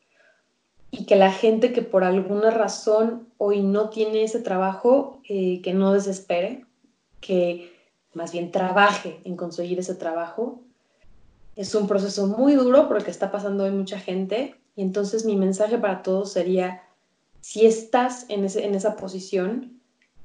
y 0.91 1.05
que 1.05 1.15
la 1.15 1.31
gente 1.31 1.73
que 1.73 1.81
por 1.81 2.03
alguna 2.03 2.51
razón 2.51 3.27
hoy 3.37 3.63
no 3.63 3.89
tiene 3.89 4.23
ese 4.23 4.39
trabajo, 4.39 5.21
eh, 5.27 5.61
que 5.63 5.73
no 5.73 5.93
desespere, 5.93 6.65
que 7.19 7.73
más 8.13 8.31
bien 8.31 8.51
trabaje 8.51 9.19
en 9.23 9.35
conseguir 9.35 9.79
ese 9.79 9.95
trabajo. 9.95 10.61
Es 11.55 11.73
un 11.73 11.87
proceso 11.87 12.27
muy 12.27 12.53
duro 12.53 12.87
porque 12.87 13.09
está 13.09 13.31
pasando 13.31 13.63
hoy 13.63 13.71
mucha 13.71 13.99
gente 13.99 14.55
y 14.75 14.83
entonces 14.83 15.25
mi 15.25 15.35
mensaje 15.35 15.79
para 15.79 16.03
todos 16.03 16.31
sería, 16.31 16.83
si 17.41 17.65
estás 17.65 18.27
en, 18.29 18.45
en 18.45 18.75
esa 18.75 18.95
posición, 18.95 19.81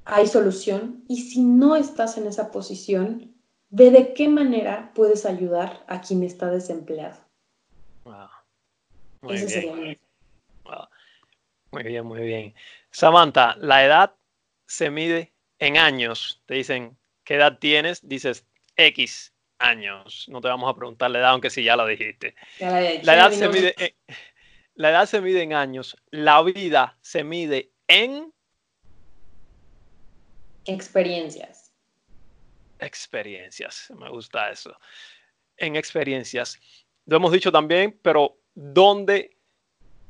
hay 0.09 0.27
solución 0.27 1.05
y 1.07 1.21
si 1.21 1.43
no 1.43 1.77
estás 1.77 2.17
en 2.17 2.27
esa 2.27 2.51
posición, 2.51 3.35
ve 3.69 3.91
de 3.91 4.15
qué 4.15 4.29
manera 4.29 4.91
puedes 4.95 5.27
ayudar 5.27 5.85
a 5.87 6.01
quien 6.01 6.23
está 6.23 6.51
desempleado. 6.51 7.19
Muy 9.21 9.37
bien. 9.45 9.99
Muy 11.71 11.83
bien, 11.83 12.07
muy 12.07 12.21
bien. 12.21 12.55
Samantha, 12.91 13.55
la 13.59 13.85
edad 13.85 14.15
se 14.67 14.91
mide 14.91 15.35
en 15.59 15.77
años. 15.77 16.43
Te 16.47 16.55
dicen, 16.55 16.97
¿qué 17.25 17.35
edad 17.35 17.59
tienes? 17.59 18.09
Dices, 18.09 18.47
X 18.77 19.35
años. 19.59 20.25
No 20.29 20.41
te 20.41 20.49
vamos 20.49 20.71
a 20.71 20.77
preguntar 20.77 21.11
la 21.11 21.19
edad, 21.19 21.31
aunque 21.33 21.51
sí 21.51 21.63
ya 21.63 21.77
lo 21.77 21.87
dijiste. 21.87 22.35
la, 22.61 22.95
edad 23.15 23.31
se 23.31 23.49
mide 23.51 23.75
la 24.75 24.91
edad 24.91 25.07
se 25.07 25.21
mide 25.21 25.43
en 25.43 25.53
años. 25.53 25.97
La 26.11 26.41
vida 26.43 26.97
se 27.03 27.25
mide 27.25 27.73
en 27.89 28.33
Experiencias. 30.69 31.73
Experiencias, 32.79 33.91
me 33.99 34.09
gusta 34.11 34.51
eso. 34.51 34.71
En 35.57 35.77
experiencias. 35.77 36.61
Lo 37.07 37.17
hemos 37.17 37.33
dicho 37.33 37.51
también, 37.51 37.99
pero 38.03 38.37
¿dónde 38.55 39.39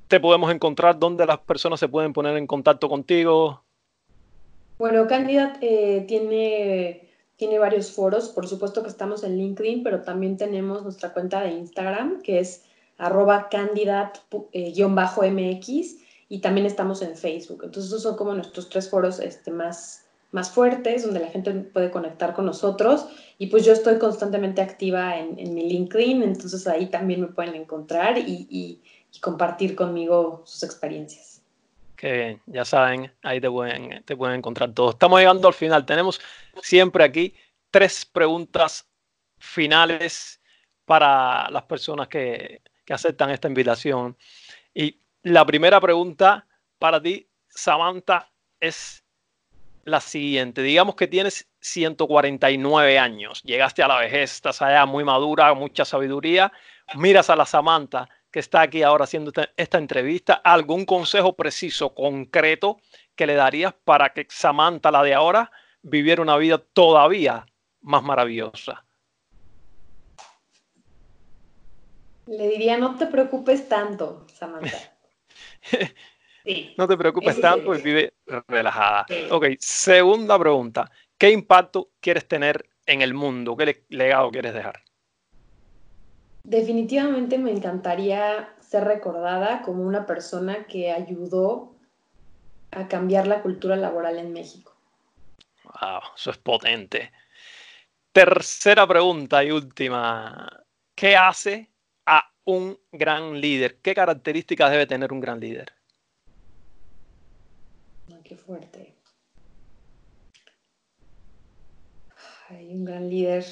te 0.09 0.19
podemos 0.19 0.53
encontrar? 0.53 0.99
¿Dónde 0.99 1.27
las 1.27 1.39
personas 1.39 1.79
se 1.79 1.87
pueden 1.89 2.13
poner 2.13 2.37
en 2.37 2.49
contacto 2.49 2.89
contigo? 2.89 3.63
Bueno, 4.79 5.07
Candidat 5.07 5.59
eh, 5.61 6.05
tiene, 6.09 7.09
tiene 7.37 7.61
varios 7.61 7.93
foros. 7.93 8.31
Por 8.31 8.49
supuesto 8.49 8.83
que 8.83 8.89
estamos 8.89 9.23
en 9.23 9.39
LinkedIn, 9.39 9.85
pero 9.85 10.03
también 10.03 10.37
tenemos 10.37 10.83
nuestra 10.83 11.13
cuenta 11.13 11.43
de 11.43 11.53
Instagram, 11.53 12.21
que 12.23 12.41
es 12.41 12.65
arroba 12.97 13.49
candidat-mx, 13.49 15.97
y 16.29 16.41
también 16.41 16.67
estamos 16.67 17.01
en 17.01 17.17
Facebook. 17.17 17.63
Entonces, 17.65 17.93
esos 17.93 18.03
son 18.03 18.17
como 18.17 18.35
nuestros 18.35 18.69
tres 18.69 18.91
foros 18.91 19.21
este, 19.21 19.53
más, 19.53 20.08
más 20.31 20.51
fuertes, 20.51 21.05
donde 21.05 21.21
la 21.21 21.29
gente 21.29 21.53
puede 21.53 21.91
conectar 21.91 22.35
con 22.35 22.47
nosotros. 22.47 23.07
Y 23.39 23.47
pues 23.47 23.65
yo 23.65 23.73
estoy 23.73 23.99
constantemente 23.99 24.61
activa 24.61 25.17
en, 25.17 25.55
mi 25.55 25.69
LinkedIn, 25.69 26.23
entonces 26.23 26.67
ahí 26.67 26.87
también 26.87 27.21
me 27.21 27.29
pueden 27.29 27.55
encontrar 27.55 28.19
y, 28.19 28.81
compartir 29.21 29.75
conmigo 29.75 30.43
sus 30.45 30.63
experiencias. 30.63 31.43
Qué 31.97 32.13
bien, 32.13 32.43
ya 32.47 32.65
saben, 32.65 33.11
ahí 33.23 33.41
te 33.41 33.51
pueden, 33.51 34.05
te 34.05 34.17
pueden 34.17 34.37
encontrar 34.37 34.73
todos. 34.73 34.95
Estamos 34.95 35.19
llegando 35.19 35.49
al 35.49 35.55
final. 35.55 35.85
Tenemos 35.85 36.21
siempre 36.63 37.03
aquí 37.03 37.35
tres 37.73 38.05
preguntas 38.05 38.87
finales 39.39 40.41
para 40.85 41.51
las 41.51 41.65
personas 41.65 42.07
que, 42.07 42.63
que 42.85 42.95
aceptan 42.95 43.31
esta 43.31 43.49
invitación. 43.49 44.17
Y 44.73 45.01
la 45.23 45.45
primera 45.45 45.81
pregunta 45.81 46.47
para 46.79 47.03
ti, 47.03 47.29
Samantha, 47.49 48.31
es 48.61 49.05
la 49.89 50.01
siguiente. 50.01 50.63
Digamos 50.63 50.95
que 50.95 51.07
tienes 51.07 51.49
149 51.61 52.99
años, 52.99 53.43
llegaste 53.43 53.83
a 53.83 53.89
la 53.89 53.99
vejez, 53.99 54.33
estás 54.33 54.63
allá 54.63 54.87
muy 54.87 55.05
madura, 55.05 55.53
mucha 55.55 55.85
sabiduría, 55.85 56.53
miras 56.95 57.31
a 57.31 57.37
la 57.37 57.47
Samantha 57.47 58.09
que 58.31 58.41
está 58.41 58.61
aquí 58.61 58.83
ahora 58.83 59.05
haciendo 59.05 59.33
esta 59.57 59.79
entrevista, 59.79 60.35
¿algún 60.35 60.85
consejo 60.85 61.35
preciso, 61.35 61.95
concreto 61.95 62.79
que 63.17 63.27
le 63.27 63.35
darías 63.35 63.75
para 63.85 64.11
que 64.13 64.27
Samantha, 64.29 64.91
la 64.91 65.03
de 65.03 65.15
ahora, 65.15 65.51
viviera 65.83 66.21
una 66.23 66.37
vida 66.37 66.59
todavía 66.59 67.47
más 67.81 68.03
maravillosa? 68.03 68.85
Le 72.27 72.49
diría, 72.49 72.77
no 72.77 72.97
te 72.97 73.07
preocupes 73.07 73.69
tanto, 73.69 74.27
Samantha. 74.35 74.77
No 76.77 76.89
te 76.89 76.97
preocupes 76.97 77.41
tanto 77.41 77.75
y 77.75 77.83
vive 77.83 78.15
relajada. 78.49 79.07
Ok, 79.31 79.47
segunda 79.59 80.39
pregunta. 80.39 80.91
¿Qué 81.19 81.31
impacto 81.31 81.91
quieres 82.01 82.27
tener 82.27 82.69
en 82.87 83.03
el 83.03 83.13
mundo? 83.13 83.57
¿Qué 83.57 83.85
legado 83.89 84.31
quieres 84.31 84.55
dejar? 84.55 84.83
Definitivamente 86.45 87.37
me 87.37 87.51
encantaría 87.51 88.55
ser 88.61 88.85
recordada 88.85 89.61
como 89.63 89.83
una 89.83 90.07
persona 90.07 90.67
que 90.67 90.91
ayudó 90.91 91.75
a 92.71 92.89
cambiar 92.89 93.27
la 93.27 93.43
cultura 93.43 93.77
laboral 93.77 94.19
en 94.19 94.33
México. 94.33 94.73
Wow, 95.65 96.01
eso 96.17 96.31
es 96.31 96.39
potente. 96.39 97.13
Tercera 98.13 98.87
pregunta 98.87 99.45
y 99.45 99.51
última. 99.51 100.65
¿Qué 100.95 101.15
hace 101.17 101.71
a 102.07 102.33
un 102.45 102.79
gran 102.91 103.39
líder? 103.39 103.81
¿Qué 103.83 103.95
características 103.95 104.71
debe 104.71 104.87
tener 104.87 105.13
un 105.13 105.21
gran 105.21 105.39
líder? 105.39 105.78
Qué 108.29 108.37
fuerte. 108.37 108.95
Hay 112.51 112.75
un 112.75 112.85
gran 112.85 113.09
líder. 113.09 113.45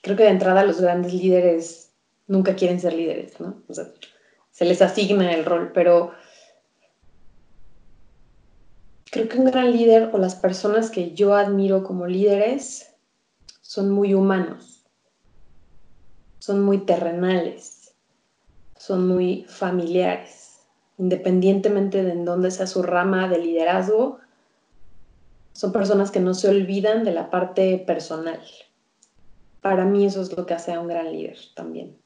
Creo 0.00 0.16
que 0.16 0.22
de 0.22 0.30
entrada 0.30 0.64
los 0.64 0.80
grandes 0.80 1.12
líderes 1.12 1.92
nunca 2.28 2.54
quieren 2.54 2.80
ser 2.80 2.92
líderes, 2.92 3.40
¿no? 3.40 3.62
O 3.68 3.74
sea, 3.74 3.92
se 4.50 4.64
les 4.64 4.80
asigna 4.82 5.32
el 5.32 5.44
rol, 5.44 5.72
pero 5.72 6.12
creo 9.10 9.28
que 9.28 9.38
un 9.38 9.46
gran 9.46 9.72
líder 9.72 10.10
o 10.12 10.18
las 10.18 10.36
personas 10.36 10.90
que 10.90 11.12
yo 11.12 11.34
admiro 11.34 11.82
como 11.82 12.06
líderes 12.06 12.94
son 13.62 13.90
muy 13.90 14.14
humanos, 14.14 14.84
son 16.38 16.62
muy 16.62 16.78
terrenales, 16.78 17.94
son 18.76 19.08
muy 19.08 19.44
familiares 19.48 20.43
independientemente 20.98 22.02
de 22.02 22.12
en 22.12 22.24
dónde 22.24 22.50
sea 22.50 22.66
su 22.66 22.82
rama 22.82 23.28
de 23.28 23.38
liderazgo, 23.38 24.20
son 25.52 25.72
personas 25.72 26.10
que 26.10 26.20
no 26.20 26.34
se 26.34 26.48
olvidan 26.48 27.04
de 27.04 27.12
la 27.12 27.30
parte 27.30 27.78
personal. 27.78 28.40
Para 29.60 29.84
mí 29.84 30.04
eso 30.04 30.20
es 30.20 30.36
lo 30.36 30.44
que 30.46 30.54
hace 30.54 30.72
a 30.72 30.80
un 30.80 30.88
gran 30.88 31.10
líder 31.12 31.38
también. 31.54 31.96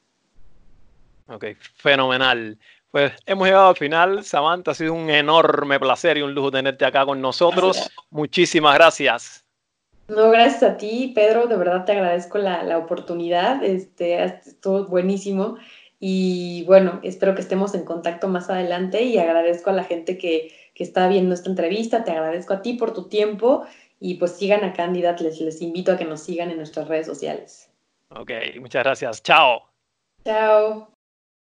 Ok, 1.27 1.45
fenomenal. 1.75 2.57
Pues 2.91 3.11
hemos 3.25 3.47
llegado 3.47 3.69
al 3.69 3.75
final. 3.75 4.23
Samantha, 4.23 4.71
ha 4.71 4.73
sido 4.73 4.93
un 4.93 5.09
enorme 5.09 5.79
placer 5.79 6.17
y 6.17 6.21
un 6.21 6.33
lujo 6.33 6.51
tenerte 6.51 6.85
acá 6.85 7.05
con 7.05 7.21
nosotros. 7.21 7.91
Muchísimas 8.09 8.75
gracias. 8.75 9.45
No, 10.07 10.31
gracias 10.31 10.63
a 10.63 10.77
ti, 10.77 11.11
Pedro. 11.13 11.45
De 11.45 11.55
verdad 11.55 11.85
te 11.85 11.91
agradezco 11.91 12.39
la, 12.39 12.63
la 12.63 12.79
oportunidad. 12.79 13.63
Este, 13.63 14.23
estuvo 14.23 14.85
buenísimo. 14.85 15.57
Y 15.99 16.63
bueno, 16.65 16.99
espero 17.03 17.35
que 17.35 17.41
estemos 17.41 17.75
en 17.75 17.83
contacto 17.83 18.27
más 18.27 18.49
adelante 18.49 19.03
y 19.03 19.17
agradezco 19.17 19.69
a 19.69 19.73
la 19.73 19.83
gente 19.83 20.17
que, 20.17 20.57
está 20.75 21.09
viendo 21.09 21.33
esta 21.33 21.49
entrevista, 21.49 22.05
te 22.05 22.11
agradezco 22.11 22.53
a 22.53 22.61
ti 22.61 22.75
por 22.75 22.93
tu 22.93 23.09
tiempo 23.09 23.65
y 23.99 24.13
pues 24.13 24.37
sigan 24.37 24.63
a 24.63 24.71
Candidat, 24.71 25.19
les, 25.19 25.41
les 25.41 25.61
invito 25.61 25.91
a 25.91 25.97
que 25.97 26.05
nos 26.05 26.21
sigan 26.21 26.51
en 26.51 26.55
nuestras 26.55 26.87
redes 26.87 27.05
sociales. 27.05 27.69
Ok, 28.15 28.31
muchas 28.61 28.85
gracias. 28.85 29.21
Chao. 29.21 29.63
Chao. 30.23 30.98